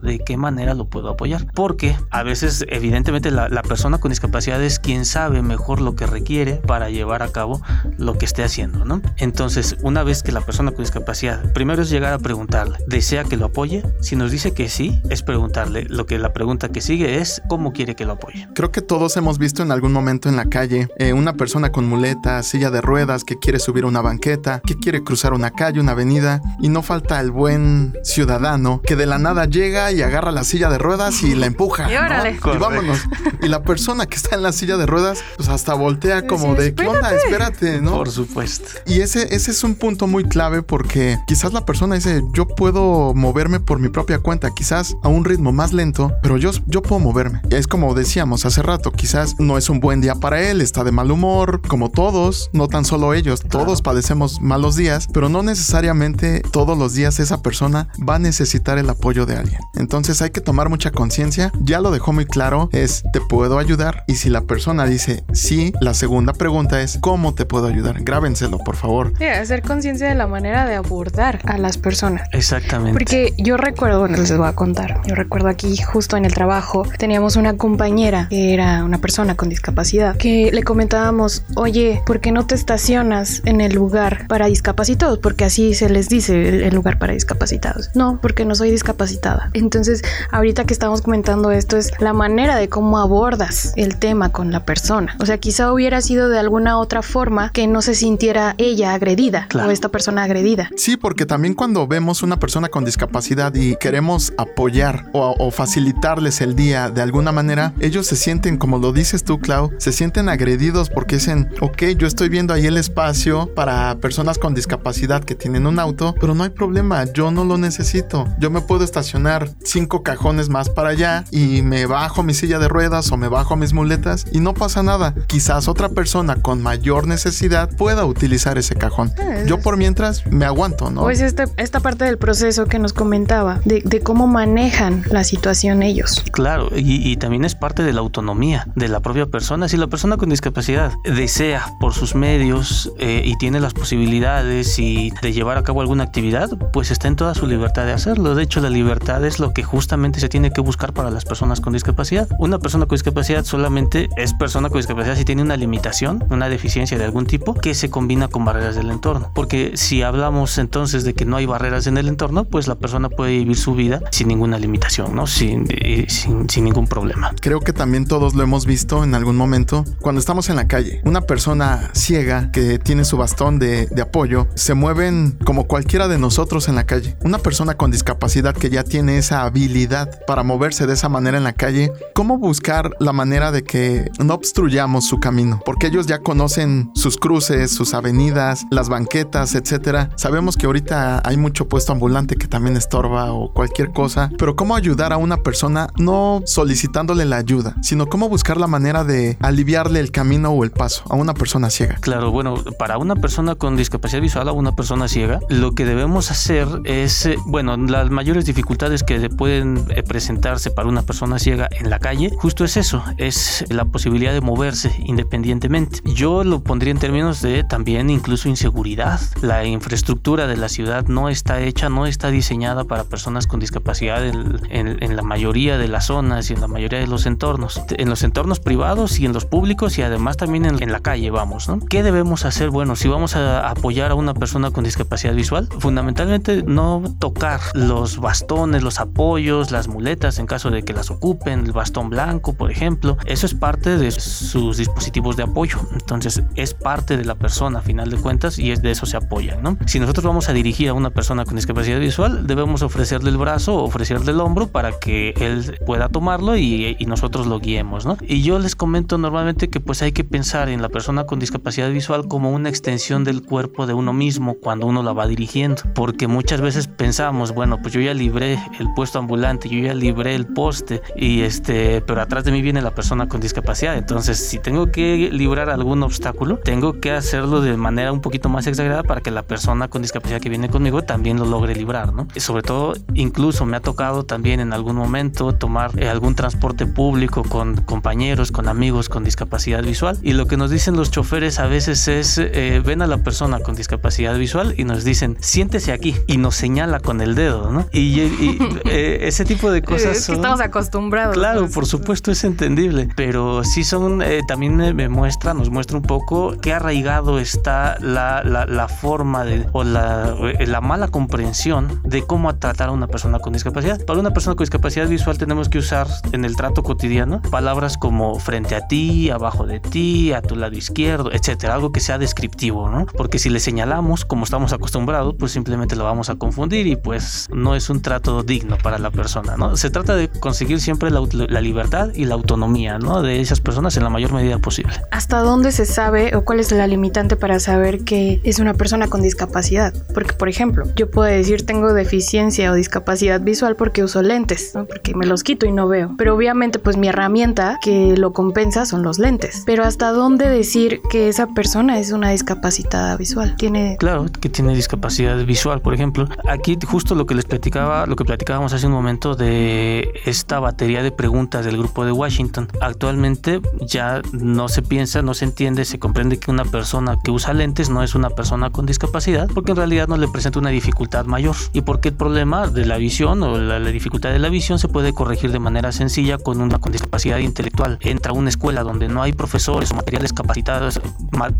¿De 0.00 0.18
qué 0.18 0.36
manera 0.36 0.74
lo 0.74 0.86
puedo 0.86 1.08
apoyar? 1.10 1.46
Porque 1.54 1.96
a 2.10 2.22
veces, 2.22 2.64
evidentemente, 2.68 3.30
la, 3.30 3.48
la 3.48 3.62
persona 3.62 3.98
con 3.98 4.10
discapacidad 4.10 4.62
es 4.62 4.78
quien 4.78 5.04
sabe 5.04 5.42
mejor 5.42 5.80
lo 5.80 5.94
que 5.94 6.06
requiere 6.06 6.54
para 6.54 6.90
llevar 6.90 7.22
a 7.22 7.28
cabo 7.28 7.60
lo 7.98 8.18
que 8.18 8.24
esté 8.24 8.42
haciendo, 8.42 8.84
¿no? 8.84 9.00
Entonces, 9.16 9.76
una 9.82 10.02
vez 10.02 10.22
que 10.22 10.32
la 10.32 10.40
persona 10.40 10.72
con 10.72 10.82
discapacidad, 10.82 11.52
primero 11.52 11.82
es 11.82 11.90
llegar 11.90 12.12
a 12.12 12.18
preguntarle, 12.18 12.78
¿desea 12.86 13.24
que 13.24 13.36
lo 13.36 13.46
apoye? 13.46 13.82
Si 14.00 14.16
nos 14.16 14.30
dice 14.30 14.52
que 14.52 14.68
sí, 14.68 15.00
es 15.10 15.22
preguntarle. 15.22 15.84
Lo 15.88 16.06
que 16.06 16.18
la 16.18 16.32
pregunta 16.32 16.68
que 16.68 16.80
sigue 16.80 17.18
es, 17.18 17.42
¿cómo 17.48 17.72
quiere 17.72 17.94
que 17.94 18.04
lo 18.04 18.12
apoye? 18.12 18.48
Creo 18.54 18.70
que 18.70 18.82
todos 18.82 19.16
hemos 19.16 19.38
visto 19.38 19.62
en 19.62 19.72
algún 19.72 19.92
momento 19.92 20.28
en 20.28 20.36
la 20.36 20.46
calle 20.46 20.88
eh, 20.98 21.12
una 21.12 21.34
persona 21.34 21.72
con 21.72 21.88
muleta, 21.88 22.42
silla 22.42 22.70
de 22.70 22.80
ruedas, 22.80 23.24
que 23.24 23.38
quiere 23.38 23.58
subir 23.58 23.84
una 23.84 24.00
banqueta, 24.00 24.60
que 24.60 24.76
quiere 24.76 25.02
cruzar 25.02 25.32
una 25.32 25.50
calle, 25.50 25.80
una 25.80 25.92
avenida, 25.92 26.40
y 26.60 26.68
no 26.68 26.82
falta 26.82 27.18
el 27.24 27.30
buen 27.30 27.98
ciudadano 28.02 28.80
que 28.82 28.96
de 28.96 29.06
la 29.06 29.18
nada 29.18 29.46
llega 29.46 29.90
y 29.92 30.02
agarra 30.02 30.30
la 30.30 30.44
silla 30.44 30.68
de 30.68 30.78
ruedas 30.78 31.22
y 31.22 31.34
la 31.34 31.46
empuja. 31.46 31.90
Y 31.90 31.96
órale. 31.96 32.38
¿no? 32.44 32.54
Y 32.54 32.58
vámonos. 32.58 32.98
Y 33.42 33.48
la 33.48 33.62
persona 33.62 34.06
que 34.06 34.16
está 34.16 34.36
en 34.36 34.42
la 34.42 34.52
silla 34.52 34.76
de 34.76 34.86
ruedas, 34.86 35.24
pues 35.36 35.48
hasta 35.48 35.74
voltea 35.74 36.26
como 36.26 36.54
de, 36.54 36.74
¿qué 36.74 36.86
onda? 36.86 37.14
Espérate, 37.14 37.80
¿no? 37.80 37.92
Por 37.92 38.10
supuesto. 38.10 38.68
Y 38.86 39.00
ese, 39.00 39.34
ese 39.34 39.50
es 39.50 39.64
un 39.64 39.74
punto 39.74 40.06
muy 40.06 40.24
clave 40.24 40.62
porque 40.62 41.18
quizás 41.26 41.52
la 41.52 41.64
persona 41.64 41.94
dice, 41.94 42.22
yo 42.32 42.46
puedo 42.46 43.14
moverme 43.14 43.60
por 43.60 43.78
mi 43.78 43.88
propia 43.88 44.18
cuenta, 44.18 44.50
quizás 44.54 44.96
a 45.02 45.08
un 45.08 45.24
ritmo 45.24 45.52
más 45.52 45.72
lento, 45.72 46.12
pero 46.22 46.36
yo, 46.36 46.50
yo 46.66 46.82
puedo 46.82 47.00
moverme. 47.00 47.40
Y 47.50 47.54
es 47.54 47.66
como 47.66 47.94
decíamos 47.94 48.44
hace 48.44 48.62
rato, 48.62 48.92
quizás 48.92 49.36
no 49.38 49.58
es 49.58 49.70
un 49.70 49.80
buen 49.80 50.00
día 50.00 50.14
para 50.14 50.40
él, 50.42 50.60
está 50.60 50.84
de 50.84 50.92
mal 50.92 51.10
humor, 51.10 51.60
como 51.66 51.90
todos, 51.90 52.50
no 52.52 52.68
tan 52.68 52.84
solo 52.84 53.14
ellos, 53.14 53.40
todos 53.40 53.82
padecemos 53.82 54.40
malos 54.40 54.76
días, 54.76 55.08
pero 55.12 55.28
no 55.28 55.42
necesariamente 55.42 56.40
todos 56.50 56.76
los 56.76 56.94
días 56.94 57.13
esa 57.20 57.42
persona 57.42 57.88
va 58.06 58.16
a 58.16 58.18
necesitar 58.18 58.78
el 58.78 58.90
apoyo 58.90 59.26
de 59.26 59.36
alguien. 59.36 59.60
Entonces 59.74 60.22
hay 60.22 60.30
que 60.30 60.40
tomar 60.40 60.68
mucha 60.68 60.90
conciencia, 60.90 61.52
ya 61.60 61.80
lo 61.80 61.90
dejó 61.90 62.12
muy 62.12 62.26
claro, 62.26 62.68
es, 62.72 63.04
¿te 63.12 63.20
puedo 63.20 63.58
ayudar? 63.58 64.04
Y 64.06 64.16
si 64.16 64.30
la 64.30 64.42
persona 64.42 64.86
dice 64.86 65.24
sí, 65.32 65.72
la 65.80 65.94
segunda 65.94 66.32
pregunta 66.32 66.80
es, 66.80 66.98
¿cómo 67.00 67.34
te 67.34 67.44
puedo 67.46 67.66
ayudar? 67.66 68.02
Grábenselo, 68.02 68.58
por 68.58 68.76
favor. 68.76 69.12
Sí, 69.18 69.24
hacer 69.24 69.62
conciencia 69.62 70.08
de 70.08 70.14
la 70.14 70.26
manera 70.26 70.66
de 70.66 70.74
abordar 70.74 71.40
a 71.44 71.58
las 71.58 71.78
personas. 71.78 72.28
Exactamente. 72.32 72.92
Porque 72.92 73.34
yo 73.38 73.56
recuerdo, 73.56 74.00
bueno, 74.00 74.16
les 74.16 74.36
voy 74.36 74.48
a 74.48 74.54
contar. 74.54 75.00
Yo 75.06 75.14
recuerdo 75.14 75.48
aquí, 75.48 75.76
justo 75.76 76.16
en 76.16 76.24
el 76.24 76.34
trabajo, 76.34 76.86
teníamos 76.98 77.36
una 77.36 77.56
compañera 77.56 78.26
que 78.30 78.54
era 78.54 78.84
una 78.84 78.98
persona 78.98 79.34
con 79.34 79.48
discapacidad, 79.48 80.16
que 80.16 80.50
le 80.52 80.62
comentábamos, 80.62 81.44
oye, 81.56 82.02
¿por 82.06 82.20
qué 82.20 82.32
no 82.32 82.46
te 82.46 82.54
estacionas 82.54 83.42
en 83.44 83.60
el 83.60 83.74
lugar 83.74 84.26
para 84.28 84.46
discapacitados? 84.46 85.18
Porque 85.18 85.44
así 85.44 85.74
se 85.74 85.88
les 85.88 86.08
dice 86.08 86.48
el, 86.48 86.62
el 86.62 86.74
lugar 86.74 86.98
para 87.04 87.12
discapacitados. 87.12 87.90
No, 87.92 88.18
porque 88.22 88.46
no 88.46 88.54
soy 88.54 88.70
discapacitada. 88.70 89.50
Entonces, 89.52 90.00
ahorita 90.30 90.64
que 90.64 90.72
estamos 90.72 91.02
comentando 91.02 91.50
esto, 91.50 91.76
es 91.76 91.90
la 92.00 92.14
manera 92.14 92.56
de 92.56 92.70
cómo 92.70 92.96
abordas 92.96 93.74
el 93.76 93.98
tema 93.98 94.32
con 94.32 94.52
la 94.52 94.64
persona. 94.64 95.14
O 95.20 95.26
sea, 95.26 95.36
quizá 95.36 95.70
hubiera 95.70 96.00
sido 96.00 96.30
de 96.30 96.38
alguna 96.38 96.78
otra 96.78 97.02
forma 97.02 97.50
que 97.52 97.66
no 97.66 97.82
se 97.82 97.94
sintiera 97.94 98.54
ella 98.56 98.94
agredida 98.94 99.48
Claro. 99.50 99.68
o 99.68 99.70
esta 99.70 99.90
persona 99.90 100.22
agredida. 100.22 100.70
Sí, 100.78 100.96
porque 100.96 101.26
también 101.26 101.52
cuando 101.52 101.86
vemos 101.86 102.22
una 102.22 102.38
persona 102.38 102.70
con 102.70 102.86
discapacidad 102.86 103.54
y, 103.54 103.76
queremos 103.76 104.32
apoyar 104.38 105.10
o, 105.12 105.50
facilitarles 105.50 106.40
el 106.40 106.56
día 106.56 106.88
de 106.88 107.02
alguna 107.02 107.32
manera, 107.32 107.74
ellos 107.80 108.06
se 108.06 108.16
sienten, 108.16 108.56
como 108.56 108.78
lo 108.78 108.94
dices 108.94 109.24
tú, 109.24 109.40
Clau, 109.40 109.72
se 109.76 109.92
sienten 109.92 110.30
agredidos 110.30 110.88
porque 110.88 111.16
dicen, 111.16 111.50
ok, 111.60 111.82
yo 111.98 112.06
estoy 112.06 112.30
viendo 112.30 112.54
ahí 112.54 112.64
el 112.64 112.78
espacio 112.78 113.52
para 113.54 113.94
personas 113.96 114.38
con 114.38 114.54
discapacidad 114.54 115.22
que 115.22 115.34
tienen 115.34 115.66
un 115.66 115.78
auto, 115.78 116.14
pero 116.18 116.34
no 116.34 116.44
hay 116.44 116.50
problema, 116.50 116.93
yo 117.02 117.32
no 117.32 117.44
lo 117.44 117.58
necesito. 117.58 118.28
Yo 118.38 118.50
me 118.50 118.60
puedo 118.60 118.84
estacionar 118.84 119.48
cinco 119.64 120.02
cajones 120.02 120.48
más 120.48 120.70
para 120.70 120.90
allá 120.90 121.24
y 121.30 121.62
me 121.62 121.86
bajo 121.86 122.22
mi 122.22 122.34
silla 122.34 122.58
de 122.58 122.68
ruedas 122.68 123.10
o 123.10 123.16
me 123.16 123.28
bajo 123.28 123.56
mis 123.56 123.72
muletas 123.72 124.26
y 124.30 124.38
no 124.38 124.54
pasa 124.54 124.82
nada. 124.82 125.14
Quizás 125.26 125.66
otra 125.66 125.88
persona 125.88 126.36
con 126.36 126.62
mayor 126.62 127.06
necesidad 127.06 127.70
pueda 127.76 128.04
utilizar 128.04 128.58
ese 128.58 128.76
cajón. 128.76 129.12
Eh, 129.18 129.44
yo 129.46 129.60
por 129.60 129.76
mientras 129.76 130.26
me 130.26 130.44
aguanto, 130.44 130.90
¿no? 130.90 131.02
Pues 131.02 131.20
este, 131.20 131.44
esta 131.56 131.80
parte 131.80 132.04
del 132.04 132.18
proceso 132.18 132.66
que 132.66 132.78
nos 132.78 132.92
comentaba, 132.92 133.60
de, 133.64 134.00
cómo 134.02 134.26
manejan 134.26 135.02
la 135.10 135.24
situación 135.24 135.82
ellos. 135.82 136.24
Claro, 136.32 136.68
y, 136.74 137.16
también 137.16 137.44
es 137.44 137.54
parte 137.54 137.82
de 137.82 137.92
la 137.92 138.00
autonomía 138.00 138.66
de 138.74 138.88
la 138.88 139.00
propia 139.00 139.26
persona. 139.26 139.68
Si 139.68 139.76
la 139.76 139.86
persona 139.86 140.16
con 140.16 140.28
discapacidad 140.28 140.92
desea 141.04 141.74
por 141.80 141.94
sus 141.94 142.14
medios 142.14 142.92
eh, 142.98 143.22
y 143.24 143.36
tiene 143.38 143.60
las 143.60 143.72
posibilidades 143.72 144.78
y 144.78 145.12
de 145.22 145.32
llevar 145.32 145.56
a 145.56 145.62
cabo 145.62 145.80
alguna 145.80 146.04
actividad, 146.04 146.50
pues 146.72 146.83
está 146.90 147.08
en 147.08 147.16
toda 147.16 147.34
su 147.34 147.46
libertad 147.46 147.84
de 147.86 147.92
hacerlo. 147.92 148.34
De 148.34 148.42
hecho, 148.42 148.60
la 148.60 148.70
libertad 148.70 149.24
es 149.24 149.38
lo 149.38 149.52
que 149.52 149.62
justamente 149.62 150.20
se 150.20 150.28
tiene 150.28 150.52
que 150.52 150.60
buscar 150.60 150.92
para 150.92 151.10
las 151.10 151.24
personas 151.24 151.60
con 151.60 151.72
discapacidad. 151.72 152.28
Una 152.38 152.58
persona 152.58 152.86
con 152.86 152.96
discapacidad 152.96 153.44
solamente 153.44 154.08
es 154.16 154.34
persona 154.34 154.68
con 154.68 154.78
discapacidad 154.78 155.16
si 155.16 155.24
tiene 155.24 155.42
una 155.42 155.56
limitación, 155.56 156.24
una 156.30 156.48
deficiencia 156.48 156.98
de 156.98 157.04
algún 157.04 157.26
tipo 157.26 157.54
que 157.54 157.74
se 157.74 157.90
combina 157.90 158.28
con 158.28 158.44
barreras 158.44 158.76
del 158.76 158.90
entorno. 158.90 159.30
Porque 159.34 159.72
si 159.76 160.02
hablamos 160.02 160.58
entonces 160.58 161.04
de 161.04 161.14
que 161.14 161.24
no 161.24 161.36
hay 161.36 161.46
barreras 161.46 161.86
en 161.86 161.96
el 161.98 162.08
entorno, 162.08 162.44
pues 162.44 162.68
la 162.68 162.74
persona 162.74 163.08
puede 163.08 163.32
vivir 163.32 163.56
su 163.56 163.74
vida 163.74 164.00
sin 164.10 164.28
ninguna 164.28 164.58
limitación, 164.58 165.14
¿no? 165.14 165.26
Sin, 165.26 165.66
eh, 165.70 166.06
sin 166.08 166.64
ningún 166.64 166.86
problema. 166.86 167.32
Creo 167.40 167.60
que 167.60 167.72
también 167.72 168.06
todos 168.06 168.34
lo 168.34 168.42
hemos 168.42 168.66
visto 168.66 169.04
en 169.04 169.14
algún 169.14 169.36
momento 169.36 169.84
cuando 170.00 170.18
estamos 170.18 170.50
en 170.50 170.56
la 170.56 170.66
calle. 170.66 171.00
Una 171.04 171.22
persona 171.22 171.90
ciega 171.94 172.50
que 172.52 172.78
tiene 172.78 173.04
su 173.04 173.16
bastón 173.16 173.58
de, 173.58 173.86
de 173.86 174.02
apoyo 174.02 174.48
se 174.54 174.74
mueven 174.74 175.38
como 175.44 175.64
cualquiera 175.64 176.08
de 176.08 176.18
nosotros 176.18 176.63
en 176.68 176.76
la 176.76 176.84
calle. 176.84 177.16
Una 177.24 177.38
persona 177.38 177.74
con 177.74 177.90
discapacidad 177.90 178.54
que 178.54 178.70
ya 178.70 178.84
tiene 178.84 179.18
esa 179.18 179.42
habilidad 179.42 180.20
para 180.26 180.42
moverse 180.42 180.86
de 180.86 180.94
esa 180.94 181.08
manera 181.08 181.36
en 181.36 181.44
la 181.44 181.52
calle, 181.52 181.92
¿cómo 182.14 182.38
buscar 182.38 182.90
la 183.00 183.12
manera 183.12 183.52
de 183.52 183.64
que 183.64 184.10
no 184.18 184.34
obstruyamos 184.34 185.06
su 185.06 185.20
camino? 185.20 185.60
Porque 185.64 185.88
ellos 185.88 186.06
ya 186.06 186.18
conocen 186.20 186.90
sus 186.94 187.16
cruces, 187.16 187.72
sus 187.72 187.94
avenidas, 187.94 188.64
las 188.70 188.88
banquetas, 188.88 189.54
etcétera. 189.54 190.10
Sabemos 190.16 190.56
que 190.56 190.66
ahorita 190.66 191.20
hay 191.24 191.36
mucho 191.36 191.68
puesto 191.68 191.92
ambulante 191.92 192.36
que 192.36 192.46
también 192.46 192.76
estorba 192.76 193.32
o 193.32 193.52
cualquier 193.52 193.92
cosa, 193.92 194.30
pero 194.38 194.56
¿cómo 194.56 194.76
ayudar 194.76 195.12
a 195.12 195.16
una 195.16 195.38
persona 195.38 195.88
no 195.98 196.42
solicitándole 196.46 197.24
la 197.24 197.36
ayuda, 197.36 197.74
sino 197.82 198.06
cómo 198.06 198.28
buscar 198.28 198.56
la 198.56 198.66
manera 198.66 199.04
de 199.04 199.36
aliviarle 199.40 200.00
el 200.00 200.10
camino 200.10 200.50
o 200.50 200.64
el 200.64 200.70
paso 200.70 201.04
a 201.10 201.16
una 201.16 201.34
persona 201.34 201.70
ciega? 201.70 201.96
Claro, 202.00 202.30
bueno, 202.30 202.54
para 202.78 202.98
una 202.98 203.16
persona 203.16 203.54
con 203.54 203.76
discapacidad 203.76 204.22
visual 204.22 204.48
o 204.48 204.54
una 204.54 204.76
persona 204.76 205.08
ciega, 205.08 205.40
lo 205.48 205.72
que 205.72 205.84
debemos 205.84 206.30
hacer 206.30 206.53
es, 206.84 207.26
eh, 207.26 207.36
bueno, 207.46 207.76
las 207.76 208.10
mayores 208.10 208.44
dificultades 208.44 209.02
que 209.02 209.28
pueden 209.30 209.84
eh, 209.90 210.02
presentarse 210.02 210.70
para 210.70 210.88
una 210.88 211.02
persona 211.02 211.38
ciega 211.38 211.68
en 211.70 211.90
la 211.90 211.98
calle, 211.98 212.30
justo 212.36 212.64
es 212.64 212.76
eso, 212.76 213.02
es 213.16 213.64
la 213.68 213.84
posibilidad 213.84 214.32
de 214.32 214.40
moverse 214.40 214.94
independientemente. 214.98 216.00
Yo 216.04 216.44
lo 216.44 216.60
pondría 216.60 216.92
en 216.92 216.98
términos 216.98 217.42
de 217.42 217.64
también 217.64 218.10
incluso 218.10 218.48
inseguridad. 218.48 219.20
La 219.42 219.64
infraestructura 219.64 220.46
de 220.46 220.56
la 220.56 220.68
ciudad 220.68 221.06
no 221.06 221.28
está 221.28 221.60
hecha, 221.60 221.88
no 221.88 222.06
está 222.06 222.30
diseñada 222.30 222.84
para 222.84 223.04
personas 223.04 223.46
con 223.46 223.60
discapacidad 223.60 224.24
en, 224.24 225.16
la 225.16 225.22
mayoría 225.22 225.78
de 225.78 225.88
las 225.88 226.06
zonas 226.06 226.50
y 226.50 226.54
en 226.54 226.60
la 226.60 226.68
mayoría 226.68 226.98
de 226.98 227.06
los 227.06 227.26
entornos. 227.26 227.80
En 227.96 228.08
los 228.08 228.22
entornos 228.22 228.60
privados 228.60 229.18
y 229.20 229.26
en 229.26 229.32
los 229.32 229.44
públicos 229.44 229.98
y 229.98 230.02
además 230.02 230.36
también 230.36 230.64
en, 230.64 230.92
la 230.92 231.00
calle, 231.00 231.30
vamos, 231.30 231.68
¿no? 231.68 231.78
¿Qué 231.80 232.02
debemos 232.02 232.44
hacer? 232.44 232.70
Bueno, 232.70 232.96
si 232.96 233.08
vamos 233.08 233.36
a 233.36 233.68
apoyar 233.68 234.10
a 234.10 234.14
una 234.14 234.34
persona 234.34 234.70
con 234.70 234.84
discapacidad 234.84 235.34
visual, 235.34 235.68
fundamentalmente 235.78 236.43
no 236.66 237.02
tocar 237.18 237.60
los 237.74 238.18
bastones, 238.18 238.82
los 238.82 239.00
apoyos, 239.00 239.70
las 239.70 239.88
muletas 239.88 240.38
en 240.38 240.46
caso 240.46 240.70
de 240.70 240.82
que 240.82 240.92
las 240.92 241.10
ocupen, 241.10 241.64
el 241.66 241.72
bastón 241.72 242.10
blanco, 242.10 242.54
por 242.54 242.70
ejemplo. 242.70 243.16
Eso 243.26 243.46
es 243.46 243.54
parte 243.54 243.96
de 243.96 244.10
sus 244.10 244.76
dispositivos 244.76 245.36
de 245.36 245.44
apoyo. 245.44 245.78
Entonces, 245.92 246.42
es 246.54 246.74
parte 246.74 247.16
de 247.16 247.24
la 247.24 247.34
persona 247.34 247.80
a 247.80 247.82
final 247.82 248.10
de 248.10 248.16
cuentas 248.16 248.58
y 248.58 248.70
es 248.70 248.82
de 248.82 248.90
eso 248.90 249.06
se 249.06 249.16
apoyan, 249.16 249.62
¿no? 249.62 249.78
Si 249.86 249.98
nosotros 249.98 250.24
vamos 250.24 250.48
a 250.48 250.52
dirigir 250.52 250.88
a 250.88 250.92
una 250.92 251.10
persona 251.10 251.44
con 251.44 251.56
discapacidad 251.56 251.98
visual, 251.98 252.46
debemos 252.46 252.82
ofrecerle 252.82 253.30
el 253.30 253.36
brazo 253.36 253.74
o 253.76 253.84
ofrecerle 253.84 254.32
el 254.32 254.40
hombro 254.40 254.68
para 254.68 254.92
que 254.98 255.34
él 255.36 255.78
pueda 255.86 256.08
tomarlo 256.08 256.56
y, 256.56 256.96
y 256.98 257.06
nosotros 257.06 257.46
lo 257.46 257.58
guiemos, 257.58 258.06
¿no? 258.06 258.16
Y 258.22 258.42
yo 258.42 258.58
les 258.58 258.76
comento 258.76 259.18
normalmente 259.18 259.68
que 259.68 259.80
pues 259.80 260.02
hay 260.02 260.12
que 260.12 260.24
pensar 260.24 260.68
en 260.68 260.82
la 260.82 260.88
persona 260.88 261.24
con 261.24 261.38
discapacidad 261.38 261.90
visual 261.90 262.28
como 262.28 262.50
una 262.50 262.68
extensión 262.68 263.24
del 263.24 263.42
cuerpo 263.42 263.86
de 263.86 263.94
uno 263.94 264.12
mismo 264.12 264.54
cuando 264.54 264.86
uno 264.86 265.02
la 265.02 265.12
va 265.12 265.26
dirigiendo, 265.26 265.82
porque 265.94 266.26
muchas 266.34 266.60
veces 266.60 266.88
pensamos, 266.88 267.52
bueno, 267.52 267.80
pues 267.80 267.94
yo 267.94 268.00
ya 268.00 268.12
libré 268.12 268.54
el 268.80 268.92
puesto 268.94 269.20
ambulante, 269.20 269.68
yo 269.68 269.78
ya 269.78 269.94
libré 269.94 270.34
el 270.34 270.46
poste 270.46 271.00
y 271.14 271.42
este, 271.42 272.02
pero 272.02 272.20
atrás 272.20 272.42
de 272.42 272.50
mí 272.50 272.60
viene 272.60 272.82
la 272.82 272.92
persona 272.92 273.28
con 273.28 273.40
discapacidad, 273.40 273.96
entonces 273.96 274.36
si 274.36 274.58
tengo 274.58 274.90
que 274.90 275.30
librar 275.30 275.70
algún 275.70 276.02
obstáculo, 276.02 276.58
tengo 276.58 277.00
que 277.00 277.12
hacerlo 277.12 277.60
de 277.60 277.76
manera 277.76 278.10
un 278.10 278.20
poquito 278.20 278.48
más 278.48 278.66
exagerada 278.66 279.04
para 279.04 279.20
que 279.20 279.30
la 279.30 279.44
persona 279.44 279.86
con 279.86 280.02
discapacidad 280.02 280.40
que 280.40 280.48
viene 280.48 280.68
conmigo 280.68 281.02
también 281.02 281.38
lo 281.38 281.46
logre 281.46 281.76
librar, 281.76 282.12
¿no? 282.12 282.26
Y 282.34 282.40
sobre 282.40 282.62
todo, 282.62 282.94
incluso 283.14 283.64
me 283.64 283.76
ha 283.76 283.80
tocado 283.80 284.24
también 284.24 284.58
en 284.58 284.72
algún 284.72 284.96
momento 284.96 285.54
tomar 285.54 285.92
eh, 285.96 286.08
algún 286.08 286.34
transporte 286.34 286.86
público 286.86 287.44
con 287.44 287.76
compañeros, 287.76 288.50
con 288.50 288.66
amigos 288.66 289.08
con 289.08 289.22
discapacidad 289.22 289.84
visual. 289.84 290.18
Y 290.22 290.32
lo 290.32 290.46
que 290.46 290.56
nos 290.56 290.70
dicen 290.70 290.96
los 290.96 291.12
choferes 291.12 291.60
a 291.60 291.66
veces 291.66 292.08
es 292.08 292.38
eh, 292.38 292.82
ven 292.84 293.02
a 293.02 293.06
la 293.06 293.18
persona 293.18 293.60
con 293.60 293.76
discapacidad 293.76 294.36
visual 294.36 294.74
y 294.76 294.82
nos 294.82 295.04
dicen 295.04 295.36
siéntese 295.40 295.92
aquí 295.92 296.16
y 296.26 296.38
nos 296.38 296.54
señala 296.54 297.00
con 297.00 297.20
el 297.20 297.34
dedo, 297.34 297.70
¿no? 297.70 297.86
Y, 297.92 298.20
eh, 298.84 299.18
ese 299.22 299.44
tipo 299.44 299.70
de 299.70 299.82
cosas 299.82 300.18
es 300.18 300.26
que 300.26 300.32
estamos 300.34 300.60
acostumbrados. 300.60 301.34
Claro, 301.34 301.68
por 301.68 301.86
supuesto 301.86 302.30
es 302.30 302.44
entendible, 302.44 303.08
pero 303.16 303.64
sí 303.64 303.84
son 303.84 304.22
también 304.46 304.76
me 304.76 305.08
muestra, 305.08 305.54
nos 305.54 305.70
muestra 305.70 305.96
un 305.96 306.02
poco 306.02 306.54
qué 306.60 306.72
arraigado 306.72 307.38
está 307.38 307.96
la, 308.00 308.42
la, 308.42 308.88
forma 308.88 309.44
de, 309.44 309.66
o 309.72 309.84
la, 309.84 310.34
eh, 310.58 310.66
la, 310.66 310.80
mala 310.80 311.08
comprensión 311.08 312.00
de 312.04 312.22
cómo 312.22 312.54
tratar 312.56 312.88
a 312.88 312.92
una 312.92 313.06
persona 313.06 313.38
con 313.38 313.52
discapacidad. 313.52 314.04
Para 314.04 314.20
una 314.20 314.32
persona 314.32 314.56
con 314.56 314.64
discapacidad 314.64 315.08
visual 315.08 315.38
tenemos 315.38 315.68
que 315.68 315.78
usar 315.78 316.06
en 316.32 316.44
el 316.44 316.56
trato 316.56 316.82
cotidiano 316.82 317.42
palabras 317.50 317.96
como 317.98 318.38
frente 318.38 318.74
a 318.74 318.86
ti, 318.86 319.30
abajo 319.30 319.66
de 319.66 319.80
ti, 319.80 320.32
a 320.32 320.42
tu 320.42 320.56
lado 320.56 320.76
izquierdo, 320.76 321.32
etcétera, 321.32 321.74
algo 321.74 321.92
que 321.92 322.00
sea 322.00 322.18
descriptivo, 322.18 322.88
¿no? 322.88 323.06
Porque 323.06 323.38
si 323.38 323.50
le 323.50 323.60
señalamos 323.60 324.24
como 324.24 324.44
estamos 324.44 324.72
acostumbrados, 324.72 325.34
pues 325.38 325.52
simplemente 325.52 325.96
lo 325.96 326.04
vamos 326.04 326.13
a 326.30 326.36
confundir 326.36 326.86
y 326.86 326.96
pues 326.96 327.48
no 327.52 327.74
es 327.74 327.90
un 327.90 328.02
trato 328.02 328.42
digno 328.42 328.78
para 328.78 328.98
la 328.98 329.10
persona, 329.10 329.56
¿no? 329.56 329.76
Se 329.76 329.90
trata 329.90 330.16
de 330.16 330.28
conseguir 330.28 330.80
siempre 330.80 331.10
la, 331.10 331.22
la 331.32 331.60
libertad 331.60 332.10
y 332.14 332.24
la 332.24 332.34
autonomía, 332.34 332.98
¿no? 332.98 333.22
De 333.22 333.40
esas 333.40 333.60
personas 333.60 333.96
en 333.96 334.04
la 334.04 334.10
mayor 334.10 334.32
medida 334.32 334.58
posible. 334.58 334.94
¿Hasta 335.10 335.40
dónde 335.40 335.72
se 335.72 335.86
sabe 335.86 336.34
o 336.36 336.44
cuál 336.44 336.60
es 336.60 336.70
la 336.72 336.86
limitante 336.86 337.36
para 337.36 337.60
saber 337.60 338.04
que 338.04 338.40
es 338.44 338.58
una 338.58 338.74
persona 338.74 339.08
con 339.08 339.22
discapacidad? 339.22 339.92
Porque, 340.12 340.32
por 340.34 340.48
ejemplo, 340.48 340.84
yo 340.96 341.10
puedo 341.10 341.28
decir 341.28 341.66
tengo 341.66 341.92
deficiencia 341.92 342.70
o 342.70 342.74
discapacidad 342.74 343.40
visual 343.40 343.76
porque 343.76 344.04
uso 344.04 344.22
lentes, 344.22 344.72
¿no? 344.74 344.86
porque 344.86 345.14
me 345.14 345.26
los 345.26 345.42
quito 345.42 345.66
y 345.66 345.72
no 345.72 345.88
veo. 345.88 346.14
Pero 346.16 346.34
obviamente, 346.34 346.78
pues 346.78 346.96
mi 346.96 347.08
herramienta 347.08 347.78
que 347.82 348.16
lo 348.16 348.32
compensa 348.32 348.86
son 348.86 349.02
los 349.02 349.18
lentes. 349.18 349.62
Pero 349.66 349.84
¿hasta 349.84 350.12
dónde 350.12 350.48
decir 350.48 351.00
que 351.10 351.28
esa 351.28 351.48
persona 351.48 351.98
es 351.98 352.12
una 352.12 352.30
discapacitada 352.30 353.16
visual? 353.16 353.56
Tiene... 353.56 353.96
Claro, 353.98 354.26
que 354.40 354.48
tiene 354.48 354.74
discapacidad 354.74 355.36
visual, 355.44 355.80
por 355.80 355.94
ejemplo. 355.94 356.03
Aquí 356.48 356.76
justo 356.86 357.14
lo 357.14 357.26
que 357.26 357.34
les 357.34 357.44
platicaba, 357.44 358.06
lo 358.06 358.16
que 358.16 358.24
platicábamos 358.24 358.72
hace 358.72 358.86
un 358.86 358.92
momento 358.92 359.34
de 359.34 360.20
esta 360.24 360.60
batería 360.60 361.02
de 361.02 361.10
preguntas 361.10 361.64
del 361.64 361.78
grupo 361.78 362.04
de 362.04 362.12
Washington. 362.12 362.68
Actualmente 362.80 363.60
ya 363.86 364.20
no 364.32 364.68
se 364.68 364.82
piensa, 364.82 365.22
no 365.22 365.34
se 365.34 365.46
entiende, 365.46 365.84
se 365.84 365.98
comprende 365.98 366.38
que 366.38 366.50
una 366.50 366.64
persona 366.64 367.18
que 367.22 367.30
usa 367.30 367.54
lentes 367.54 367.90
no 367.90 368.02
es 368.02 368.14
una 368.14 368.30
persona 368.30 368.70
con 368.70 368.86
discapacidad 368.86 369.48
porque 369.54 369.72
en 369.72 369.76
realidad 369.76 370.08
no 370.08 370.16
le 370.16 370.28
presenta 370.28 370.58
una 370.58 370.70
dificultad 370.70 371.24
mayor 371.26 371.56
y 371.72 371.82
porque 371.82 372.08
el 372.08 372.14
problema 372.14 372.66
de 372.66 372.84
la 372.84 372.98
visión 372.98 373.42
o 373.42 373.58
la, 373.58 373.78
dificultad 373.80 374.30
de 374.30 374.38
la 374.38 374.48
visión 374.48 374.78
se 374.78 374.88
puede 374.88 375.12
corregir 375.12 375.52
de 375.52 375.58
manera 375.58 375.92
sencilla 375.92 376.38
con 376.38 376.60
una 376.60 376.78
con 376.78 376.92
discapacidad 376.92 377.38
intelectual. 377.38 377.98
Entra 378.00 378.32
a 378.32 378.34
una 378.34 378.48
escuela 378.48 378.82
donde 378.82 379.08
no 379.08 379.22
hay 379.22 379.32
profesores 379.32 379.90
o 379.92 379.94
materiales 379.94 380.32
capacitados, 380.32 381.00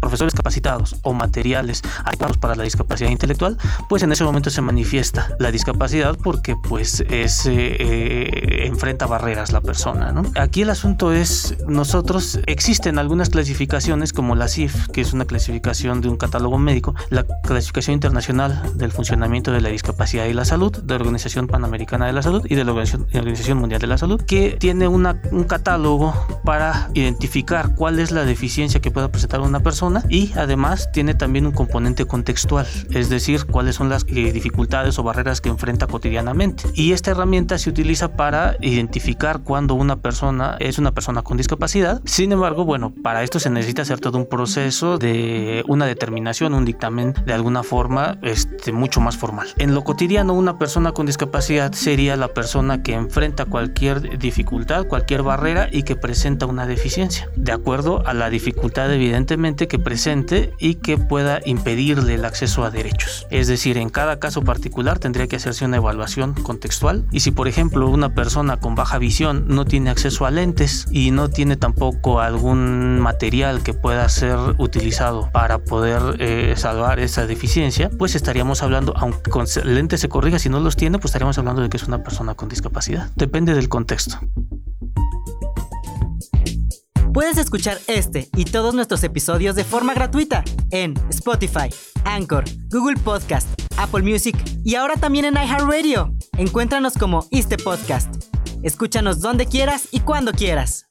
profesores 0.00 0.34
capacitados 0.34 0.96
o 1.02 1.12
materiales 1.12 1.82
adecuados 2.04 2.38
para 2.38 2.54
la 2.54 2.64
discapacidad 2.64 3.10
intelectual, 3.10 3.56
pues 3.88 4.02
en 4.02 4.12
ese 4.12 4.24
momento 4.24 4.33
se 4.42 4.62
manifiesta 4.62 5.28
la 5.38 5.50
discapacidad 5.52 6.16
porque 6.22 6.56
pues 6.56 7.04
es 7.08 7.46
eh, 7.46 7.52
eh, 7.54 8.66
enfrenta 8.66 9.06
barreras 9.06 9.52
la 9.52 9.60
persona. 9.60 10.12
¿no? 10.12 10.24
Aquí 10.34 10.62
el 10.62 10.70
asunto 10.70 11.12
es 11.12 11.56
nosotros 11.68 12.40
existen 12.46 12.98
algunas 12.98 13.30
clasificaciones 13.30 14.12
como 14.12 14.34
la 14.34 14.48
CIF, 14.48 14.88
que 14.88 15.00
es 15.00 15.12
una 15.12 15.24
clasificación 15.24 16.00
de 16.00 16.08
un 16.08 16.16
catálogo 16.16 16.58
médico, 16.58 16.94
la 17.10 17.24
clasificación 17.24 17.94
internacional 17.94 18.60
del 18.74 18.90
funcionamiento 18.90 19.52
de 19.52 19.60
la 19.60 19.68
discapacidad 19.68 20.26
y 20.26 20.32
la 20.32 20.44
salud, 20.44 20.76
la 20.86 20.96
Organización 20.96 21.46
Panamericana 21.46 22.06
de 22.06 22.12
la 22.12 22.22
Salud 22.22 22.44
y 22.48 22.54
de 22.54 22.64
la 22.64 22.72
Organización 22.72 23.58
Mundial 23.58 23.80
de 23.80 23.86
la 23.86 23.98
Salud, 23.98 24.20
que 24.20 24.56
tiene 24.58 24.88
una, 24.88 25.20
un 25.30 25.44
catálogo 25.44 26.14
para 26.44 26.90
identificar 26.94 27.74
cuál 27.74 28.00
es 28.00 28.10
la 28.10 28.24
deficiencia 28.24 28.80
que 28.80 28.90
pueda 28.90 29.10
presentar 29.10 29.40
una 29.40 29.60
persona 29.60 30.02
y 30.08 30.32
además 30.36 30.90
tiene 30.92 31.14
también 31.14 31.46
un 31.46 31.52
componente 31.52 32.04
contextual, 32.04 32.66
es 32.90 33.08
decir, 33.08 33.46
cuáles 33.46 33.76
son 33.76 33.88
las 33.88 34.04
eh, 34.08 34.23
dificultades 34.32 34.98
o 34.98 35.02
barreras 35.02 35.40
que 35.40 35.48
enfrenta 35.48 35.86
cotidianamente. 35.86 36.64
Y 36.74 36.92
esta 36.92 37.10
herramienta 37.10 37.58
se 37.58 37.70
utiliza 37.70 38.16
para 38.16 38.56
identificar 38.60 39.42
cuando 39.42 39.74
una 39.74 39.96
persona 39.96 40.56
es 40.60 40.78
una 40.78 40.92
persona 40.92 41.22
con 41.22 41.36
discapacidad. 41.36 42.00
Sin 42.04 42.32
embargo, 42.32 42.64
bueno, 42.64 42.92
para 43.02 43.22
esto 43.22 43.38
se 43.40 43.50
necesita 43.50 43.82
hacer 43.82 44.00
todo 44.00 44.18
un 44.18 44.26
proceso 44.26 44.98
de 44.98 45.64
una 45.68 45.86
determinación, 45.86 46.54
un 46.54 46.64
dictamen 46.64 47.14
de 47.24 47.32
alguna 47.32 47.62
forma 47.62 48.18
este, 48.22 48.72
mucho 48.72 49.00
más 49.00 49.16
formal. 49.16 49.48
En 49.58 49.74
lo 49.74 49.84
cotidiano, 49.84 50.32
una 50.34 50.58
persona 50.58 50.92
con 50.92 51.06
discapacidad 51.06 51.72
sería 51.72 52.16
la 52.16 52.28
persona 52.28 52.82
que 52.82 52.94
enfrenta 52.94 53.44
cualquier 53.46 54.18
dificultad, 54.18 54.86
cualquier 54.86 55.22
barrera 55.22 55.68
y 55.70 55.82
que 55.82 55.96
presenta 55.96 56.46
una 56.46 56.66
deficiencia, 56.66 57.28
de 57.36 57.52
acuerdo 57.52 58.06
a 58.06 58.14
la 58.14 58.30
dificultad 58.30 58.92
evidentemente 58.92 59.68
que 59.68 59.78
presente 59.78 60.52
y 60.58 60.76
que 60.76 60.98
pueda 60.98 61.40
impedirle 61.44 62.14
el 62.14 62.24
acceso 62.24 62.64
a 62.64 62.70
derechos. 62.70 63.26
Es 63.30 63.46
decir, 63.46 63.78
en 63.78 63.88
cada 63.88 64.03
caso 64.18 64.42
particular 64.42 64.98
tendría 64.98 65.26
que 65.26 65.36
hacerse 65.36 65.64
una 65.64 65.78
evaluación 65.78 66.34
contextual 66.34 67.04
y 67.10 67.20
si 67.20 67.30
por 67.30 67.48
ejemplo 67.48 67.88
una 67.88 68.14
persona 68.14 68.58
con 68.58 68.74
baja 68.74 68.98
visión 68.98 69.46
no 69.48 69.64
tiene 69.64 69.90
acceso 69.90 70.26
a 70.26 70.30
lentes 70.30 70.86
y 70.90 71.10
no 71.10 71.28
tiene 71.28 71.56
tampoco 71.56 72.20
algún 72.20 73.00
material 73.00 73.62
que 73.62 73.74
pueda 73.74 74.08
ser 74.08 74.38
utilizado 74.58 75.30
para 75.32 75.58
poder 75.58 76.16
eh, 76.18 76.54
salvar 76.56 77.00
esa 77.00 77.26
deficiencia, 77.26 77.90
pues 77.90 78.14
estaríamos 78.14 78.62
hablando, 78.62 78.94
aunque 78.96 79.30
con 79.30 79.46
lentes 79.64 80.00
se 80.00 80.08
corrija, 80.08 80.38
si 80.38 80.48
no 80.48 80.60
los 80.60 80.76
tiene, 80.76 80.98
pues 80.98 81.10
estaríamos 81.10 81.38
hablando 81.38 81.62
de 81.62 81.68
que 81.68 81.76
es 81.76 81.84
una 81.84 82.02
persona 82.02 82.34
con 82.34 82.48
discapacidad. 82.48 83.10
Depende 83.16 83.54
del 83.54 83.68
contexto. 83.68 84.18
Puedes 87.14 87.38
escuchar 87.38 87.78
este 87.86 88.28
y 88.34 88.44
todos 88.44 88.74
nuestros 88.74 89.04
episodios 89.04 89.54
de 89.54 89.62
forma 89.62 89.94
gratuita 89.94 90.42
en 90.72 90.94
Spotify, 91.10 91.72
Anchor, 92.04 92.42
Google 92.70 92.96
Podcast, 92.96 93.48
Apple 93.76 94.02
Music 94.02 94.36
y 94.64 94.74
ahora 94.74 94.96
también 94.96 95.24
en 95.24 95.34
iHeartRadio. 95.34 96.12
Encuéntranos 96.36 96.94
como 96.94 97.28
este 97.30 97.56
podcast. 97.56 98.12
Escúchanos 98.64 99.20
donde 99.20 99.46
quieras 99.46 99.86
y 99.92 100.00
cuando 100.00 100.32
quieras 100.32 100.86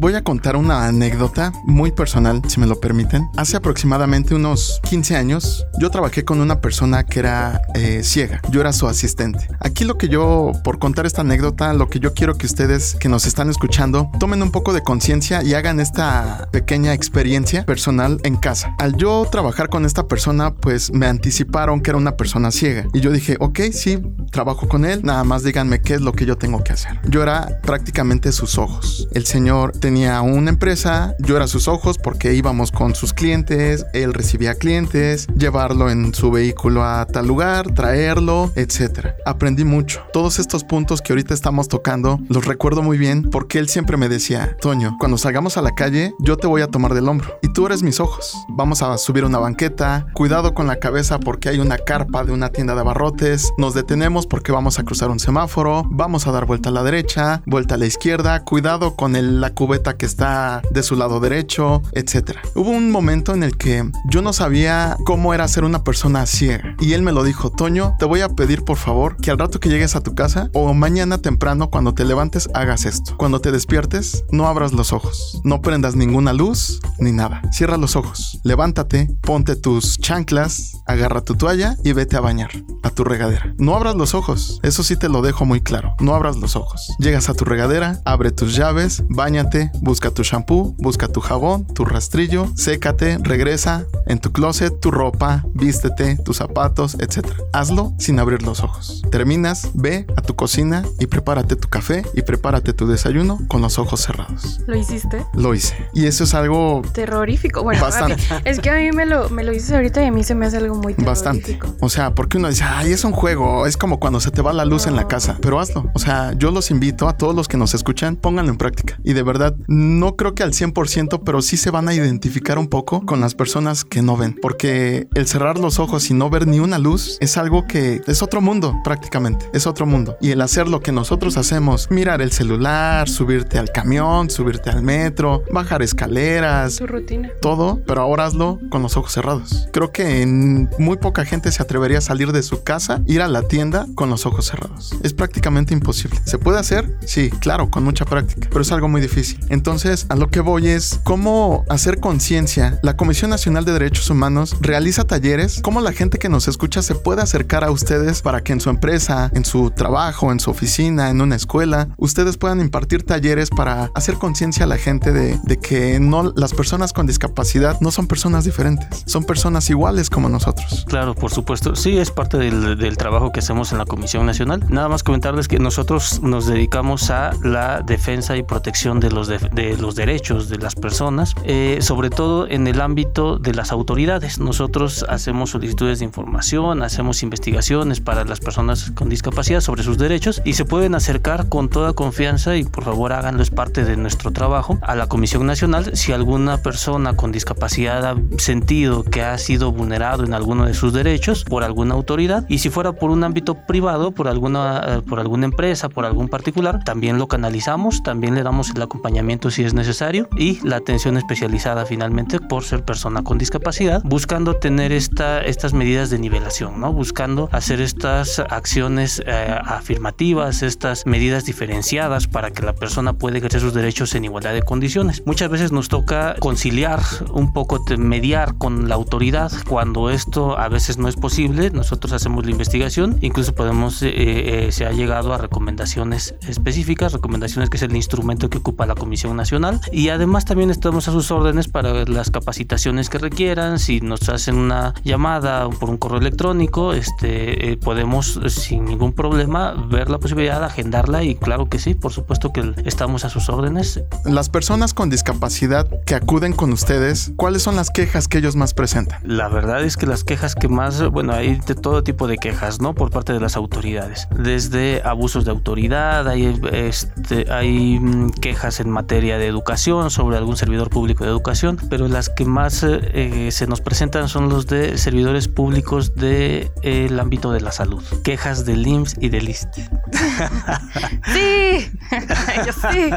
voy 0.00 0.14
a 0.14 0.24
contar 0.24 0.56
una 0.56 0.86
anécdota 0.86 1.52
muy 1.64 1.92
personal, 1.92 2.40
si 2.48 2.58
me 2.58 2.66
lo 2.66 2.80
permiten. 2.80 3.28
Hace 3.36 3.58
aproximadamente 3.58 4.34
unos 4.34 4.80
15 4.88 5.14
años, 5.14 5.66
yo 5.78 5.90
trabajé 5.90 6.24
con 6.24 6.40
una 6.40 6.62
persona 6.62 7.04
que 7.04 7.18
era 7.18 7.60
eh, 7.74 8.00
ciega. 8.02 8.40
Yo 8.50 8.62
era 8.62 8.72
su 8.72 8.88
asistente. 8.88 9.46
Aquí 9.60 9.84
lo 9.84 9.98
que 9.98 10.08
yo, 10.08 10.52
por 10.64 10.78
contar 10.78 11.04
esta 11.04 11.20
anécdota, 11.20 11.74
lo 11.74 11.90
que 11.90 12.00
yo 12.00 12.14
quiero 12.14 12.38
que 12.38 12.46
ustedes 12.46 12.96
que 12.98 13.10
nos 13.10 13.26
están 13.26 13.50
escuchando, 13.50 14.10
tomen 14.18 14.42
un 14.42 14.50
poco 14.50 14.72
de 14.72 14.82
conciencia 14.82 15.42
y 15.42 15.52
hagan 15.52 15.80
esta 15.80 16.48
pequeña 16.50 16.94
experiencia 16.94 17.66
personal 17.66 18.18
en 18.24 18.36
casa. 18.36 18.74
Al 18.78 18.96
yo 18.96 19.28
trabajar 19.30 19.68
con 19.68 19.84
esta 19.84 20.08
persona, 20.08 20.54
pues 20.54 20.90
me 20.94 21.06
anticiparon 21.06 21.82
que 21.82 21.90
era 21.90 21.98
una 21.98 22.16
persona 22.16 22.50
ciega. 22.50 22.86
Y 22.94 23.00
yo 23.00 23.12
dije, 23.12 23.36
ok, 23.38 23.60
sí, 23.72 24.00
trabajo 24.32 24.66
con 24.66 24.86
él, 24.86 25.02
nada 25.04 25.24
más 25.24 25.44
díganme 25.44 25.82
qué 25.82 25.92
es 25.94 26.00
lo 26.00 26.12
que 26.12 26.24
yo 26.24 26.38
tengo 26.38 26.64
que 26.64 26.72
hacer. 26.72 26.98
Yo 27.06 27.22
era 27.22 27.60
prácticamente 27.60 28.32
sus 28.32 28.56
ojos. 28.56 29.06
El 29.12 29.26
señor 29.26 29.72
tenía 29.72 29.89
una 29.90 30.50
empresa, 30.50 31.14
yo 31.18 31.36
era 31.36 31.48
sus 31.48 31.66
ojos 31.66 31.98
porque 31.98 32.34
íbamos 32.34 32.70
con 32.70 32.94
sus 32.94 33.12
clientes, 33.12 33.84
él 33.92 34.14
recibía 34.14 34.54
clientes, 34.54 35.26
llevarlo 35.36 35.90
en 35.90 36.14
su 36.14 36.30
vehículo 36.30 36.84
a 36.84 37.06
tal 37.06 37.26
lugar, 37.26 37.72
traerlo, 37.74 38.52
etc. 38.54 39.08
Aprendí 39.24 39.64
mucho. 39.64 40.02
Todos 40.12 40.38
estos 40.38 40.62
puntos 40.62 41.02
que 41.02 41.12
ahorita 41.12 41.34
estamos 41.34 41.68
tocando 41.68 42.20
los 42.28 42.44
recuerdo 42.44 42.82
muy 42.82 42.98
bien 42.98 43.28
porque 43.30 43.58
él 43.58 43.68
siempre 43.68 43.96
me 43.96 44.08
decía, 44.08 44.56
Toño, 44.60 44.96
cuando 44.98 45.18
salgamos 45.18 45.56
a 45.56 45.62
la 45.62 45.72
calle, 45.72 46.14
yo 46.20 46.36
te 46.36 46.46
voy 46.46 46.62
a 46.62 46.68
tomar 46.68 46.94
del 46.94 47.08
hombro 47.08 47.38
y 47.42 47.52
tú 47.52 47.66
eres 47.66 47.82
mis 47.82 47.98
ojos. 48.00 48.36
Vamos 48.48 48.82
a 48.82 48.96
subir 48.98 49.24
una 49.24 49.38
banqueta, 49.38 50.06
cuidado 50.14 50.54
con 50.54 50.66
la 50.66 50.76
cabeza 50.76 51.18
porque 51.18 51.48
hay 51.48 51.58
una 51.58 51.78
carpa 51.78 52.24
de 52.24 52.32
una 52.32 52.50
tienda 52.50 52.74
de 52.74 52.80
abarrotes, 52.80 53.52
nos 53.58 53.74
detenemos 53.74 54.26
porque 54.26 54.52
vamos 54.52 54.78
a 54.78 54.84
cruzar 54.84 55.10
un 55.10 55.18
semáforo, 55.18 55.84
vamos 55.90 56.26
a 56.26 56.32
dar 56.32 56.46
vuelta 56.46 56.68
a 56.68 56.72
la 56.72 56.84
derecha, 56.84 57.42
vuelta 57.46 57.74
a 57.74 57.78
la 57.78 57.86
izquierda, 57.86 58.44
cuidado 58.44 58.94
con 58.94 59.40
la 59.40 59.50
cubeta 59.50 59.79
que 59.80 60.06
está 60.06 60.62
de 60.70 60.82
su 60.82 60.94
lado 60.94 61.20
derecho, 61.20 61.82
etc. 61.92 62.38
Hubo 62.54 62.70
un 62.70 62.90
momento 62.90 63.34
en 63.34 63.42
el 63.42 63.56
que 63.56 63.90
yo 64.08 64.22
no 64.22 64.32
sabía 64.32 64.96
cómo 65.04 65.34
era 65.34 65.48
ser 65.48 65.64
una 65.64 65.84
persona 65.84 66.26
ciega 66.26 66.74
y 66.80 66.92
él 66.92 67.02
me 67.02 67.12
lo 67.12 67.24
dijo, 67.24 67.50
Toño, 67.50 67.96
te 67.98 68.04
voy 68.04 68.20
a 68.20 68.28
pedir 68.28 68.64
por 68.64 68.76
favor 68.76 69.16
que 69.16 69.30
al 69.30 69.38
rato 69.38 69.58
que 69.58 69.68
llegues 69.68 69.96
a 69.96 70.02
tu 70.02 70.14
casa 70.14 70.50
o 70.52 70.72
mañana 70.74 71.18
temprano 71.18 71.70
cuando 71.70 71.94
te 71.94 72.04
levantes 72.04 72.48
hagas 72.54 72.84
esto. 72.84 73.16
Cuando 73.16 73.40
te 73.40 73.52
despiertes, 73.52 74.24
no 74.30 74.46
abras 74.46 74.72
los 74.72 74.92
ojos, 74.92 75.40
no 75.44 75.62
prendas 75.62 75.96
ninguna 75.96 76.32
luz 76.32 76.80
ni 76.98 77.12
nada. 77.12 77.42
Cierra 77.52 77.76
los 77.76 77.96
ojos, 77.96 78.40
levántate, 78.44 79.08
ponte 79.22 79.56
tus 79.56 79.98
chanclas, 79.98 80.72
agarra 80.86 81.22
tu 81.22 81.34
toalla 81.34 81.76
y 81.84 81.92
vete 81.92 82.16
a 82.16 82.20
bañar 82.20 82.50
a 82.82 82.90
tu 82.90 83.04
regadera. 83.04 83.54
No 83.58 83.74
abras 83.74 83.94
los 83.96 84.14
ojos, 84.14 84.60
eso 84.62 84.82
sí 84.82 84.96
te 84.96 85.08
lo 85.08 85.22
dejo 85.22 85.44
muy 85.44 85.60
claro. 85.60 85.94
No 86.00 86.14
abras 86.14 86.36
los 86.36 86.56
ojos. 86.56 86.92
Llegas 86.98 87.28
a 87.28 87.34
tu 87.34 87.44
regadera, 87.44 88.00
abre 88.04 88.30
tus 88.30 88.54
llaves, 88.54 89.02
bañate, 89.08 89.69
busca 89.80 90.10
tu 90.10 90.22
shampoo, 90.22 90.74
busca 90.78 91.08
tu 91.08 91.20
jabón, 91.20 91.66
tu 91.66 91.84
rastrillo, 91.84 92.48
sécate, 92.54 93.18
regresa 93.22 93.84
en 94.06 94.18
tu 94.18 94.32
closet, 94.32 94.78
tu 94.80 94.90
ropa, 94.90 95.44
vístete, 95.54 96.16
tus 96.16 96.38
zapatos, 96.38 96.96
etc. 97.00 97.26
Hazlo 97.52 97.94
sin 97.98 98.18
abrir 98.18 98.42
los 98.42 98.62
ojos. 98.62 99.02
Terminas, 99.10 99.70
ve 99.74 100.06
a 100.16 100.22
tu 100.22 100.34
cocina 100.36 100.84
y 100.98 101.06
prepárate 101.06 101.56
tu 101.56 101.68
café 101.68 102.02
y 102.14 102.22
prepárate 102.22 102.72
tu 102.72 102.86
desayuno 102.86 103.38
con 103.48 103.62
los 103.62 103.78
ojos 103.78 104.00
cerrados. 104.00 104.60
¿Lo 104.66 104.76
hiciste? 104.76 105.24
Lo 105.34 105.54
hice. 105.54 105.76
Y 105.94 106.06
eso 106.06 106.24
es 106.24 106.34
algo 106.34 106.82
terrorífico. 106.92 107.62
Bueno, 107.62 107.80
bastante. 107.82 108.22
es 108.44 108.60
que 108.60 108.70
a 108.70 108.76
mí 108.76 108.90
me 108.92 109.06
lo, 109.06 109.28
me 109.30 109.44
lo 109.44 109.52
dices 109.52 109.72
ahorita 109.72 110.02
y 110.02 110.06
a 110.06 110.12
mí 110.12 110.24
se 110.24 110.34
me 110.34 110.46
hace 110.46 110.58
algo 110.58 110.74
muy 110.74 110.94
terrorífico. 110.94 111.10
Bastante. 111.10 111.58
O 111.80 111.88
sea, 111.88 112.14
porque 112.14 112.38
uno 112.38 112.48
dice, 112.48 112.64
ay, 112.64 112.92
es 112.92 113.04
un 113.04 113.12
juego, 113.12 113.66
es 113.66 113.76
como 113.76 114.00
cuando 114.00 114.20
se 114.20 114.30
te 114.30 114.42
va 114.42 114.52
la 114.52 114.64
luz 114.64 114.86
en 114.86 114.96
la 114.96 115.08
casa, 115.08 115.38
pero 115.40 115.60
hazlo. 115.60 115.90
O 115.94 115.98
sea, 115.98 116.32
yo 116.36 116.50
los 116.50 116.70
invito 116.70 117.08
a 117.08 117.16
todos 117.16 117.34
los 117.34 117.48
que 117.48 117.56
nos 117.56 117.74
escuchan, 117.74 118.16
pónganlo 118.16 118.50
en 118.50 118.58
práctica. 118.58 118.98
Y 119.04 119.12
de 119.12 119.22
verdad, 119.22 119.54
no 119.66 120.16
creo 120.16 120.34
que 120.34 120.42
al 120.42 120.52
100%, 120.52 121.22
pero 121.24 121.42
sí 121.42 121.56
se 121.56 121.70
van 121.70 121.88
a 121.88 121.94
identificar 121.94 122.58
un 122.58 122.68
poco 122.68 123.04
con 123.04 123.20
las 123.20 123.34
personas 123.34 123.84
que 123.84 124.02
no 124.02 124.16
ven, 124.16 124.36
porque 124.40 125.08
el 125.14 125.26
cerrar 125.26 125.58
los 125.58 125.78
ojos 125.78 126.10
y 126.10 126.14
no 126.14 126.30
ver 126.30 126.46
ni 126.46 126.60
una 126.60 126.78
luz 126.78 127.16
es 127.20 127.36
algo 127.36 127.66
que 127.66 128.02
es 128.06 128.22
otro 128.22 128.40
mundo 128.40 128.76
prácticamente, 128.84 129.48
es 129.52 129.66
otro 129.66 129.86
mundo. 129.86 130.16
Y 130.20 130.30
el 130.30 130.40
hacer 130.40 130.68
lo 130.68 130.80
que 130.80 130.92
nosotros 130.92 131.36
hacemos, 131.36 131.90
mirar 131.90 132.22
el 132.22 132.32
celular, 132.32 133.08
subirte 133.08 133.58
al 133.58 133.70
camión, 133.70 134.30
subirte 134.30 134.70
al 134.70 134.82
metro, 134.82 135.42
bajar 135.52 135.82
escaleras, 135.82 136.76
tu 136.76 136.86
rutina, 136.86 137.30
todo, 137.40 137.80
pero 137.86 138.02
ahora 138.02 138.26
hazlo 138.26 138.58
con 138.70 138.82
los 138.82 138.96
ojos 138.96 139.12
cerrados. 139.12 139.68
Creo 139.72 139.92
que 139.92 140.22
en 140.22 140.68
muy 140.78 140.96
poca 140.96 141.24
gente 141.24 141.52
se 141.52 141.62
atrevería 141.62 141.98
a 141.98 142.02
salir 142.02 142.32
de 142.32 142.42
su 142.42 142.62
casa, 142.62 143.02
ir 143.06 143.22
a 143.22 143.28
la 143.28 143.42
tienda 143.42 143.86
con 143.94 144.10
los 144.10 144.26
ojos 144.26 144.46
cerrados. 144.46 144.94
Es 145.02 145.14
prácticamente 145.14 145.74
imposible. 145.74 146.18
¿Se 146.24 146.38
puede 146.38 146.58
hacer? 146.58 146.98
Sí, 147.04 147.30
claro, 147.30 147.70
con 147.70 147.84
mucha 147.84 148.04
práctica, 148.04 148.48
pero 148.50 148.62
es 148.62 148.72
algo 148.72 148.88
muy 148.88 149.00
difícil. 149.00 149.40
Entonces, 149.50 150.06
a 150.08 150.16
lo 150.16 150.28
que 150.28 150.40
voy 150.40 150.68
es 150.68 151.00
cómo 151.04 151.64
hacer 151.68 152.00
conciencia. 152.00 152.78
La 152.82 152.96
Comisión 152.96 153.30
Nacional 153.30 153.64
de 153.64 153.72
Derechos 153.72 154.08
Humanos 154.08 154.56
realiza 154.60 155.04
talleres, 155.04 155.60
cómo 155.62 155.80
la 155.80 155.92
gente 155.92 156.18
que 156.18 156.28
nos 156.28 156.48
escucha 156.48 156.82
se 156.82 156.94
puede 156.94 157.22
acercar 157.22 157.64
a 157.64 157.70
ustedes 157.70 158.22
para 158.22 158.42
que 158.42 158.52
en 158.52 158.60
su 158.60 158.70
empresa, 158.70 159.30
en 159.34 159.44
su 159.44 159.70
trabajo, 159.70 160.32
en 160.32 160.40
su 160.40 160.50
oficina, 160.50 161.10
en 161.10 161.20
una 161.20 161.36
escuela, 161.36 161.88
ustedes 161.96 162.36
puedan 162.36 162.60
impartir 162.60 163.02
talleres 163.02 163.50
para 163.50 163.90
hacer 163.94 164.14
conciencia 164.14 164.64
a 164.64 164.68
la 164.68 164.78
gente 164.78 165.12
de, 165.12 165.38
que 165.60 165.98
no 166.00 166.32
las 166.36 166.54
personas 166.54 166.92
con 166.92 167.06
discapacidad 167.06 167.80
no 167.80 167.90
son 167.90 168.06
personas 168.06 168.44
diferentes, 168.44 169.02
son 169.06 169.24
personas 169.24 169.68
iguales 169.68 170.10
como 170.10 170.28
nosotros. 170.28 170.84
Claro, 170.88 171.14
por 171.14 171.30
supuesto. 171.30 171.74
Sí, 171.74 171.98
es 171.98 172.10
parte 172.10 172.38
del, 172.38 172.96
trabajo 172.96 173.32
que 173.32 173.40
hacemos 173.40 173.72
en 173.72 173.78
la 173.78 173.84
Comisión 173.84 174.26
Nacional. 174.26 174.64
Nada 174.68 174.88
más 174.88 175.02
comentarles 175.02 175.48
que 175.48 175.58
nosotros 175.58 176.20
nos 176.22 176.46
dedicamos 176.46 177.10
a 177.10 177.32
la 177.42 177.82
defensa 177.82 178.36
y 178.36 178.42
protección 178.42 179.00
de 179.00 179.10
los, 179.10 179.28
de 179.38 179.76
los 179.76 179.94
derechos 179.94 180.48
de 180.48 180.58
las 180.58 180.74
personas, 180.74 181.34
eh, 181.44 181.78
sobre 181.80 182.10
todo 182.10 182.48
en 182.48 182.66
el 182.66 182.80
ámbito 182.80 183.38
de 183.38 183.54
las 183.54 183.72
autoridades. 183.72 184.38
Nosotros 184.38 185.04
hacemos 185.08 185.50
solicitudes 185.50 186.00
de 186.00 186.04
información, 186.04 186.82
hacemos 186.82 187.22
investigaciones 187.22 188.00
para 188.00 188.24
las 188.24 188.40
personas 188.40 188.90
con 188.94 189.08
discapacidad 189.08 189.60
sobre 189.60 189.82
sus 189.82 189.98
derechos 189.98 190.42
y 190.44 190.54
se 190.54 190.64
pueden 190.64 190.94
acercar 190.94 191.48
con 191.48 191.68
toda 191.68 191.92
confianza 191.92 192.56
y 192.56 192.64
por 192.64 192.84
favor 192.84 193.12
háganlo 193.12 193.42
es 193.42 193.50
parte 193.50 193.84
de 193.84 193.96
nuestro 193.96 194.30
trabajo 194.30 194.78
a 194.82 194.94
la 194.94 195.06
Comisión 195.06 195.46
Nacional 195.46 195.96
si 195.96 196.12
alguna 196.12 196.58
persona 196.58 197.14
con 197.14 197.32
discapacidad 197.32 198.04
ha 198.04 198.16
sentido 198.38 199.04
que 199.04 199.22
ha 199.22 199.38
sido 199.38 199.72
vulnerado 199.72 200.24
en 200.24 200.34
alguno 200.34 200.66
de 200.66 200.74
sus 200.74 200.92
derechos 200.92 201.44
por 201.44 201.64
alguna 201.64 201.94
autoridad 201.94 202.44
y 202.48 202.58
si 202.58 202.70
fuera 202.70 202.92
por 202.92 203.10
un 203.10 203.24
ámbito 203.24 203.54
privado, 203.54 204.10
por 204.12 204.28
alguna, 204.28 204.82
eh, 204.86 205.02
por 205.08 205.20
alguna 205.20 205.46
empresa, 205.46 205.88
por 205.88 206.04
algún 206.04 206.28
particular, 206.28 206.82
también 206.84 207.18
lo 207.18 207.28
canalizamos, 207.28 208.02
también 208.02 208.34
le 208.34 208.42
damos 208.42 208.70
el 208.70 208.82
acompañamiento 208.82 209.19
si 209.50 209.64
es 209.64 209.74
necesario 209.74 210.28
y 210.36 210.66
la 210.66 210.76
atención 210.76 211.16
especializada 211.18 211.84
finalmente 211.84 212.40
por 212.40 212.64
ser 212.64 212.84
persona 212.84 213.22
con 213.22 213.36
discapacidad, 213.36 214.00
buscando 214.02 214.54
tener 214.54 214.92
esta, 214.92 215.42
estas 215.42 215.74
medidas 215.74 216.08
de 216.08 216.18
nivelación, 216.18 216.80
¿no? 216.80 216.92
buscando 216.92 217.48
hacer 217.52 217.82
estas 217.82 218.38
acciones 218.38 219.22
eh, 219.26 219.58
afirmativas, 219.62 220.62
estas 220.62 221.04
medidas 221.04 221.44
diferenciadas 221.44 222.28
para 222.28 222.50
que 222.50 222.62
la 222.62 222.72
persona 222.72 223.12
pueda 223.12 223.38
ejercer 223.38 223.60
sus 223.60 223.74
derechos 223.74 224.14
en 224.14 224.24
igualdad 224.24 224.54
de 224.54 224.62
condiciones. 224.62 225.22
Muchas 225.26 225.50
veces 225.50 225.70
nos 225.70 225.88
toca 225.88 226.34
conciliar 226.40 227.00
un 227.32 227.52
poco, 227.52 227.84
mediar 227.98 228.56
con 228.56 228.88
la 228.88 228.94
autoridad 228.94 229.52
cuando 229.68 230.08
esto 230.08 230.58
a 230.58 230.68
veces 230.68 230.96
no 230.96 231.08
es 231.08 231.16
posible. 231.16 231.70
Nosotros 231.70 232.12
hacemos 232.14 232.46
la 232.46 232.52
investigación, 232.52 233.18
incluso 233.20 233.54
podemos, 233.54 234.02
eh, 234.02 234.12
eh, 234.14 234.72
se 234.72 234.86
ha 234.86 234.92
llegado 234.92 235.34
a 235.34 235.38
recomendaciones 235.38 236.34
específicas, 236.48 237.12
recomendaciones 237.12 237.68
que 237.68 237.76
es 237.76 237.82
el 237.82 237.94
instrumento 237.94 238.48
que 238.48 238.58
ocupa 238.58 238.86
la 238.86 238.94
Comisión 238.94 239.09
Nacional 239.10 239.80
y 239.92 240.08
además 240.10 240.44
también 240.44 240.70
estamos 240.70 241.08
a 241.08 241.12
sus 241.12 241.30
órdenes 241.30 241.68
para 241.68 242.04
las 242.04 242.30
capacitaciones 242.30 243.10
que 243.10 243.18
requieran. 243.18 243.78
Si 243.78 244.00
nos 244.00 244.28
hacen 244.28 244.56
una 244.56 244.94
llamada 245.04 245.68
por 245.68 245.90
un 245.90 245.96
correo 245.96 246.20
electrónico, 246.20 246.92
este, 246.92 247.72
eh, 247.72 247.76
podemos 247.76 248.40
sin 248.46 248.84
ningún 248.84 249.12
problema 249.12 249.72
ver 249.72 250.10
la 250.10 250.18
posibilidad 250.18 250.60
de 250.60 250.66
agendarla 250.66 251.24
y 251.24 251.34
claro 251.34 251.68
que 251.68 251.78
sí, 251.78 251.94
por 251.94 252.12
supuesto 252.12 252.52
que 252.52 252.72
estamos 252.84 253.24
a 253.24 253.30
sus 253.30 253.48
órdenes. 253.48 254.00
Las 254.24 254.48
personas 254.48 254.94
con 254.94 255.10
discapacidad 255.10 255.88
que 256.04 256.14
acuden 256.14 256.52
con 256.52 256.72
ustedes, 256.72 257.32
¿cuáles 257.36 257.62
son 257.62 257.76
las 257.76 257.90
quejas 257.90 258.28
que 258.28 258.38
ellos 258.38 258.54
más 258.54 258.74
presentan? 258.74 259.20
La 259.24 259.48
verdad 259.48 259.82
es 259.82 259.96
que 259.96 260.06
las 260.06 260.22
quejas 260.22 260.54
que 260.54 260.68
más, 260.68 261.02
bueno, 261.10 261.32
hay 261.32 261.56
de 261.66 261.74
todo 261.74 262.04
tipo 262.04 262.28
de 262.28 262.36
quejas, 262.36 262.80
¿no? 262.80 262.94
Por 262.94 263.10
parte 263.10 263.32
de 263.32 263.40
las 263.40 263.56
autoridades. 263.56 264.28
Desde 264.36 265.02
abusos 265.04 265.44
de 265.44 265.50
autoridad, 265.50 266.28
hay, 266.28 266.60
este, 266.72 267.50
hay 267.52 267.98
mm, 267.98 268.30
quejas 268.30 268.80
en 268.80 268.90
materia 269.00 269.38
de 269.38 269.46
educación 269.46 270.10
sobre 270.10 270.36
algún 270.36 270.58
servidor 270.58 270.90
público 270.90 271.24
de 271.24 271.30
educación, 271.30 271.78
pero 271.88 272.06
las 272.06 272.28
que 272.28 272.44
más 272.44 272.84
eh, 272.84 273.48
se 273.50 273.66
nos 273.66 273.80
presentan 273.80 274.28
son 274.28 274.50
los 274.50 274.66
de 274.66 274.98
servidores 274.98 275.48
públicos 275.48 276.14
del 276.14 276.70
de, 276.82 277.16
ámbito 277.18 277.50
de 277.50 277.62
la 277.62 277.72
salud. 277.72 278.04
Quejas 278.22 278.66
del 278.66 278.86
IMSS 278.86 279.16
y 279.18 279.30
del 279.30 279.48
ISTE. 279.48 279.88
sí, 281.32 281.90
yo 282.66 282.72
sí. 282.74 283.10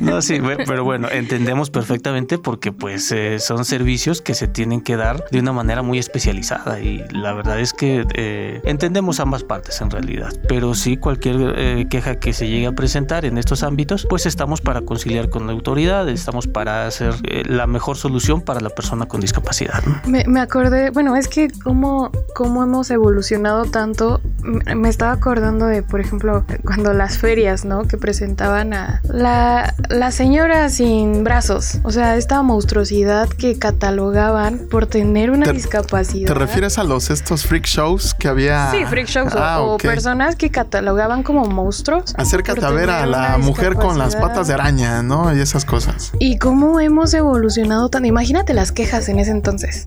no, 0.00 0.20
sí, 0.20 0.40
pero 0.66 0.82
bueno, 0.82 1.08
entendemos 1.10 1.70
perfectamente 1.70 2.38
porque 2.38 2.72
pues 2.72 3.12
eh, 3.12 3.38
son 3.38 3.64
servicios 3.64 4.20
que 4.20 4.34
se 4.34 4.48
tienen 4.48 4.80
que 4.80 4.96
dar 4.96 5.24
de 5.30 5.38
una 5.38 5.52
manera 5.52 5.82
muy 5.82 5.98
especializada 5.98 6.80
y 6.80 7.04
la 7.10 7.32
verdad 7.34 7.60
es 7.60 7.72
que 7.72 8.04
eh, 8.14 8.60
entendemos 8.64 9.20
ambas 9.20 9.44
partes 9.44 9.80
en 9.80 9.90
realidad, 9.90 10.32
pero 10.48 10.74
sí 10.74 10.96
cualquier 10.96 11.54
eh, 11.56 11.86
queja 11.88 12.18
que 12.18 12.32
se 12.32 12.48
llegue 12.48 12.66
a 12.66 12.72
presentar 12.72 13.24
en 13.24 13.38
estos 13.38 13.62
ámbitos, 13.62 14.06
pues 14.08 14.26
estamos 14.26 14.60
para 14.60 14.71
conciliar 14.80 15.28
con 15.28 15.46
la 15.46 15.52
autoridad, 15.52 16.08
estamos 16.08 16.46
para 16.46 16.86
hacer 16.86 17.14
la 17.46 17.66
mejor 17.66 17.96
solución 17.96 18.40
para 18.40 18.60
la 18.60 18.70
persona 18.70 19.06
con 19.06 19.20
discapacidad. 19.20 19.82
Me, 20.06 20.24
me 20.26 20.40
acordé, 20.40 20.90
bueno, 20.90 21.14
es 21.16 21.28
que 21.28 21.48
cómo, 21.62 22.10
cómo 22.34 22.62
hemos 22.62 22.90
evolucionado 22.90 23.66
tanto, 23.66 24.20
me 24.42 24.88
estaba 24.88 25.12
acordando 25.12 25.66
de, 25.66 25.82
por 25.82 26.00
ejemplo, 26.00 26.44
cuando 26.64 26.92
las 26.92 27.18
ferias, 27.18 27.64
¿no? 27.64 27.84
Que 27.84 27.96
presentaban 27.96 28.74
a 28.74 29.00
la, 29.04 29.74
la 29.88 30.10
señora 30.10 30.68
sin 30.70 31.24
brazos, 31.24 31.78
o 31.84 31.90
sea, 31.90 32.16
esta 32.16 32.42
monstruosidad 32.42 33.28
que 33.28 33.58
catalogaban 33.58 34.60
por 34.70 34.86
tener 34.86 35.30
una 35.30 35.52
discapacidad. 35.52 36.26
¿Te 36.26 36.34
refieres 36.34 36.78
a 36.78 36.84
los 36.84 37.10
estos 37.10 37.44
freak 37.44 37.66
shows 37.66 38.14
que 38.14 38.28
había? 38.28 38.70
Sí, 38.70 38.84
freak 38.86 39.06
shows 39.06 39.34
o, 39.34 39.38
ah, 39.38 39.76
personas 39.80 40.36
que 40.36 40.50
catalogaban 40.50 41.22
como 41.22 41.44
monstruos. 41.44 42.14
Acércate 42.16 42.64
a 42.64 42.70
ver 42.70 42.90
a 42.90 43.06
la 43.06 43.38
mujer 43.38 43.74
con 43.74 43.98
las 43.98 44.16
patas 44.16 44.48
de 44.48 44.54
¿no? 44.70 45.34
Y 45.34 45.40
esas 45.40 45.64
cosas. 45.64 46.12
Y 46.18 46.38
cómo 46.38 46.80
hemos 46.80 47.14
evolucionado 47.14 47.88
tan. 47.88 48.04
Imagínate 48.04 48.54
las 48.54 48.72
quejas 48.72 49.08
en 49.08 49.18
ese 49.18 49.30
entonces. 49.30 49.86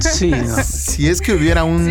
Sí, 0.00 0.32
si 0.64 1.08
es 1.08 1.20
que 1.20 1.32
hubiera 1.32 1.64
un, 1.64 1.88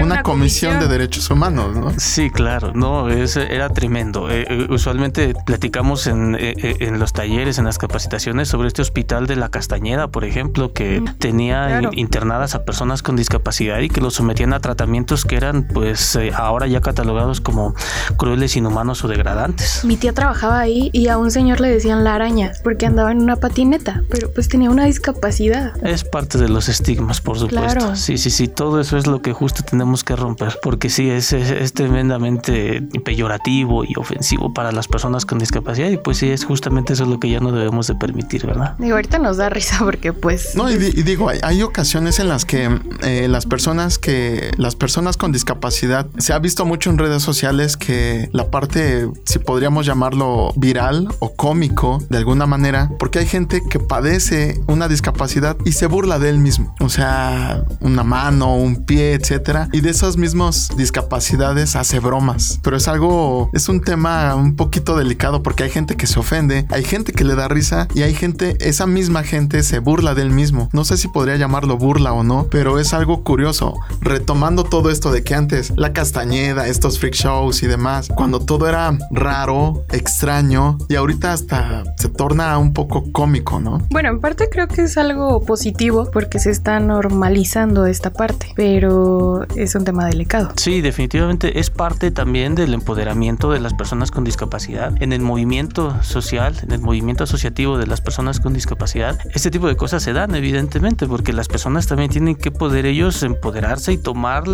una, 0.00 0.22
comisión, 0.22 0.80
de 0.80 0.88
derechos 0.88 1.30
humanos, 1.30 1.76
¿no? 1.76 1.92
Sí, 1.98 2.30
claro, 2.30 2.72
no, 2.74 3.08
es, 3.10 3.36
era 3.36 3.68
tremendo. 3.68 4.30
Eh, 4.30 4.46
eh, 4.48 4.66
usualmente 4.70 5.34
platicamos 5.46 6.06
en, 6.06 6.36
eh, 6.38 6.54
en, 6.80 6.98
los 6.98 7.12
talleres, 7.12 7.58
en 7.58 7.64
las 7.64 7.78
capacitaciones 7.78 8.48
sobre 8.48 8.68
este 8.68 8.82
hospital 8.82 9.26
de 9.26 9.36
la 9.36 9.50
Castañeda, 9.50 10.08
por 10.08 10.24
ejemplo, 10.24 10.72
que 10.72 11.02
tenía 11.18 11.80
internadas 11.92 12.54
a 12.54 12.64
personas 12.64 13.02
con 13.02 13.16
discapacidad 13.16 13.80
y 13.80 13.88
que 13.88 14.00
los 14.00 14.14
sometían 14.14 14.52
a 14.52 14.60
tratamientos 14.60 15.24
que 15.24 15.36
eran, 15.36 15.64
pues, 15.64 16.18
ahora 16.34 16.66
ya 16.66 16.80
catalogados 16.80 17.40
como 17.40 17.74
crueles, 18.16 18.56
inhumanos 18.56 19.04
o 19.04 19.08
degradantes. 19.08 19.84
Mi 19.84 19.96
tía 19.96 20.12
trabajaba 20.12 20.58
ahí 20.58 20.90
y 20.92 21.08
a 21.08 21.18
un 21.18 21.30
señor 21.30 21.57
le 21.60 21.68
decían 21.68 22.04
la 22.04 22.14
araña 22.14 22.52
porque 22.62 22.86
andaba 22.86 23.12
en 23.12 23.20
una 23.20 23.36
patineta, 23.36 24.02
pero 24.08 24.30
pues 24.32 24.48
tenía 24.48 24.70
una 24.70 24.84
discapacidad. 24.84 25.74
Es 25.86 26.04
parte 26.04 26.38
de 26.38 26.48
los 26.48 26.68
estigmas, 26.68 27.20
por 27.20 27.38
supuesto. 27.38 27.96
Sí, 27.96 28.18
sí, 28.18 28.30
sí, 28.30 28.48
todo 28.48 28.80
eso 28.80 28.96
es 28.96 29.06
lo 29.06 29.22
que 29.22 29.32
justo 29.32 29.62
tenemos 29.62 30.04
que 30.04 30.16
romper, 30.16 30.58
porque 30.62 30.90
sí, 30.90 31.10
es, 31.10 31.32
es, 31.32 31.72
tremendamente 31.72 32.82
peyorativo 33.04 33.84
y 33.84 33.94
ofensivo 33.96 34.52
para 34.52 34.72
las 34.72 34.88
personas 34.88 35.26
con 35.26 35.38
discapacidad 35.38 35.88
y 35.88 35.96
pues 35.96 36.18
sí, 36.18 36.30
es 36.30 36.44
justamente 36.44 36.94
eso 36.94 37.04
lo 37.06 37.20
que 37.20 37.30
ya 37.30 37.40
no 37.40 37.52
debemos 37.52 37.86
de 37.86 37.94
permitir, 37.94 38.46
¿verdad? 38.46 38.74
Digo, 38.78 38.96
ahorita 38.96 39.18
nos 39.18 39.36
da 39.36 39.48
risa 39.48 39.78
porque 39.80 40.12
pues... 40.12 40.54
No, 40.56 40.70
y, 40.70 40.76
digo, 40.76 41.30
hay, 41.42 41.62
ocasiones 41.62 42.18
en 42.18 42.28
las 42.28 42.44
que 42.44 42.80
eh, 43.02 43.26
las 43.28 43.46
personas 43.46 43.98
que, 43.98 44.50
las 44.56 44.76
personas 44.76 45.16
con 45.16 45.32
discapacidad, 45.32 46.06
se 46.18 46.32
ha 46.32 46.38
visto 46.38 46.64
mucho 46.64 46.90
en 46.90 46.98
redes 46.98 47.22
sociales 47.22 47.76
que 47.76 48.28
la 48.32 48.50
parte, 48.50 49.08
si 49.24 49.38
podríamos 49.38 49.86
llamarlo 49.86 50.52
viral 50.56 51.08
o 51.18 51.34
cómico 51.48 52.02
de 52.10 52.18
alguna 52.18 52.44
manera, 52.44 52.90
porque 52.98 53.20
hay 53.20 53.26
gente 53.26 53.62
que 53.62 53.78
padece 53.78 54.60
una 54.66 54.86
discapacidad 54.86 55.56
y 55.64 55.72
se 55.72 55.86
burla 55.86 56.18
de 56.18 56.28
él 56.28 56.36
mismo, 56.36 56.74
o 56.78 56.90
sea, 56.90 57.64
una 57.80 58.04
mano, 58.04 58.54
un 58.54 58.84
pie, 58.84 59.14
etcétera, 59.14 59.70
y 59.72 59.80
de 59.80 59.88
esas 59.88 60.18
mismas 60.18 60.68
discapacidades 60.76 61.74
hace 61.74 62.00
bromas, 62.00 62.60
pero 62.62 62.76
es 62.76 62.86
algo, 62.86 63.48
es 63.54 63.70
un 63.70 63.80
tema 63.80 64.34
un 64.34 64.56
poquito 64.56 64.94
delicado 64.94 65.42
porque 65.42 65.64
hay 65.64 65.70
gente 65.70 65.96
que 65.96 66.06
se 66.06 66.20
ofende, 66.20 66.66
hay 66.68 66.84
gente 66.84 67.14
que 67.14 67.24
le 67.24 67.34
da 67.34 67.48
risa 67.48 67.88
y 67.94 68.02
hay 68.02 68.12
gente, 68.12 68.58
esa 68.60 68.86
misma 68.86 69.22
gente 69.22 69.62
se 69.62 69.78
burla 69.78 70.14
de 70.14 70.20
él 70.20 70.30
mismo. 70.30 70.68
No 70.74 70.84
sé 70.84 70.98
si 70.98 71.08
podría 71.08 71.36
llamarlo 71.36 71.78
burla 71.78 72.12
o 72.12 72.24
no, 72.24 72.46
pero 72.50 72.78
es 72.78 72.92
algo 72.92 73.24
curioso. 73.24 73.72
Retomando 74.02 74.64
todo 74.64 74.90
esto 74.90 75.12
de 75.12 75.24
que 75.24 75.34
antes 75.34 75.72
la 75.76 75.94
castañeda, 75.94 76.66
estos 76.66 76.98
freak 76.98 77.14
shows 77.14 77.62
y 77.62 77.68
demás, 77.68 78.08
cuando 78.14 78.40
todo 78.40 78.68
era 78.68 78.98
raro, 79.10 79.86
extraño 79.90 80.76
y 80.88 80.96
ahorita 80.96 81.27
hasta 81.32 81.84
se 81.96 82.08
torna 82.08 82.56
un 82.58 82.72
poco 82.72 83.04
cómico, 83.12 83.60
¿no? 83.60 83.82
Bueno, 83.90 84.08
en 84.10 84.20
parte 84.20 84.48
creo 84.50 84.68
que 84.68 84.82
es 84.82 84.96
algo 84.98 85.42
positivo 85.44 86.10
porque 86.12 86.38
se 86.38 86.50
está 86.50 86.80
normalizando 86.80 87.86
esta 87.86 88.12
parte, 88.12 88.52
pero 88.56 89.46
es 89.56 89.74
un 89.74 89.84
tema 89.84 90.06
delicado. 90.06 90.52
Sí, 90.56 90.80
definitivamente 90.80 91.58
es 91.58 91.70
parte 91.70 92.10
también 92.10 92.54
del 92.54 92.74
empoderamiento 92.74 93.50
de 93.50 93.60
las 93.60 93.74
personas 93.74 94.10
con 94.10 94.24
discapacidad 94.24 94.92
en 95.00 95.12
el 95.12 95.20
movimiento 95.20 96.02
social, 96.02 96.54
en 96.62 96.72
el 96.72 96.80
movimiento 96.80 97.24
asociativo 97.24 97.78
de 97.78 97.86
las 97.86 98.00
personas 98.00 98.40
con 98.40 98.52
discapacidad. 98.54 99.18
Este 99.34 99.50
tipo 99.50 99.68
de 99.68 99.76
cosas 99.76 100.02
se 100.02 100.12
dan 100.12 100.34
evidentemente 100.34 101.06
porque 101.06 101.32
las 101.32 101.48
personas 101.48 101.86
también 101.86 102.10
tienen 102.10 102.36
que 102.36 102.50
poder 102.50 102.86
ellos 102.86 103.22
empoderarse 103.22 103.92
y 103.92 103.98
tomar 103.98 104.44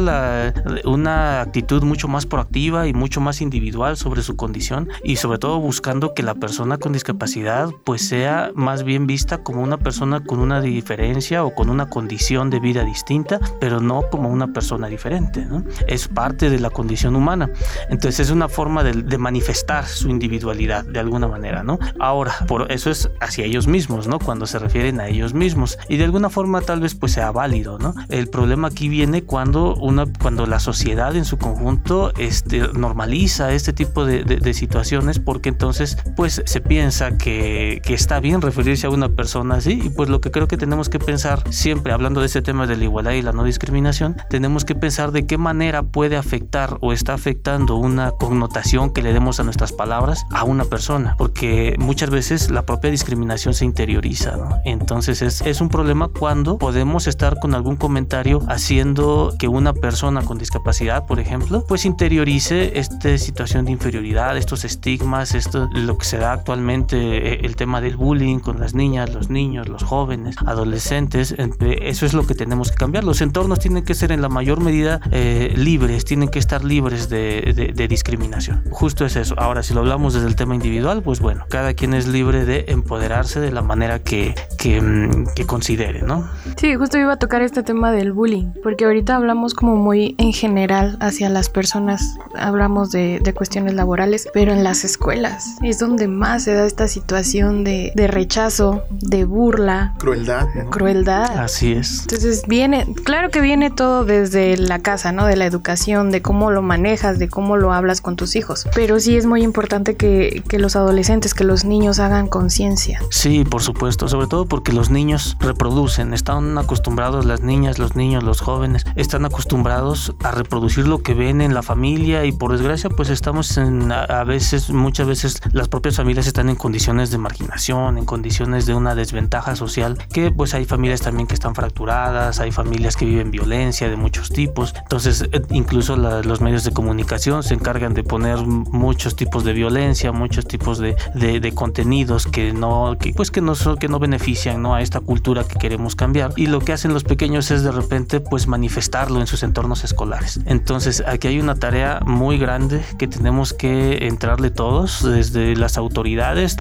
una 0.84 1.40
actitud 1.40 1.82
mucho 1.82 2.08
más 2.08 2.26
proactiva 2.26 2.86
y 2.86 2.92
mucho 2.92 3.20
más 3.20 3.40
individual 3.40 3.96
sobre 3.96 4.22
su 4.22 4.36
condición 4.36 4.88
y 5.02 5.16
sobre 5.16 5.38
todo 5.38 5.60
buscando 5.60 6.14
que 6.14 6.22
la 6.22 6.34
persona 6.34 6.63
con 6.78 6.92
discapacidad 6.92 7.70
pues 7.84 8.06
sea 8.06 8.50
más 8.54 8.84
bien 8.84 9.06
vista 9.06 9.38
como 9.38 9.62
una 9.62 9.78
persona 9.78 10.24
con 10.24 10.38
una 10.38 10.60
diferencia 10.60 11.44
o 11.44 11.54
con 11.54 11.68
una 11.68 11.88
condición 11.88 12.50
de 12.50 12.60
vida 12.60 12.84
distinta, 12.84 13.40
pero 13.60 13.80
no 13.80 14.02
como 14.10 14.28
una 14.28 14.48
persona 14.48 14.88
diferente. 14.88 15.46
Es 15.86 16.08
parte 16.08 16.50
de 16.50 16.58
la 16.58 16.70
condición 16.70 17.16
humana. 17.16 17.50
Entonces 17.88 18.20
es 18.20 18.30
una 18.30 18.48
forma 18.48 18.82
de, 18.82 18.92
de 19.02 19.18
manifestar 19.18 19.86
su 19.86 20.08
individualidad 20.08 20.84
de 20.84 21.00
alguna 21.00 21.28
manera, 21.28 21.62
¿no? 21.62 21.78
Ahora, 22.00 22.34
por 22.48 22.70
eso 22.72 22.90
es 22.90 23.10
hacia 23.20 23.44
ellos 23.44 23.66
mismos, 23.66 24.08
¿no? 24.08 24.18
Cuando 24.18 24.46
se 24.46 24.58
refieren 24.58 25.00
a 25.00 25.08
ellos 25.08 25.34
mismos 25.34 25.78
y 25.88 25.96
de 25.96 26.04
alguna 26.04 26.30
forma 26.30 26.60
tal 26.60 26.80
vez 26.80 26.94
pues 26.94 27.12
sea 27.12 27.30
válido, 27.30 27.78
¿no? 27.78 27.94
El 28.08 28.28
problema 28.28 28.68
aquí 28.68 28.88
viene 28.88 29.22
cuando 29.22 29.74
una 29.76 30.06
cuando 30.20 30.46
la 30.46 30.60
sociedad 30.60 31.14
en 31.16 31.24
su 31.24 31.38
conjunto 31.38 32.12
este, 32.16 32.68
normaliza 32.72 33.52
este 33.52 33.72
tipo 33.72 34.04
de, 34.04 34.24
de, 34.24 34.54
situaciones 34.54 35.18
porque 35.18 35.48
entonces 35.48 35.96
pues 36.16 36.42
se 36.54 36.60
piensa 36.60 37.18
que, 37.18 37.82
que 37.84 37.94
está 37.94 38.20
bien 38.20 38.40
referirse 38.40 38.86
a 38.86 38.90
una 38.90 39.08
persona 39.08 39.56
así 39.56 39.80
y 39.82 39.88
pues 39.88 40.08
lo 40.08 40.20
que 40.20 40.30
creo 40.30 40.46
que 40.46 40.56
tenemos 40.56 40.88
que 40.88 41.00
pensar 41.00 41.42
siempre 41.52 41.92
hablando 41.92 42.20
de 42.20 42.26
este 42.26 42.42
tema 42.42 42.68
de 42.68 42.76
la 42.76 42.84
igualdad 42.84 43.10
y 43.10 43.22
la 43.22 43.32
no 43.32 43.42
discriminación 43.42 44.16
tenemos 44.30 44.64
que 44.64 44.76
pensar 44.76 45.10
de 45.10 45.26
qué 45.26 45.36
manera 45.36 45.82
puede 45.82 46.16
afectar 46.16 46.78
o 46.80 46.92
está 46.92 47.12
afectando 47.12 47.74
una 47.74 48.12
connotación 48.12 48.92
que 48.92 49.02
le 49.02 49.12
demos 49.12 49.40
a 49.40 49.42
nuestras 49.42 49.72
palabras 49.72 50.26
a 50.30 50.44
una 50.44 50.64
persona, 50.64 51.16
porque 51.18 51.74
muchas 51.80 52.10
veces 52.10 52.48
la 52.52 52.62
propia 52.62 52.92
discriminación 52.92 53.52
se 53.54 53.64
interioriza. 53.64 54.60
Entonces 54.64 55.22
es, 55.22 55.40
es 55.40 55.60
un 55.60 55.70
problema 55.70 56.06
cuando 56.06 56.56
podemos 56.58 57.08
estar 57.08 57.40
con 57.40 57.54
algún 57.54 57.74
comentario 57.74 58.42
haciendo 58.46 59.34
que 59.40 59.48
una 59.48 59.72
persona 59.72 60.22
con 60.22 60.38
discapacidad, 60.38 61.04
por 61.04 61.18
ejemplo, 61.18 61.64
pues 61.66 61.84
interiorice 61.84 62.78
esta 62.78 63.18
situación 63.18 63.64
de 63.64 63.72
inferioridad, 63.72 64.36
estos 64.36 64.64
estigmas, 64.64 65.34
esto 65.34 65.68
lo 65.72 65.98
que 65.98 66.04
se 66.04 66.18
da 66.18 66.43
actualmente, 66.44 66.96
eh, 66.98 67.40
el 67.44 67.56
tema 67.56 67.80
del 67.80 67.96
bullying 67.96 68.38
con 68.38 68.60
las 68.60 68.74
niñas, 68.74 69.14
los 69.14 69.30
niños, 69.30 69.66
los 69.66 69.82
jóvenes, 69.82 70.36
adolescentes, 70.44 71.34
eso 71.38 72.04
es 72.04 72.12
lo 72.12 72.26
que 72.26 72.34
tenemos 72.34 72.70
que 72.70 72.76
cambiar. 72.76 73.02
Los 73.02 73.22
entornos 73.22 73.60
tienen 73.60 73.82
que 73.82 73.94
ser 73.94 74.12
en 74.12 74.20
la 74.20 74.28
mayor 74.28 74.60
medida 74.60 75.00
eh, 75.10 75.54
libres, 75.56 76.04
tienen 76.04 76.28
que 76.28 76.38
estar 76.38 76.62
libres 76.62 77.08
de, 77.08 77.72
de, 77.74 77.88
discriminación. 77.88 78.62
Justo 78.70 79.06
es 79.06 79.16
eso. 79.16 79.34
Ahora, 79.38 79.62
si 79.62 79.72
lo 79.72 79.80
hablamos 79.80 80.12
desde 80.12 80.26
el 80.26 80.36
tema 80.36 80.54
individual, 80.54 81.02
pues 81.02 81.20
bueno, 81.20 81.46
cada 81.48 81.72
quien 81.72 81.94
es 81.94 82.08
libre 82.08 82.44
de 82.44 82.66
empoderarse 82.68 83.40
de 83.40 83.50
la 83.50 83.62
manera 83.62 84.00
que, 84.00 84.34
que, 84.58 84.82
mm, 84.82 85.28
que 85.34 85.46
considere, 85.46 86.02
¿no? 86.02 86.28
Sí, 86.58 86.74
justo 86.74 86.98
iba 86.98 87.14
a 87.14 87.18
tocar 87.18 87.40
este 87.40 87.62
tema 87.62 87.90
del 87.90 88.12
bullying, 88.12 88.52
porque 88.62 88.84
ahorita 88.84 89.16
hablamos 89.16 89.54
como 89.54 89.76
muy 89.76 90.14
en 90.18 90.34
general 90.34 90.98
hacia 91.00 91.30
las 91.30 91.48
personas, 91.48 92.18
hablamos 92.36 92.90
de, 92.90 93.20
de 93.22 93.32
cuestiones 93.32 93.72
laborales, 93.72 94.28
pero 94.34 94.52
en 94.52 94.62
las 94.62 94.84
escuelas 94.84 95.56
es 95.62 95.78
donde 95.78 96.06
más 96.06 96.33
se 96.38 96.54
da 96.54 96.66
esta 96.66 96.88
situación 96.88 97.64
de, 97.64 97.92
de 97.94 98.06
rechazo, 98.06 98.82
de 98.90 99.24
burla. 99.24 99.94
Crueldad. 99.98 100.46
Crueldad. 100.70 101.38
Así 101.38 101.72
es. 101.72 102.02
Entonces 102.02 102.44
viene, 102.46 102.86
claro 103.04 103.30
que 103.30 103.40
viene 103.40 103.70
todo 103.70 104.04
desde 104.04 104.56
la 104.56 104.78
casa, 104.78 105.12
¿no? 105.12 105.26
De 105.26 105.36
la 105.36 105.46
educación, 105.46 106.10
de 106.10 106.22
cómo 106.22 106.50
lo 106.50 106.62
manejas, 106.62 107.18
de 107.18 107.28
cómo 107.28 107.56
lo 107.56 107.72
hablas 107.72 108.00
con 108.00 108.16
tus 108.16 108.36
hijos. 108.36 108.66
Pero 108.74 109.00
sí 109.00 109.16
es 109.16 109.26
muy 109.26 109.42
importante 109.42 109.96
que, 109.96 110.42
que 110.48 110.58
los 110.58 110.76
adolescentes, 110.76 111.34
que 111.34 111.44
los 111.44 111.64
niños 111.64 111.98
hagan 111.98 112.28
conciencia. 112.28 113.00
Sí, 113.10 113.44
por 113.44 113.62
supuesto, 113.62 114.08
sobre 114.08 114.26
todo 114.26 114.46
porque 114.46 114.72
los 114.72 114.90
niños 114.90 115.36
reproducen, 115.40 116.14
están 116.14 116.56
acostumbrados 116.58 117.24
las 117.24 117.40
niñas, 117.40 117.78
los 117.78 117.96
niños, 117.96 118.22
los 118.22 118.40
jóvenes, 118.40 118.84
están 118.96 119.24
acostumbrados 119.24 120.14
a 120.22 120.30
reproducir 120.30 120.86
lo 120.86 121.02
que 121.02 121.14
ven 121.14 121.40
en 121.40 121.54
la 121.54 121.62
familia 121.62 122.24
y 122.24 122.32
por 122.32 122.52
desgracia 122.52 122.90
pues 122.90 123.10
estamos 123.10 123.56
en 123.56 123.92
a 123.92 124.24
veces, 124.24 124.70
muchas 124.70 125.06
veces 125.06 125.40
las 125.52 125.68
propias 125.68 125.96
familias 125.96 126.23
están 126.26 126.48
en 126.48 126.56
condiciones 126.56 127.10
de 127.10 127.18
marginación, 127.18 127.98
en 127.98 128.04
condiciones 128.04 128.66
de 128.66 128.74
una 128.74 128.94
desventaja 128.94 129.56
social, 129.56 129.98
que 130.12 130.30
pues 130.30 130.54
hay 130.54 130.64
familias 130.64 131.00
también 131.00 131.26
que 131.26 131.34
están 131.34 131.54
fracturadas, 131.54 132.40
hay 132.40 132.52
familias 132.52 132.96
que 132.96 133.04
viven 133.04 133.30
violencia 133.30 133.88
de 133.88 133.96
muchos 133.96 134.30
tipos, 134.30 134.74
entonces 134.76 135.28
eh, 135.32 135.42
incluso 135.50 135.96
los 135.96 136.40
medios 136.40 136.64
de 136.64 136.72
comunicación 136.72 137.42
se 137.42 137.54
encargan 137.54 137.94
de 137.94 138.02
poner 138.02 138.38
muchos 138.38 139.16
tipos 139.16 139.44
de 139.44 139.52
violencia, 139.52 140.12
muchos 140.12 140.46
tipos 140.46 140.78
de, 140.78 140.96
de, 141.14 141.54
contenidos 141.54 142.26
que 142.26 142.52
no, 142.52 142.96
que, 142.98 143.12
pues 143.12 143.30
que 143.30 143.40
no, 143.40 143.54
que 143.78 143.88
no 143.88 143.98
benefician 143.98 144.62
¿no? 144.62 144.74
a 144.74 144.82
esta 144.82 145.00
cultura 145.00 145.44
que 145.44 145.58
queremos 145.58 145.96
cambiar 145.96 146.32
y 146.36 146.46
lo 146.46 146.60
que 146.60 146.72
hacen 146.72 146.92
los 146.92 147.04
pequeños 147.04 147.50
es 147.50 147.62
de 147.62 147.72
repente 147.72 148.20
pues 148.20 148.46
manifestarlo 148.46 149.20
en 149.20 149.26
sus 149.26 149.42
entornos 149.42 149.84
escolares. 149.84 150.40
Entonces 150.46 151.02
aquí 151.06 151.28
hay 151.28 151.40
una 151.40 151.54
tarea 151.54 152.00
muy 152.04 152.38
grande 152.38 152.82
que 152.98 153.06
tenemos 153.06 153.52
que 153.52 154.06
entrarle 154.06 154.50
todos 154.50 155.02
desde 155.02 155.56
las 155.56 155.76
autoridades 155.76 156.13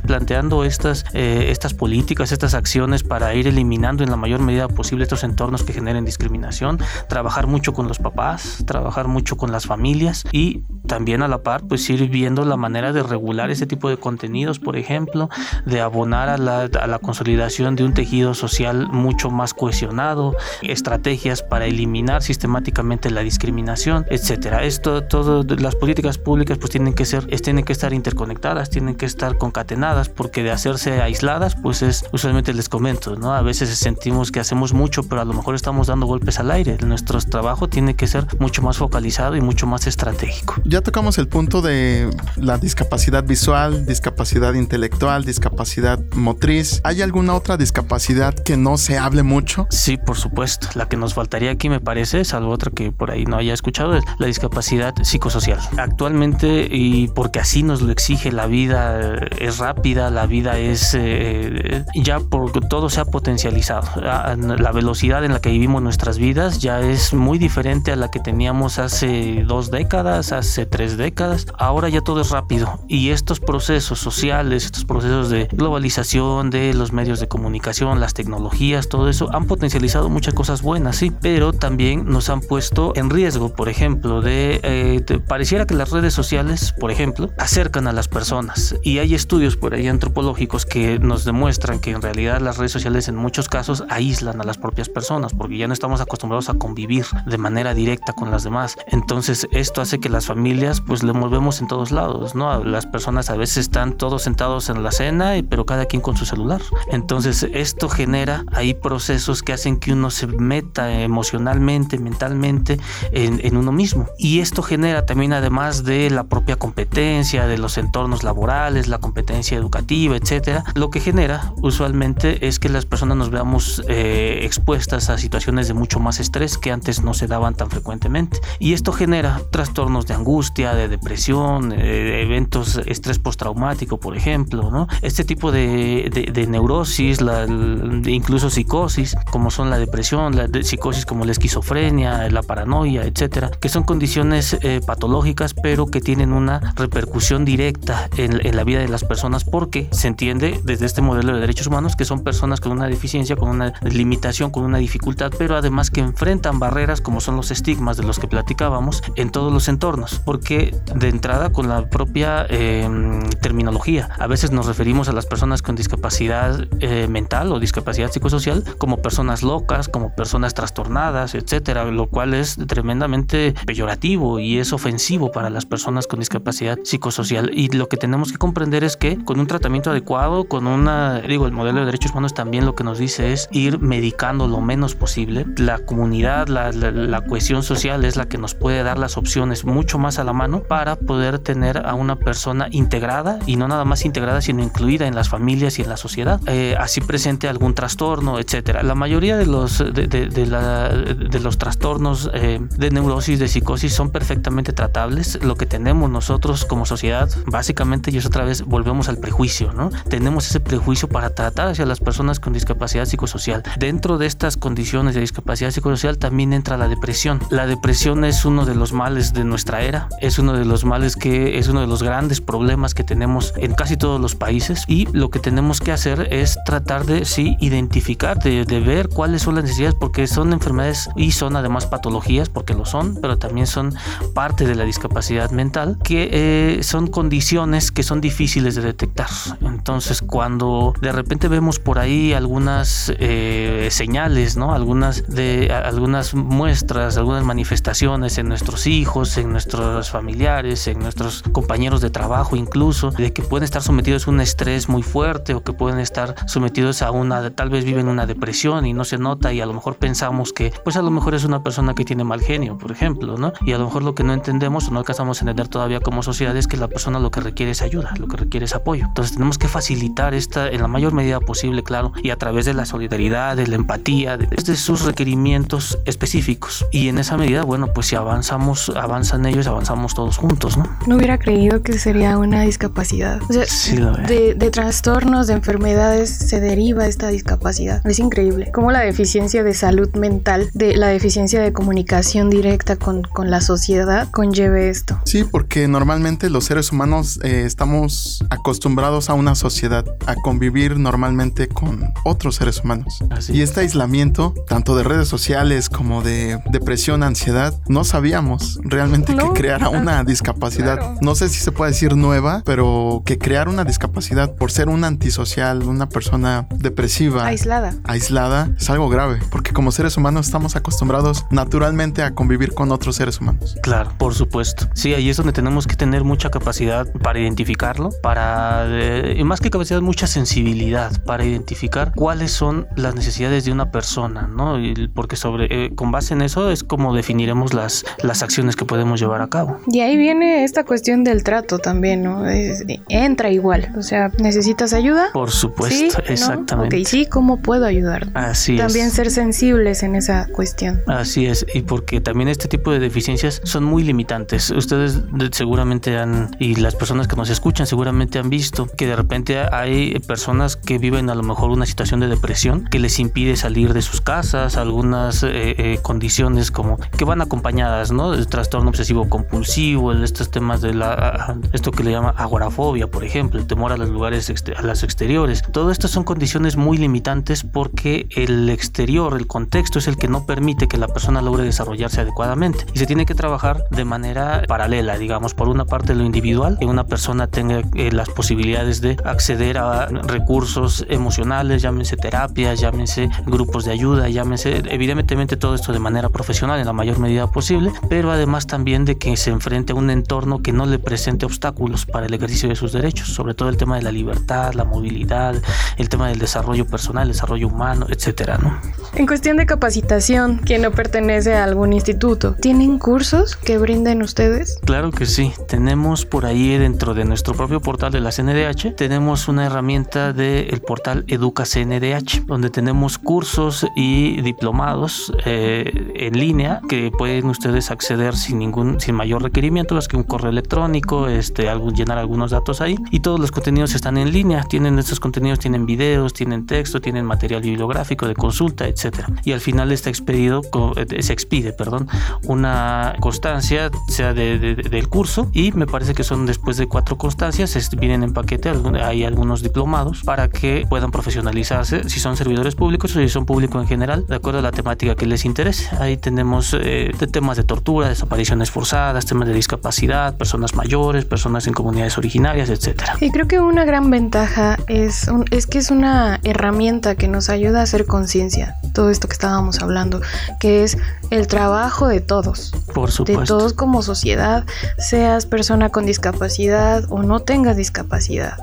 planteando 0.06 0.64
estas, 0.64 1.06
eh, 1.14 1.48
estas 1.50 1.74
políticas, 1.74 2.32
estas 2.32 2.54
acciones 2.54 3.04
para 3.04 3.34
ir 3.36 3.48
eliminando 3.48 4.04
en 4.04 4.10
la 4.10 4.18
mayor 4.18 4.40
medida 4.40 4.68
posible 4.68 5.04
estos 5.04 5.24
entornos 5.24 5.64
que 5.64 5.74
generen 5.74 6.06
discriminación, 6.06 6.80
trabajar 7.08 7.48
mucho 7.48 7.74
con 7.74 7.88
los 7.88 8.00
papás, 8.00 8.64
trabajar 8.66 9.08
mucho 9.08 9.38
con 9.38 9.52
las 9.52 9.66
familias 9.66 10.24
y 10.32 10.64
también 10.88 11.22
a 11.24 11.28
la 11.28 11.44
par 11.44 11.64
pues 11.68 11.90
ir 11.90 12.08
viendo 12.10 12.46
la 12.46 12.58
manera 12.58 12.94
de 12.94 13.04
regular 13.04 13.52
ese 13.52 13.66
tipo 13.66 13.90
de 13.90 13.98
contenidos, 13.98 14.60
por 14.60 14.76
ejemplo, 14.76 15.30
de 15.66 15.82
abonar 15.82 16.30
a 16.30 16.38
la, 16.38 16.64
a 16.64 16.88
la 16.88 17.00
consolidación 17.00 17.76
de 17.76 17.84
un 17.84 17.94
tejido 17.94 18.34
social 18.34 18.88
mucho 18.90 19.30
más 19.30 19.54
cohesionado, 19.54 20.36
estrategias 20.62 21.44
para 21.44 21.66
eliminar 21.66 22.22
sistemáticamente 22.22 23.12
la 23.12 23.22
discriminación, 23.22 24.06
etcétera. 24.10 24.64
Esto, 24.64 25.04
todo, 25.04 25.44
las 25.44 25.76
políticas 25.76 26.18
públicas 26.18 26.58
pues 26.58 26.72
tienen 26.72 26.94
que 26.94 27.06
ser, 27.06 27.26
tienen 27.42 27.66
que 27.66 27.74
estar 27.74 27.94
interconectadas, 27.94 28.70
tienen 28.70 28.96
que 28.96 29.06
estar 29.06 29.38
concatenadas, 29.44 30.08
porque 30.08 30.42
de 30.42 30.52
hacerse 30.52 31.02
aisladas, 31.02 31.58
pues 31.62 31.82
es, 31.82 32.06
usualmente 32.14 32.54
les 32.54 32.70
comento, 32.70 33.18
¿no? 33.18 33.34
A 33.34 33.42
veces 33.42 33.78
sentimos 33.78 34.32
que 34.32 34.40
hacemos 34.40 34.72
mucho, 34.72 35.04
pero 35.04 35.20
a 35.20 35.26
lo 35.26 35.34
mejor 35.34 35.54
estamos 35.54 35.88
dando 35.88 36.06
golpes 36.06 36.40
al 36.40 36.50
aire. 36.50 36.78
Nuestro 36.86 37.20
trabajo 37.20 37.68
tiene 37.68 37.94
que 37.94 38.08
ser 38.08 38.26
mucho 38.40 38.62
más 38.62 38.78
focalizado 38.78 39.36
y 39.36 39.42
mucho 39.42 39.68
más 39.68 39.86
estratégico. 39.86 40.56
Ya 40.64 40.80
tocamos 40.80 41.18
el 41.18 41.28
punto 41.28 41.62
de 41.62 42.10
la 42.38 42.58
discapacidad 42.58 43.26
visual, 43.26 43.86
discapacidad 43.86 44.54
intelectual, 44.54 45.26
discapacidad 45.26 46.00
motriz. 46.16 46.80
¿Hay 46.86 47.02
alguna 47.02 47.34
otra 47.34 47.58
discapacidad 47.58 48.34
que 48.34 48.56
no 48.56 48.78
se 48.78 48.98
hable 48.98 49.24
mucho? 49.24 49.68
Sí, 49.72 49.98
por 49.98 50.16
supuesto. 50.16 50.70
La 50.76 50.88
que 50.88 50.96
nos 50.96 51.16
faltaría 51.16 51.52
aquí, 51.52 51.68
me 51.68 51.82
parece, 51.82 52.24
salvo 52.24 52.52
otra 52.52 52.72
que 52.72 52.94
por 52.94 53.12
ahí 53.12 53.26
no 53.26 53.36
haya 53.36 53.54
escuchado, 53.54 53.98
es 53.98 54.06
la 54.20 54.28
discapacidad 54.28 54.94
psicosocial. 55.04 55.60
Actualmente, 55.78 56.70
y 56.72 57.10
porque 57.10 57.42
así 57.42 57.62
nos 57.62 57.82
lo 57.82 57.92
exige 57.92 58.32
la 58.32 58.48
vida, 58.48 59.18
es 59.40 59.58
rápida, 59.58 60.10
la 60.10 60.26
vida 60.26 60.58
es 60.58 60.96
eh, 60.98 61.84
ya 61.96 62.20
porque 62.20 62.62
todo 62.62 62.90
se 62.90 63.02
ha 63.02 63.06
potencializado. 63.06 63.88
Ah, 64.04 64.36
la 64.38 64.72
velocidad 64.72 65.24
en 65.26 65.34
la 65.34 65.42
que 65.42 65.50
vivimos 65.50 65.82
nuestras 65.82 66.18
vidas 66.18 66.60
ya 66.60 66.80
es 66.80 67.14
muy 67.14 67.38
diferente 67.38 67.92
a 67.92 67.96
la 67.96 68.10
que 68.10 68.20
teníamos 68.20 68.80
hace 68.80 69.44
dos 69.48 69.72
décadas, 69.72 70.32
hace 70.32 70.66
tres 70.66 70.98
décadas. 70.98 71.46
Ahora 71.58 71.90
ya 71.90 72.02
todo 72.02 72.22
es 72.22 72.30
rápido 72.30 72.80
y 72.88 73.10
estos 73.10 73.40
procesos 73.40 74.00
sociales, 74.00 74.66
estos 74.66 74.86
procesos 74.86 75.30
de 75.30 75.48
globalización 75.52 76.50
de 76.50 76.74
los 76.74 76.92
medios 76.92 77.20
de 77.20 77.28
comunicación, 77.28 78.00
las 78.00 78.14
tecnologías, 78.14 78.90
todo 78.90 79.10
eso 79.10 79.30
han 79.34 79.46
potencializado 79.46 80.10
muchas 80.10 80.34
cosas 80.34 80.62
buenas, 80.62 80.98
sí, 80.98 81.12
pero 81.22 81.54
también 81.54 82.06
nos 82.06 82.30
han 82.30 82.42
puesto 82.42 82.94
en 82.96 83.10
riesgo, 83.10 83.54
por 83.54 83.70
ejemplo, 83.70 84.22
de, 84.22 84.60
eh, 84.64 85.20
pareciera 85.28 85.66
que 85.66 85.76
las 85.76 85.92
redes 85.92 86.14
sociales, 86.14 86.74
por 86.80 86.92
ejemplo, 86.92 87.30
acercan 87.38 87.88
a 87.88 87.94
las 87.94 88.08
personas 88.08 88.76
y 88.84 89.00
hay 89.00 89.13
estudios 89.14 89.58
por 89.58 89.74
ahí 89.74 89.88
antropológicos 89.88 90.66
que 90.66 91.00
nos 91.00 91.26
demuestran 91.26 91.80
que 91.80 91.92
en 91.92 92.02
realidad 92.02 92.42
las 92.42 92.58
redes 92.58 92.72
sociales 92.72 93.08
en 93.08 93.16
muchos 93.16 93.50
casos 93.50 93.84
aíslan 93.90 94.42
a 94.42 94.44
las 94.44 94.58
propias 94.58 94.90
personas 94.90 95.34
porque 95.34 95.58
ya 95.58 95.68
no 95.68 95.74
estamos 95.74 96.02
acostumbrados 96.02 96.50
a 96.50 96.56
convivir 96.56 97.06
de 97.26 97.38
manera 97.38 97.74
directa 97.74 98.14
con 98.14 98.32
las 98.32 98.44
demás. 98.44 98.78
Entonces 98.88 99.48
esto 99.52 99.82
hace 99.82 100.00
que 100.00 100.10
las 100.10 100.26
familias 100.26 100.82
pues 100.82 101.04
le 101.04 101.14
movemos 101.14 101.62
en 101.62 101.68
todos 101.68 101.92
lados, 101.92 102.36
¿no? 102.36 102.64
Las 102.64 102.86
personas 102.86 103.30
a 103.30 103.36
veces 103.36 103.58
están 103.58 103.94
todos 103.94 104.24
sentados 104.24 104.70
en 104.70 104.84
la 104.84 104.92
cena, 104.92 105.34
pero 105.50 105.66
cada 105.66 105.86
quien 105.86 106.02
con 106.02 106.18
su 106.18 106.26
celular. 106.26 106.62
Entonces 106.92 107.48
esto 107.54 107.90
genera 107.90 108.44
ahí 108.54 108.74
procesos 108.74 109.42
que 109.42 109.54
hacen 109.54 109.78
que 109.78 109.94
uno 109.94 110.10
se 110.10 110.28
meta 110.28 111.02
emocionalmente, 111.02 111.98
mentalmente 111.98 112.80
en, 113.12 113.40
en 113.44 113.58
uno 113.58 113.72
mismo. 113.72 114.08
Y 114.18 114.40
esto 114.40 114.62
genera 114.62 115.06
también 115.06 115.34
además 115.34 115.84
de 115.84 116.10
la 116.10 116.24
propia 116.24 116.56
competencia, 116.56 117.46
de 117.48 117.58
los 117.58 117.78
entornos 117.78 118.24
laborales, 118.24 118.88
la 118.88 118.98
competencia 119.04 119.58
educativa, 119.58 120.16
etcétera, 120.16 120.64
lo 120.74 120.90
que 120.90 121.00
genera 121.00 121.54
usualmente 121.62 122.48
es 122.48 122.58
que 122.58 122.70
las 122.70 122.86
personas 122.86 123.18
nos 123.18 123.30
veamos 123.30 123.84
eh, 123.88 124.40
expuestas 124.44 125.10
a 125.10 125.18
situaciones 125.18 125.68
de 125.68 125.76
mucho 125.76 126.00
más 126.00 126.20
estrés 126.20 126.58
que 126.58 126.72
antes 126.72 127.04
no 127.04 127.14
se 127.14 127.28
daban 127.28 127.54
tan 127.54 127.70
frecuentemente. 127.70 128.40
Y 128.60 128.74
esto 128.74 128.94
genera 128.94 129.42
trastornos 129.52 130.08
de 130.08 130.14
angustia, 130.14 130.74
de 130.74 130.88
depresión, 130.88 131.74
eh, 131.74 132.24
eventos 132.24 132.82
estrés 132.86 133.20
postraumático, 133.20 134.00
por 134.00 134.16
ejemplo, 134.16 134.72
¿no? 134.72 134.88
Este 135.02 135.24
tipo 135.26 135.52
de, 135.52 136.10
de, 136.34 136.48
neurosis, 136.48 137.22
la, 137.22 137.46
incluso 137.46 138.50
psicosis, 138.50 139.16
como 139.32 139.52
son 139.52 139.70
la 139.70 139.78
depresión, 139.78 140.36
la 140.36 140.48
psicosis 140.64 141.06
como 141.06 141.26
la 141.26 141.34
esquizofrenia, 141.34 142.30
la 142.30 142.42
paranoia, 142.42 143.04
etcétera, 143.04 143.52
que 143.60 143.70
son 143.70 143.84
condiciones 143.84 144.58
eh, 144.62 144.80
patológicas, 144.86 145.54
pero 145.54 145.88
que 145.88 146.00
tienen 146.00 146.32
una 146.32 146.74
repercusión 146.76 147.44
directa 147.44 148.10
en, 148.18 148.46
en 148.46 148.56
la 148.56 148.64
vida 148.64 148.80
de 148.80 148.88
las 148.94 149.04
personas 149.04 149.44
porque 149.44 149.90
se 149.92 150.08
entiende 150.08 150.62
desde 150.64 150.86
este 150.86 151.02
modelo 151.02 151.34
de 151.34 151.42
derechos 151.42 151.66
humanos 151.66 151.96
que 151.96 152.06
son 152.06 152.24
personas 152.24 152.62
con 152.62 152.72
una 152.72 152.86
deficiencia, 152.86 153.36
con 153.36 153.50
una 153.50 153.74
limitación, 153.82 154.52
con 154.52 154.64
una 154.64 154.78
dificultad, 154.78 155.32
pero 155.36 155.58
además 155.58 155.90
que 155.90 156.00
enfrentan 156.00 156.60
barreras 156.60 157.02
como 157.02 157.20
son 157.20 157.36
los 157.36 157.50
estigmas 157.50 157.98
de 157.98 158.04
los 158.04 158.20
que 158.20 158.28
platicábamos 158.28 159.02
en 159.16 159.32
todos 159.32 159.52
los 159.52 159.68
entornos, 159.68 160.22
porque 160.24 160.76
de 160.96 161.10
entrada 161.10 161.52
con 161.52 161.68
la 161.68 161.90
propia 161.90 162.46
em, 162.50 163.28
terminología, 163.42 164.10
a 164.20 164.28
veces 164.28 164.52
nos 164.52 164.68
referimos 164.68 165.10
a 165.10 165.14
las 165.14 165.26
personas 165.26 165.64
con 165.64 165.76
discapacidad 165.76 166.68
eh, 166.80 167.08
mental 167.10 167.52
o 167.52 167.60
discapacidad 167.60 168.12
psicosocial 168.12 168.64
como 168.78 168.98
personas 168.98 169.42
locas, 169.42 169.90
como 169.90 170.14
personas 170.14 170.54
trastornadas, 170.54 171.34
etcétera, 171.34 171.86
lo 171.86 172.08
cual 172.10 172.36
es 172.36 172.58
tremendamente 172.68 173.56
peyorativo 173.66 174.38
y 174.40 174.60
es 174.60 174.72
ofensivo 174.72 175.32
para 175.32 175.50
las 175.50 175.66
personas 175.66 176.06
con 176.06 176.20
discapacidad 176.20 176.78
psicosocial. 176.84 177.50
Y 177.54 177.70
lo 177.70 177.90
que 177.90 177.98
tenemos 177.98 178.32
que 178.32 178.38
comprender 178.38 178.83
es 178.86 178.98
que 178.98 179.24
con 179.24 179.40
un 179.40 179.48
tratamiento 179.48 179.92
adecuado, 179.92 180.46
con 180.46 180.68
una, 180.68 181.20
digo, 181.22 181.46
el 181.46 181.52
modelo 181.52 181.80
de 181.80 181.86
derechos 181.86 182.12
humanos 182.12 182.34
también 182.34 182.66
lo 182.66 182.76
que 182.76 182.84
nos 182.84 182.98
dice 182.98 183.34
es 183.34 183.48
ir 183.52 183.80
medicando 183.80 184.48
lo 184.48 184.62
menos 184.62 184.96
posible. 184.96 185.46
La 185.58 185.80
comunidad, 185.80 186.48
la, 186.48 186.72
la, 186.72 187.22
cohesión 187.22 187.64
social 187.64 188.06
es 188.06 188.16
la 188.16 188.28
que 188.28 188.38
nos 188.38 188.56
puede 188.56 188.84
dar 188.84 188.98
las 188.98 189.18
opciones 189.18 189.66
mucho 189.66 189.98
más 189.98 190.20
a 190.20 190.24
la 190.24 190.34
mano 190.34 190.64
para 190.64 190.96
poder 190.96 191.40
tener 191.40 191.86
a 191.86 191.94
una 191.94 192.16
persona 192.16 192.68
integrada 192.72 193.40
y 193.46 193.56
no 193.56 193.68
nada 193.68 193.86
más 193.86 194.06
integrada, 194.06 194.42
sino 194.42 194.62
incluida 194.62 195.08
en 195.08 195.16
las 195.16 195.30
familias 195.30 195.80
y 195.80 195.84
en 195.84 195.90
la 195.90 195.98
sociedad, 195.98 196.40
eh, 196.48 196.76
así 196.80 197.02
presente 197.02 197.48
algún 197.48 197.74
trastorno, 197.74 198.40
etcétera. 198.40 198.84
La 198.84 198.96
mayoría 198.96 199.38
de 199.38 199.46
los, 199.46 199.80
de, 199.80 200.08
de, 200.08 200.46
la, 200.46 200.90
de 200.90 201.40
los 201.40 201.58
trastornos 201.58 202.30
eh, 202.34 202.60
de 202.78 202.92
neurosis, 202.92 203.40
de 203.40 203.48
psicosis, 203.48 203.94
son 203.94 204.12
perfectamente 204.12 204.74
tratables. 204.74 205.44
Lo 205.44 205.56
que 205.56 205.66
tenemos 205.66 206.10
nosotros 206.10 206.66
como 206.66 206.86
sociedad, 206.86 207.30
básicamente, 207.46 208.12
y 208.12 208.18
es 208.18 208.26
otra 208.26 208.44
vez, 208.44 208.64
volvemos 208.74 209.08
al 209.08 209.20
prejuicio, 209.20 209.72
¿no? 209.72 209.92
Tenemos 210.10 210.50
ese 210.50 210.60
prejuicio 210.60 211.08
para 211.08 211.30
tratar 211.36 211.68
hacia 211.68 211.86
las 211.86 212.00
personas 212.00 212.40
con 212.40 212.54
discapacidad 212.54 213.06
psicosocial. 213.06 213.62
Dentro 213.78 214.18
de 214.18 214.26
estas 214.26 214.58
condiciones 214.58 215.14
de 215.14 215.22
discapacidad 215.22 215.70
psicosocial 215.70 216.18
también 216.18 216.54
entra 216.54 216.76
la 216.76 216.88
depresión. 216.88 217.40
La 217.52 217.68
depresión 217.68 218.26
es 218.26 218.46
uno 218.46 218.66
de 218.66 218.74
los 218.74 218.92
males 218.92 219.32
de 219.32 219.44
nuestra 219.44 219.84
era, 219.84 220.10
es 220.22 220.40
uno 220.40 220.54
de 220.54 220.66
los 220.66 220.86
males 220.86 221.16
que 221.16 221.60
es 221.60 221.68
uno 221.68 221.82
de 221.82 221.88
los 221.88 222.02
grandes 222.02 222.42
problemas 222.42 222.96
que 222.96 223.04
tenemos 223.04 223.54
en 223.58 223.76
casi 223.76 223.96
todos 223.96 224.20
los 224.20 224.34
países 224.34 224.86
y 224.88 225.06
lo 225.12 225.30
que 225.30 225.38
tenemos 225.38 225.80
que 225.80 225.92
hacer 225.92 226.30
es 226.32 226.58
tratar 226.66 227.06
de 227.06 227.26
sí 227.26 227.56
identificar, 227.60 228.40
de, 228.40 228.64
ver 228.66 229.08
cuáles 229.08 229.44
son 229.44 229.54
las 229.54 229.66
necesidades 229.66 229.94
porque 229.94 230.26
son 230.26 230.52
enfermedades 230.52 231.12
y 231.16 231.34
son 231.34 231.56
además 231.56 231.86
patologías 231.86 232.50
porque 232.50 232.74
lo 232.74 232.86
son, 232.86 233.20
pero 233.22 233.38
también 233.38 233.68
son 233.68 233.94
parte 234.34 234.66
de 234.66 234.74
la 234.74 234.84
discapacidad 234.84 235.52
mental 235.52 236.00
que 236.04 236.30
eh, 236.32 236.80
son 236.82 237.06
condiciones 237.06 237.92
que 237.92 238.02
son 238.02 238.20
difíciles 238.20 238.63
de 238.72 238.82
detectar. 238.82 239.28
Entonces 239.62 240.22
cuando 240.22 240.94
de 241.02 241.12
repente 241.12 241.48
vemos 241.48 241.80
por 241.80 242.00
ahí 242.00 242.34
algunas 242.34 243.12
eh, 243.18 243.88
señales, 243.92 244.58
¿no? 244.58 244.74
Algunas 244.74 245.28
de 245.28 245.72
algunas 245.72 246.34
muestras, 246.34 247.18
algunas 247.18 247.44
manifestaciones 247.44 248.38
en 248.38 248.48
nuestros 248.48 248.88
hijos, 248.88 249.38
en 249.38 249.52
nuestros 249.52 250.10
familiares, 250.10 250.88
en 250.88 251.00
nuestros 251.00 251.44
compañeros 251.52 252.02
de 252.02 252.10
trabajo 252.10 252.56
incluso, 252.56 253.12
de 253.12 253.34
que 253.34 253.42
pueden 253.42 253.64
estar 253.64 253.82
sometidos 253.82 254.28
a 254.28 254.32
un 254.32 254.42
estrés 254.42 254.90
muy 254.90 255.04
fuerte 255.04 255.54
o 255.54 255.64
que 255.64 255.74
pueden 255.74 256.00
estar 256.00 256.36
sometidos 256.48 257.02
a 257.02 257.12
una, 257.12 257.50
tal 257.52 257.70
vez 257.70 257.86
viven 257.86 258.08
una 258.08 258.26
depresión 258.26 258.86
y 258.86 258.94
no 258.94 259.04
se 259.04 259.18
nota 259.18 259.54
y 259.54 259.62
a 259.62 259.66
lo 259.66 259.74
mejor 259.74 259.96
pensamos 259.96 260.54
que 260.54 260.74
pues 260.84 260.96
a 260.96 261.02
lo 261.02 261.12
mejor 261.12 261.36
es 261.36 261.44
una 261.44 261.64
persona 261.64 261.94
que 261.94 262.06
tiene 262.06 262.24
mal 262.24 262.42
genio, 262.42 262.78
por 262.78 262.92
ejemplo, 262.92 263.38
¿no? 263.38 263.54
Y 263.66 263.74
a 263.74 263.78
lo 263.78 263.86
mejor 263.86 264.04
lo 264.04 264.16
que 264.16 264.24
no 264.24 264.34
entendemos 264.34 264.88
o 264.88 264.92
no 264.92 265.00
alcanzamos 265.00 265.40
a 265.40 265.42
entender 265.42 265.68
todavía 265.68 266.00
como 266.00 266.24
sociedad 266.24 266.56
es 266.56 266.68
que 266.68 266.78
la 266.78 266.88
persona 266.88 267.20
lo 267.20 267.32
que 267.32 267.42
requiere 267.42 267.72
es 267.72 267.82
ayuda, 267.82 268.14
lo 268.20 268.28
que 268.28 268.38
requiere 268.38 268.53
es 268.62 268.76
apoyo. 268.76 269.06
Entonces 269.06 269.34
tenemos 269.34 269.58
que 269.58 269.68
facilitar 269.68 270.34
esta 270.34 270.70
en 270.70 270.82
la 270.82 270.88
mayor 270.88 271.14
medida 271.14 271.40
posible, 271.40 271.82
claro, 271.82 272.12
y 272.22 272.30
a 272.30 272.36
través 272.36 272.66
de 272.66 272.74
la 272.74 272.86
solidaridad, 272.86 273.56
de 273.56 273.66
la 273.66 273.76
empatía, 273.76 274.38
de, 274.38 274.46
de 274.48 274.76
sus 274.76 275.04
requerimientos 275.06 275.98
específicos. 276.06 276.86
Y 276.92 277.08
en 277.08 277.18
esa 277.18 277.38
medida, 277.38 277.64
bueno, 277.64 277.88
pues 277.94 278.08
si 278.08 278.16
avanzamos, 278.16 278.92
avanzan 278.96 279.46
ellos, 279.46 279.66
avanzamos 279.68 280.14
todos 280.14 280.38
juntos, 280.38 280.78
¿no? 280.78 280.88
No 281.08 281.16
hubiera 281.16 281.38
creído 281.38 281.82
que 281.82 281.98
sería 281.98 282.38
una 282.38 282.62
discapacidad. 282.62 283.42
O 283.50 283.54
sea, 283.54 283.66
Sí, 283.66 283.96
de, 284.28 284.56
de 284.56 284.72
trastornos, 284.72 285.48
de 285.48 285.54
enfermedades, 285.54 286.30
se 286.30 286.60
deriva 286.60 287.06
esta 287.08 287.30
discapacidad. 287.30 288.06
Es 288.06 288.20
increíble. 288.20 288.72
Como 288.74 288.92
la 288.92 289.00
deficiencia 289.00 289.64
de 289.64 289.74
salud 289.74 290.10
mental, 290.16 290.70
de 290.74 290.98
la 290.98 291.08
deficiencia 291.08 291.62
de 291.62 291.72
comunicación 291.72 292.50
directa 292.50 292.96
con, 292.98 293.24
con 293.24 293.50
la 293.50 293.62
sociedad, 293.62 294.30
conlleve 294.32 294.90
esto. 294.90 295.20
Sí, 295.26 295.44
porque 295.44 295.88
normalmente 295.88 296.50
los 296.50 296.66
seres 296.66 296.92
humanos 296.92 297.40
eh, 297.44 297.64
estamos 297.66 298.43
acostumbrados 298.50 299.30
a 299.30 299.34
una 299.34 299.56
sociedad, 299.56 300.06
a 300.26 300.36
convivir 300.36 300.98
normalmente 300.98 301.68
con 301.68 302.14
otros 302.24 302.56
seres 302.56 302.82
humanos. 302.84 303.20
Así 303.30 303.54
Y 303.54 303.62
es. 303.62 303.70
este 303.70 303.82
aislamiento, 303.82 304.54
tanto 304.68 304.96
de 304.96 305.04
redes 305.04 305.28
sociales 305.28 305.90
como 305.90 306.22
de 306.22 306.60
depresión, 306.72 307.24
ansiedad, 307.24 307.74
no 307.88 308.04
sabíamos 308.04 308.80
realmente 308.84 309.34
No. 309.34 309.54
que 309.54 309.60
creara 309.62 309.90
una 309.90 310.24
discapacidad. 310.24 310.98
Claro. 310.98 311.16
No 311.22 311.36
sé 311.36 311.50
si 311.50 311.60
se 311.60 311.72
puede 311.72 311.92
decir 311.92 312.16
nueva, 312.16 312.62
pero 312.66 313.22
que 313.26 313.38
crear 313.38 313.68
una 313.68 313.84
discapacidad 313.84 314.54
por 314.56 314.72
ser 314.72 314.90
un 314.90 315.04
antisocial, 315.04 315.84
una 315.84 316.10
persona 316.10 316.68
depresiva, 316.76 317.46
Aislada. 317.46 317.94
aislada, 318.04 318.70
es 318.78 318.90
algo 318.90 319.10
grave, 319.10 319.40
porque 319.52 319.72
como 319.74 319.92
seres 319.92 320.18
humanos 320.18 320.46
estamos 320.46 320.76
acostumbrados 320.76 321.46
naturalmente 321.50 322.24
a 322.24 322.34
convivir 322.34 322.74
con 322.74 322.92
otros 322.92 323.16
seres 323.16 323.40
humanos. 323.40 323.76
Claro, 323.84 324.12
por 324.18 324.34
supuesto. 324.36 324.88
Sí, 324.94 325.14
ahí 325.14 325.30
es 325.30 325.38
donde 325.38 325.54
tenemos 325.54 325.88
que 325.88 325.96
tener 325.96 326.24
mucha 326.24 326.50
capacidad 326.50 327.08
para 327.22 327.40
identificarlo, 327.40 328.10
para, 328.24 328.86
eh, 328.88 329.44
más 329.44 329.60
que 329.60 329.70
capacidad, 329.70 330.00
mucha 330.00 330.28
sensibilidad 330.28 331.12
para 331.26 331.44
identificar 331.44 332.14
cuáles 332.16 332.52
son 332.54 332.88
las 332.96 333.16
necesidades 333.16 333.66
de 333.66 333.74
una 333.74 333.92
persona, 333.92 334.48
¿no? 334.48 334.80
Y 334.80 335.10
porque 335.10 335.36
sobre, 335.36 335.68
eh, 335.70 335.92
con 335.94 336.10
base 336.12 336.34
en 336.34 336.42
eso 336.42 336.72
es 336.72 336.86
como 336.86 337.14
definiremos 337.14 337.74
las, 337.74 338.06
las 338.24 338.42
acciones 338.42 338.78
que 338.78 338.86
podemos 338.86 339.20
llevar 339.20 339.42
a 339.42 339.48
cabo. 339.50 339.78
Y 339.88 340.00
ahí 340.00 340.16
viene 340.16 340.64
esta 340.64 340.86
cuestión 340.86 341.26
del 341.26 341.44
trato 341.44 341.80
también, 341.80 342.24
¿no? 342.24 342.48
Es- 342.48 342.86
entra 343.10 343.50
igual. 343.52 343.90
O 343.98 344.02
sea, 344.02 344.32
¿necesitas 344.40 344.94
ayuda? 344.94 345.26
Por 345.34 345.52
supuesto, 345.52 345.94
Sí, 345.94 346.08
¿no? 346.26 346.32
exactamente. 346.34 347.02
Ok, 347.02 347.06
sí, 347.06 347.26
¿cómo 347.26 347.62
puedo 347.62 347.86
ayudar? 347.86 348.30
Así 348.36 348.78
También 348.78 349.08
es. 349.08 349.14
ser 349.14 349.32
sensibles 349.32 350.02
en 350.02 350.16
esa 350.16 350.48
cuestión. 350.48 351.02
Así 351.08 351.46
es, 351.46 351.66
y 351.74 351.82
porque 351.82 352.22
también 352.22 352.48
este 352.48 352.70
tipo 352.70 352.90
de 352.94 353.00
deficiencias 353.00 353.60
son 353.66 353.84
muy 353.84 354.04
limitantes. 354.04 354.70
Ustedes 354.72 355.30
de- 355.34 355.50
seguramente 355.52 356.18
han, 356.18 356.56
y 356.58 356.76
las 356.76 356.96
personas 356.96 357.28
que 357.28 357.36
nos 357.36 357.50
escuchan 357.50 357.86
seguramente 357.86 358.13
han 358.22 358.50
visto 358.50 358.88
que 358.88 359.08
de 359.08 359.16
repente 359.16 359.60
hay 359.60 360.14
personas 360.28 360.76
que 360.76 360.98
viven 360.98 361.30
a 361.30 361.36
lo 361.36 361.44
mejor 361.44 361.72
una 361.72 361.86
situación 361.86 362.20
de 362.20 362.28
depresión 362.28 362.86
que 362.86 363.00
les 363.00 363.20
impide 363.20 363.56
salir 363.56 363.94
de 363.94 364.02
sus 364.02 364.22
casas, 364.22 364.78
algunas 364.78 365.44
eh, 365.44 365.50
eh, 365.78 366.00
condiciones 366.02 366.72
como 366.72 366.98
que 367.18 367.26
van 367.26 367.42
acompañadas, 367.42 368.12
¿no? 368.12 368.34
El 368.34 368.48
trastorno 368.48 368.90
obsesivo 368.90 369.30
compulsivo, 369.30 370.12
el- 370.12 370.24
estos 370.24 370.50
temas 370.52 370.82
de 370.82 370.94
la, 370.94 371.58
esto 371.74 371.92
que 371.92 372.04
le 372.04 372.12
llama 372.12 372.30
agorafobia, 372.38 373.08
por 373.08 373.24
ejemplo, 373.24 373.60
el 373.60 373.68
temor 373.68 373.92
a 373.92 373.98
los 373.98 374.10
lugares, 374.10 374.52
a 374.78 374.82
los 374.82 375.04
exteriores. 375.04 375.64
Todo 375.72 375.92
esto 375.92 376.08
son 376.08 376.24
condiciones 376.24 376.78
muy 376.78 376.98
limitantes 376.98 377.64
porque 377.64 378.28
el 378.36 378.70
exterior, 378.70 379.36
el 379.38 379.48
contexto 379.48 380.00
es 380.00 380.08
el 380.08 380.18
que 380.18 380.28
no 380.28 380.46
permite 380.46 380.88
que 380.88 380.98
la 380.98 381.08
persona 381.08 381.42
logre 381.42 381.64
desarrollarse 381.64 382.22
adecuadamente. 382.22 382.86
Y 382.94 383.00
se 383.00 383.06
tiene 383.06 383.26
que 383.26 383.36
trabajar 383.36 383.84
de 383.92 384.06
manera 384.06 384.64
paralela, 384.68 385.18
digamos, 385.18 385.54
por 385.54 385.70
una 385.70 385.86
parte 385.86 386.14
lo 386.16 386.24
individual, 386.24 386.78
que 386.80 386.86
una 386.86 387.06
persona 387.06 387.48
tenga 387.48 387.82
eh, 388.04 388.12
las 388.12 388.30
posibilidades 388.30 389.00
de 389.00 389.16
acceder 389.24 389.78
a 389.78 390.08
recursos 390.08 391.06
emocionales, 391.10 391.82
llámense 391.82 392.18
terapias, 392.18 392.80
llámense 392.80 393.30
grupos 393.46 393.86
de 393.86 393.92
ayuda, 393.92 394.28
llámense 394.28 394.84
evidentemente 394.90 395.56
todo 395.56 395.74
esto 395.74 395.94
de 395.94 396.00
manera 396.00 396.28
profesional 396.28 396.80
en 396.80 396.86
la 396.86 396.92
mayor 396.92 397.20
medida 397.20 397.48
posible, 397.48 397.94
pero 398.10 398.32
además 398.32 398.68
también 398.68 399.06
de 399.06 399.18
que 399.18 399.38
se 399.38 399.52
enfrente 399.52 399.94
a 399.94 399.96
un 399.96 400.10
entorno 400.10 400.62
que 400.62 400.74
no 400.74 400.86
le 400.86 401.00
presente 401.00 401.46
obstáculos 401.46 402.06
para 402.06 402.26
el 402.26 402.34
ejercicio 402.34 402.68
de 402.68 402.76
sus 402.76 402.92
derechos, 402.92 403.30
sobre 403.30 403.54
todo 403.54 403.70
el 403.70 403.78
tema 403.78 403.96
de 403.96 404.02
la 404.02 404.12
libertad, 404.12 404.74
la 404.74 404.84
movilidad, 404.84 405.56
el 405.98 406.10
tema 406.10 406.28
del 406.28 406.40
desarrollo 406.40 406.86
personal, 406.86 407.24
el 407.24 407.34
desarrollo 407.34 407.68
humano, 407.68 408.08
etcétera, 408.10 408.58
¿no? 408.58 408.82
En 409.14 409.28
cuestión 409.28 409.58
de 409.58 409.66
capacitación, 409.66 410.60
que 410.60 410.78
no 410.78 410.92
pertenece 410.92 411.56
a 411.56 411.64
algún 411.64 411.94
instituto, 411.94 412.56
¿tienen 412.60 413.00
cursos 413.00 413.56
que 413.56 413.78
brinden 413.78 414.22
ustedes? 414.24 414.80
Claro 414.84 415.12
que 415.12 415.26
sí. 415.26 415.54
Tenemos 415.68 416.26
por 416.26 416.46
ahí 416.46 416.78
dentro 416.78 417.14
de 417.14 417.26
nuestro 417.26 417.54
propio 417.54 417.80
portal 417.94 418.12
de 418.12 418.22
la 418.22 418.32
CNDH, 418.32 418.96
tenemos 418.96 419.48
una 419.48 419.68
herramienta 419.68 420.34
del 420.34 420.82
portal 420.82 421.26
Educa 421.28 421.64
CNDH, 421.64 422.48
donde 422.48 422.72
tenemos 422.72 423.20
cursos 423.20 423.86
y 423.96 424.42
diplomados 424.42 425.32
eh, 425.46 426.12
en 426.16 426.40
línea 426.40 426.82
que 426.90 427.12
pueden 427.16 427.46
ustedes 427.46 427.92
acceder 427.92 428.36
sin 428.36 428.58
ningún, 428.58 429.00
sin 429.00 429.14
mayor 429.14 429.44
requerimiento, 429.44 429.94
más 429.94 430.08
que 430.08 430.18
un 430.18 430.24
correo 430.24 430.50
electrónico, 430.50 431.28
este, 431.28 431.70
algún, 431.70 431.94
llenar 431.94 432.18
algunos 432.18 432.50
datos 432.50 432.82
ahí. 432.82 432.96
Y 433.12 433.20
todos 433.20 433.40
los 433.40 433.52
contenidos 433.52 433.94
están 433.94 434.18
en 434.18 434.32
línea. 434.32 434.64
Tienen 434.64 434.98
estos 434.98 435.20
contenidos, 435.20 435.60
tienen 435.60 435.86
videos, 435.86 436.34
tienen 436.34 436.66
texto, 436.66 437.00
tienen 437.00 437.26
material 437.28 437.62
bibliográfico 437.62 438.28
de 438.28 438.34
consulta, 438.34 438.88
etcétera. 438.88 439.28
Y 439.44 439.52
al 439.52 439.60
final 439.60 439.92
está 439.92 440.10
expedido, 440.10 440.64
eh, 440.96 441.22
se 441.22 441.32
expide, 441.32 441.74
perdón, 441.74 442.08
una 442.48 443.16
constancia, 443.20 443.92
sea 444.08 444.34
de, 444.34 444.58
de- 444.58 444.74
de- 444.74 444.90
del 444.90 445.10
curso, 445.10 445.52
y 445.54 445.72
me 445.74 445.86
parece 445.86 446.16
que 446.16 446.24
son 446.24 446.48
después 446.48 446.78
de 446.78 446.88
cuatro 446.88 447.20
constancias, 447.20 447.76
vienen 447.98 448.24
en 448.24 448.34
paquete, 448.34 448.72
hay 449.04 449.24
algunos 449.26 449.62
diplomados 449.64 450.22
para 450.24 450.50
que 450.50 450.86
puedan 450.90 451.12
profesionalizarse, 451.12 452.08
si 452.10 452.20
son 452.20 452.38
servidores 452.38 452.76
públicos 452.76 453.16
o 453.16 453.20
si 453.20 453.30
son 453.30 453.46
público 453.46 453.80
en 453.80 453.88
general, 453.88 454.26
de 454.28 454.36
acuerdo 454.36 454.60
a 454.60 454.62
la 454.62 454.72
temática 454.72 455.16
que 455.16 455.26
les 455.26 455.46
interese. 455.46 455.90
Ahí 456.00 456.18
tenemos 456.18 456.74
eh, 456.80 457.12
de 457.18 457.28
temas 457.28 457.58
de 457.58 457.64
tortura, 457.64 458.10
desapariciones 458.10 458.72
forzadas, 458.72 459.26
temas 459.26 459.48
de 459.48 459.54
discapacidad, 459.54 460.36
personas 460.38 460.76
mayores, 460.76 461.26
personas 461.26 461.68
en 461.68 461.74
comunidades 461.74 462.18
originarias, 462.18 462.70
etcétera. 462.70 463.16
Y 463.22 463.32
creo 463.32 463.48
que 463.48 463.60
una 463.60 463.86
gran 463.86 464.10
ventaja 464.10 464.78
es, 464.88 465.28
un- 465.28 465.46
es 465.52 465.68
que 465.68 465.78
es 465.80 465.92
una 465.92 466.40
herramienta 466.44 467.16
que 467.16 467.28
nos 467.28 467.50
ayuda 467.50 467.80
a 467.80 467.84
hacer 467.84 468.06
conciencia, 468.06 468.78
todo 468.94 469.10
esto 469.10 469.28
que 469.28 469.34
estábamos 469.34 469.80
hablando, 469.82 470.22
que 470.60 470.84
es 470.84 470.98
el 471.30 471.48
trabajo 471.48 472.08
de 472.08 472.22
todos, 472.22 472.72
Por 472.94 473.10
de 473.10 473.16
supuesto. 473.16 473.58
todos 473.58 473.74
como 473.74 474.02
sociedad, 474.02 474.66
seas 474.98 475.46
persona 475.46 475.90
con 475.90 476.06
discapacidad 476.06 477.06
o 477.10 477.24
no 477.24 477.40
tengas 477.40 477.73
discapacidad, 477.74 478.58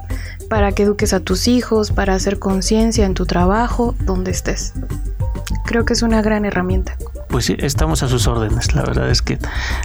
para 0.49 0.73
que 0.73 0.85
eduques 0.85 1.13
a 1.13 1.21
tus 1.21 1.49
hijos, 1.49 1.91
para 1.91 2.15
hacer 2.15 2.39
conciencia 2.39 3.07
en 3.07 3.15
tu 3.15 3.27
trabajo, 3.27 3.95
donde 4.01 4.31
estés. 4.31 4.75
Creo 5.65 5.85
que 5.85 5.93
es 5.93 6.03
una 6.03 6.23
gran 6.23 6.45
herramienta. 6.45 6.97
pues 7.29 7.45
sí, 7.45 7.57
estamos 7.59 8.03
a 8.03 8.09
sus 8.09 8.27
órdenes. 8.27 8.75
La 8.75 8.83
verdad 8.83 9.11
es 9.11 9.23
que 9.23 9.39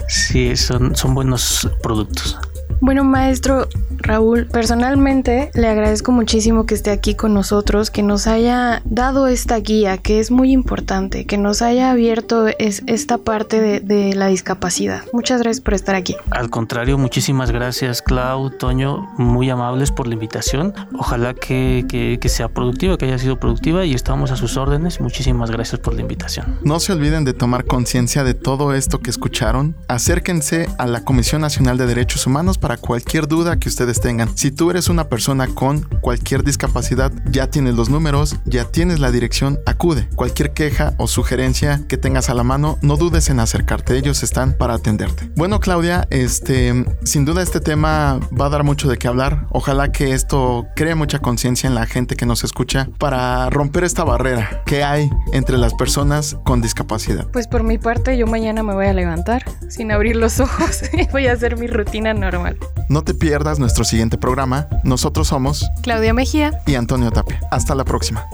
sí, 0.08 0.56
son, 0.56 0.96
son 0.96 1.14
buenos 1.14 1.70
productos. 1.84 2.40
Bueno, 2.82 3.04
maestro 3.04 3.68
Raúl, 3.98 4.48
personalmente 4.48 5.50
le 5.54 5.68
agradezco 5.68 6.12
muchísimo 6.12 6.66
que 6.66 6.76
esté 6.76 6.92
aquí 6.92 7.16
con 7.16 7.34
nosotros, 7.34 7.90
que 7.90 8.04
nos 8.04 8.28
haya 8.28 8.82
dado 8.86 9.28
esta 9.28 9.58
guía, 9.58 9.98
que 9.98 10.20
es 10.20 10.32
muy 10.32 10.52
importante, 10.52 11.26
que 11.26 11.38
nos 11.38 11.62
haya 11.62 11.92
abierto 11.92 12.48
es, 12.48 12.84
esta 12.88 13.18
parte 13.18 13.62
de, 13.62 13.80
de, 13.80 14.14
la 14.16 14.28
discapacidad. 14.28 15.04
Muchas 15.14 15.42
gracias 15.42 15.62
por 15.64 15.74
estar 15.74 15.96
aquí. 15.96 16.16
Al 16.32 16.50
contrario, 16.50 16.98
muchísimas 16.98 17.52
gracias, 17.52 18.02
Clau, 18.02 18.52
Toño, 18.52 19.10
muy 19.18 19.50
amables 19.50 19.92
por 19.92 20.08
la 20.08 20.14
invitación. 20.14 20.74
Ojalá 20.98 21.34
que, 21.34 21.86
que, 21.88 22.20
que 22.20 22.30
sea 22.30 22.50
productiva, 22.50 22.98
que 22.98 23.06
haya 23.06 23.18
sido 23.18 23.40
productiva 23.40 23.86
y 23.86 23.94
estamos 23.94 24.32
a 24.32 24.36
sus 24.36 24.58
órdenes. 24.58 25.00
Muchísimas 25.00 25.52
gracias 25.52 25.80
por 25.80 25.94
la 25.94 26.02
invitación. 26.02 26.60
No 26.64 26.80
se 26.80 26.94
olviden 26.94 27.26
de 27.26 27.34
tomar 27.34 27.66
conciencia 27.66 28.24
de 28.24 28.34
todo 28.34 28.74
esto 28.74 29.00
que 29.00 29.10
escucharon. 29.10 29.76
Acérquense 29.88 30.68
a 30.78 30.86
la 30.86 31.04
Comisión 31.04 31.42
Nacional 31.42 31.78
de 31.78 31.88
Derechos 31.88 32.28
Humanos 32.28 32.58
para 32.66 32.78
cualquier 32.78 33.28
duda 33.28 33.60
que 33.60 33.70
ustedes 33.70 34.02
tengan. 34.02 34.36
Si 34.36 34.50
tú 34.50 34.72
eres 34.72 34.90
una 34.90 35.08
persona 35.08 35.46
con 35.46 35.82
cualquier 36.02 36.44
discapacidad, 36.44 37.12
ya 37.30 37.46
tienes 37.52 37.76
los 37.76 37.92
números, 37.92 38.38
ya 38.46 38.66
tienes 38.66 39.00
la 39.00 39.12
dirección, 39.12 39.60
acude. 39.68 40.10
Cualquier 40.16 40.52
queja 40.52 40.96
o 40.98 41.08
sugerencia 41.08 41.84
que 41.88 41.98
tengas 41.98 42.32
a 42.32 42.34
la 42.34 42.42
mano, 42.42 42.80
no 42.82 42.98
dudes 42.98 43.30
en 43.30 43.40
acercarte. 43.40 43.96
Ellos 43.96 44.24
están 44.24 44.58
para 44.58 44.74
atenderte. 44.74 45.30
Bueno, 45.36 45.60
Claudia, 45.60 46.08
este, 46.10 46.88
sin 47.04 47.24
duda 47.24 47.44
este 47.44 47.60
tema 47.60 48.20
va 48.36 48.48
a 48.48 48.50
dar 48.50 48.64
mucho 48.64 48.90
de 48.90 48.98
qué 48.98 49.08
hablar. 49.08 49.46
Ojalá 49.52 49.92
que 49.92 50.14
esto 50.14 50.66
cree 50.76 50.96
mucha 50.96 51.20
conciencia 51.20 51.68
en 51.68 51.76
la 51.76 51.86
gente 51.86 52.16
que 52.16 52.26
nos 52.26 52.44
escucha 52.44 52.90
para 52.98 53.48
romper 53.52 53.84
esta 53.84 54.04
barrera 54.04 54.64
que 54.66 54.84
hay 54.84 55.08
entre 55.34 55.60
las 55.60 55.76
personas 55.76 56.36
con 56.44 56.64
discapacidad. 56.64 57.28
Pues 57.28 57.48
por 57.48 57.62
mi 57.62 57.78
parte, 57.78 58.18
yo 58.18 58.26
mañana 58.26 58.64
me 58.64 58.74
voy 58.74 58.88
a 58.88 58.94
levantar 58.94 59.46
sin 59.70 59.92
abrir 59.92 60.16
los 60.16 60.40
ojos 60.40 60.82
y 60.94 61.06
voy 61.12 61.28
a 61.28 61.34
hacer 61.34 61.58
mi 61.58 61.68
rutina 61.68 62.16
normal. 62.16 62.55
No 62.90 63.04
te 63.04 63.14
pierdas 63.14 63.60
nuestro 63.60 63.84
siguiente 63.84 64.18
programa. 64.18 64.68
Nosotros 64.84 65.28
somos 65.28 65.70
Claudia 65.82 66.14
Mejía 66.14 66.60
y 66.66 66.76
Antonio 66.76 67.12
Tapia. 67.12 67.40
Hasta 67.52 67.76
la 67.76 67.86
próxima. 67.86 68.26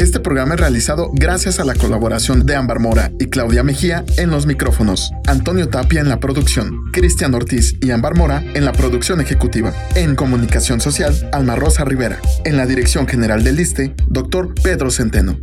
Este 0.00 0.18
programa 0.18 0.54
es 0.54 0.60
realizado 0.60 1.10
gracias 1.12 1.60
a 1.60 1.64
la 1.64 1.74
colaboración 1.74 2.46
de 2.46 2.56
Ámbar 2.56 2.80
Mora 2.80 3.12
y 3.18 3.26
Claudia 3.26 3.62
Mejía 3.62 4.02
en 4.16 4.30
los 4.30 4.46
micrófonos, 4.46 5.12
Antonio 5.26 5.68
Tapia 5.68 6.00
en 6.00 6.08
la 6.08 6.20
producción, 6.20 6.90
Cristian 6.90 7.34
Ortiz 7.34 7.76
y 7.82 7.90
Ámbar 7.90 8.16
Mora 8.16 8.42
en 8.54 8.64
la 8.64 8.72
producción 8.72 9.20
ejecutiva, 9.20 9.74
en 9.94 10.16
comunicación 10.16 10.80
social, 10.80 11.28
Alma 11.32 11.54
Rosa 11.54 11.84
Rivera, 11.84 12.18
en 12.46 12.56
la 12.56 12.64
dirección 12.64 13.06
general 13.06 13.44
del 13.44 13.60
ISTE, 13.60 13.94
doctor 14.08 14.54
Pedro 14.54 14.90
Centeno. 14.90 15.36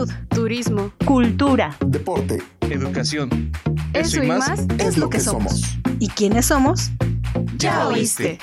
Salud, 0.00 0.14
turismo, 0.30 0.92
cultura, 1.04 1.76
deporte, 1.84 2.42
educación. 2.70 3.52
Eso, 3.92 4.22
y 4.22 4.28
más, 4.28 4.66
es 4.78 4.96
lo 4.96 5.10
que 5.10 5.20
somos. 5.20 5.78
¿Y 5.98 6.08
quiénes 6.08 6.46
somos? 6.46 6.90
Ya 7.58 7.86
oíste. 7.86 8.38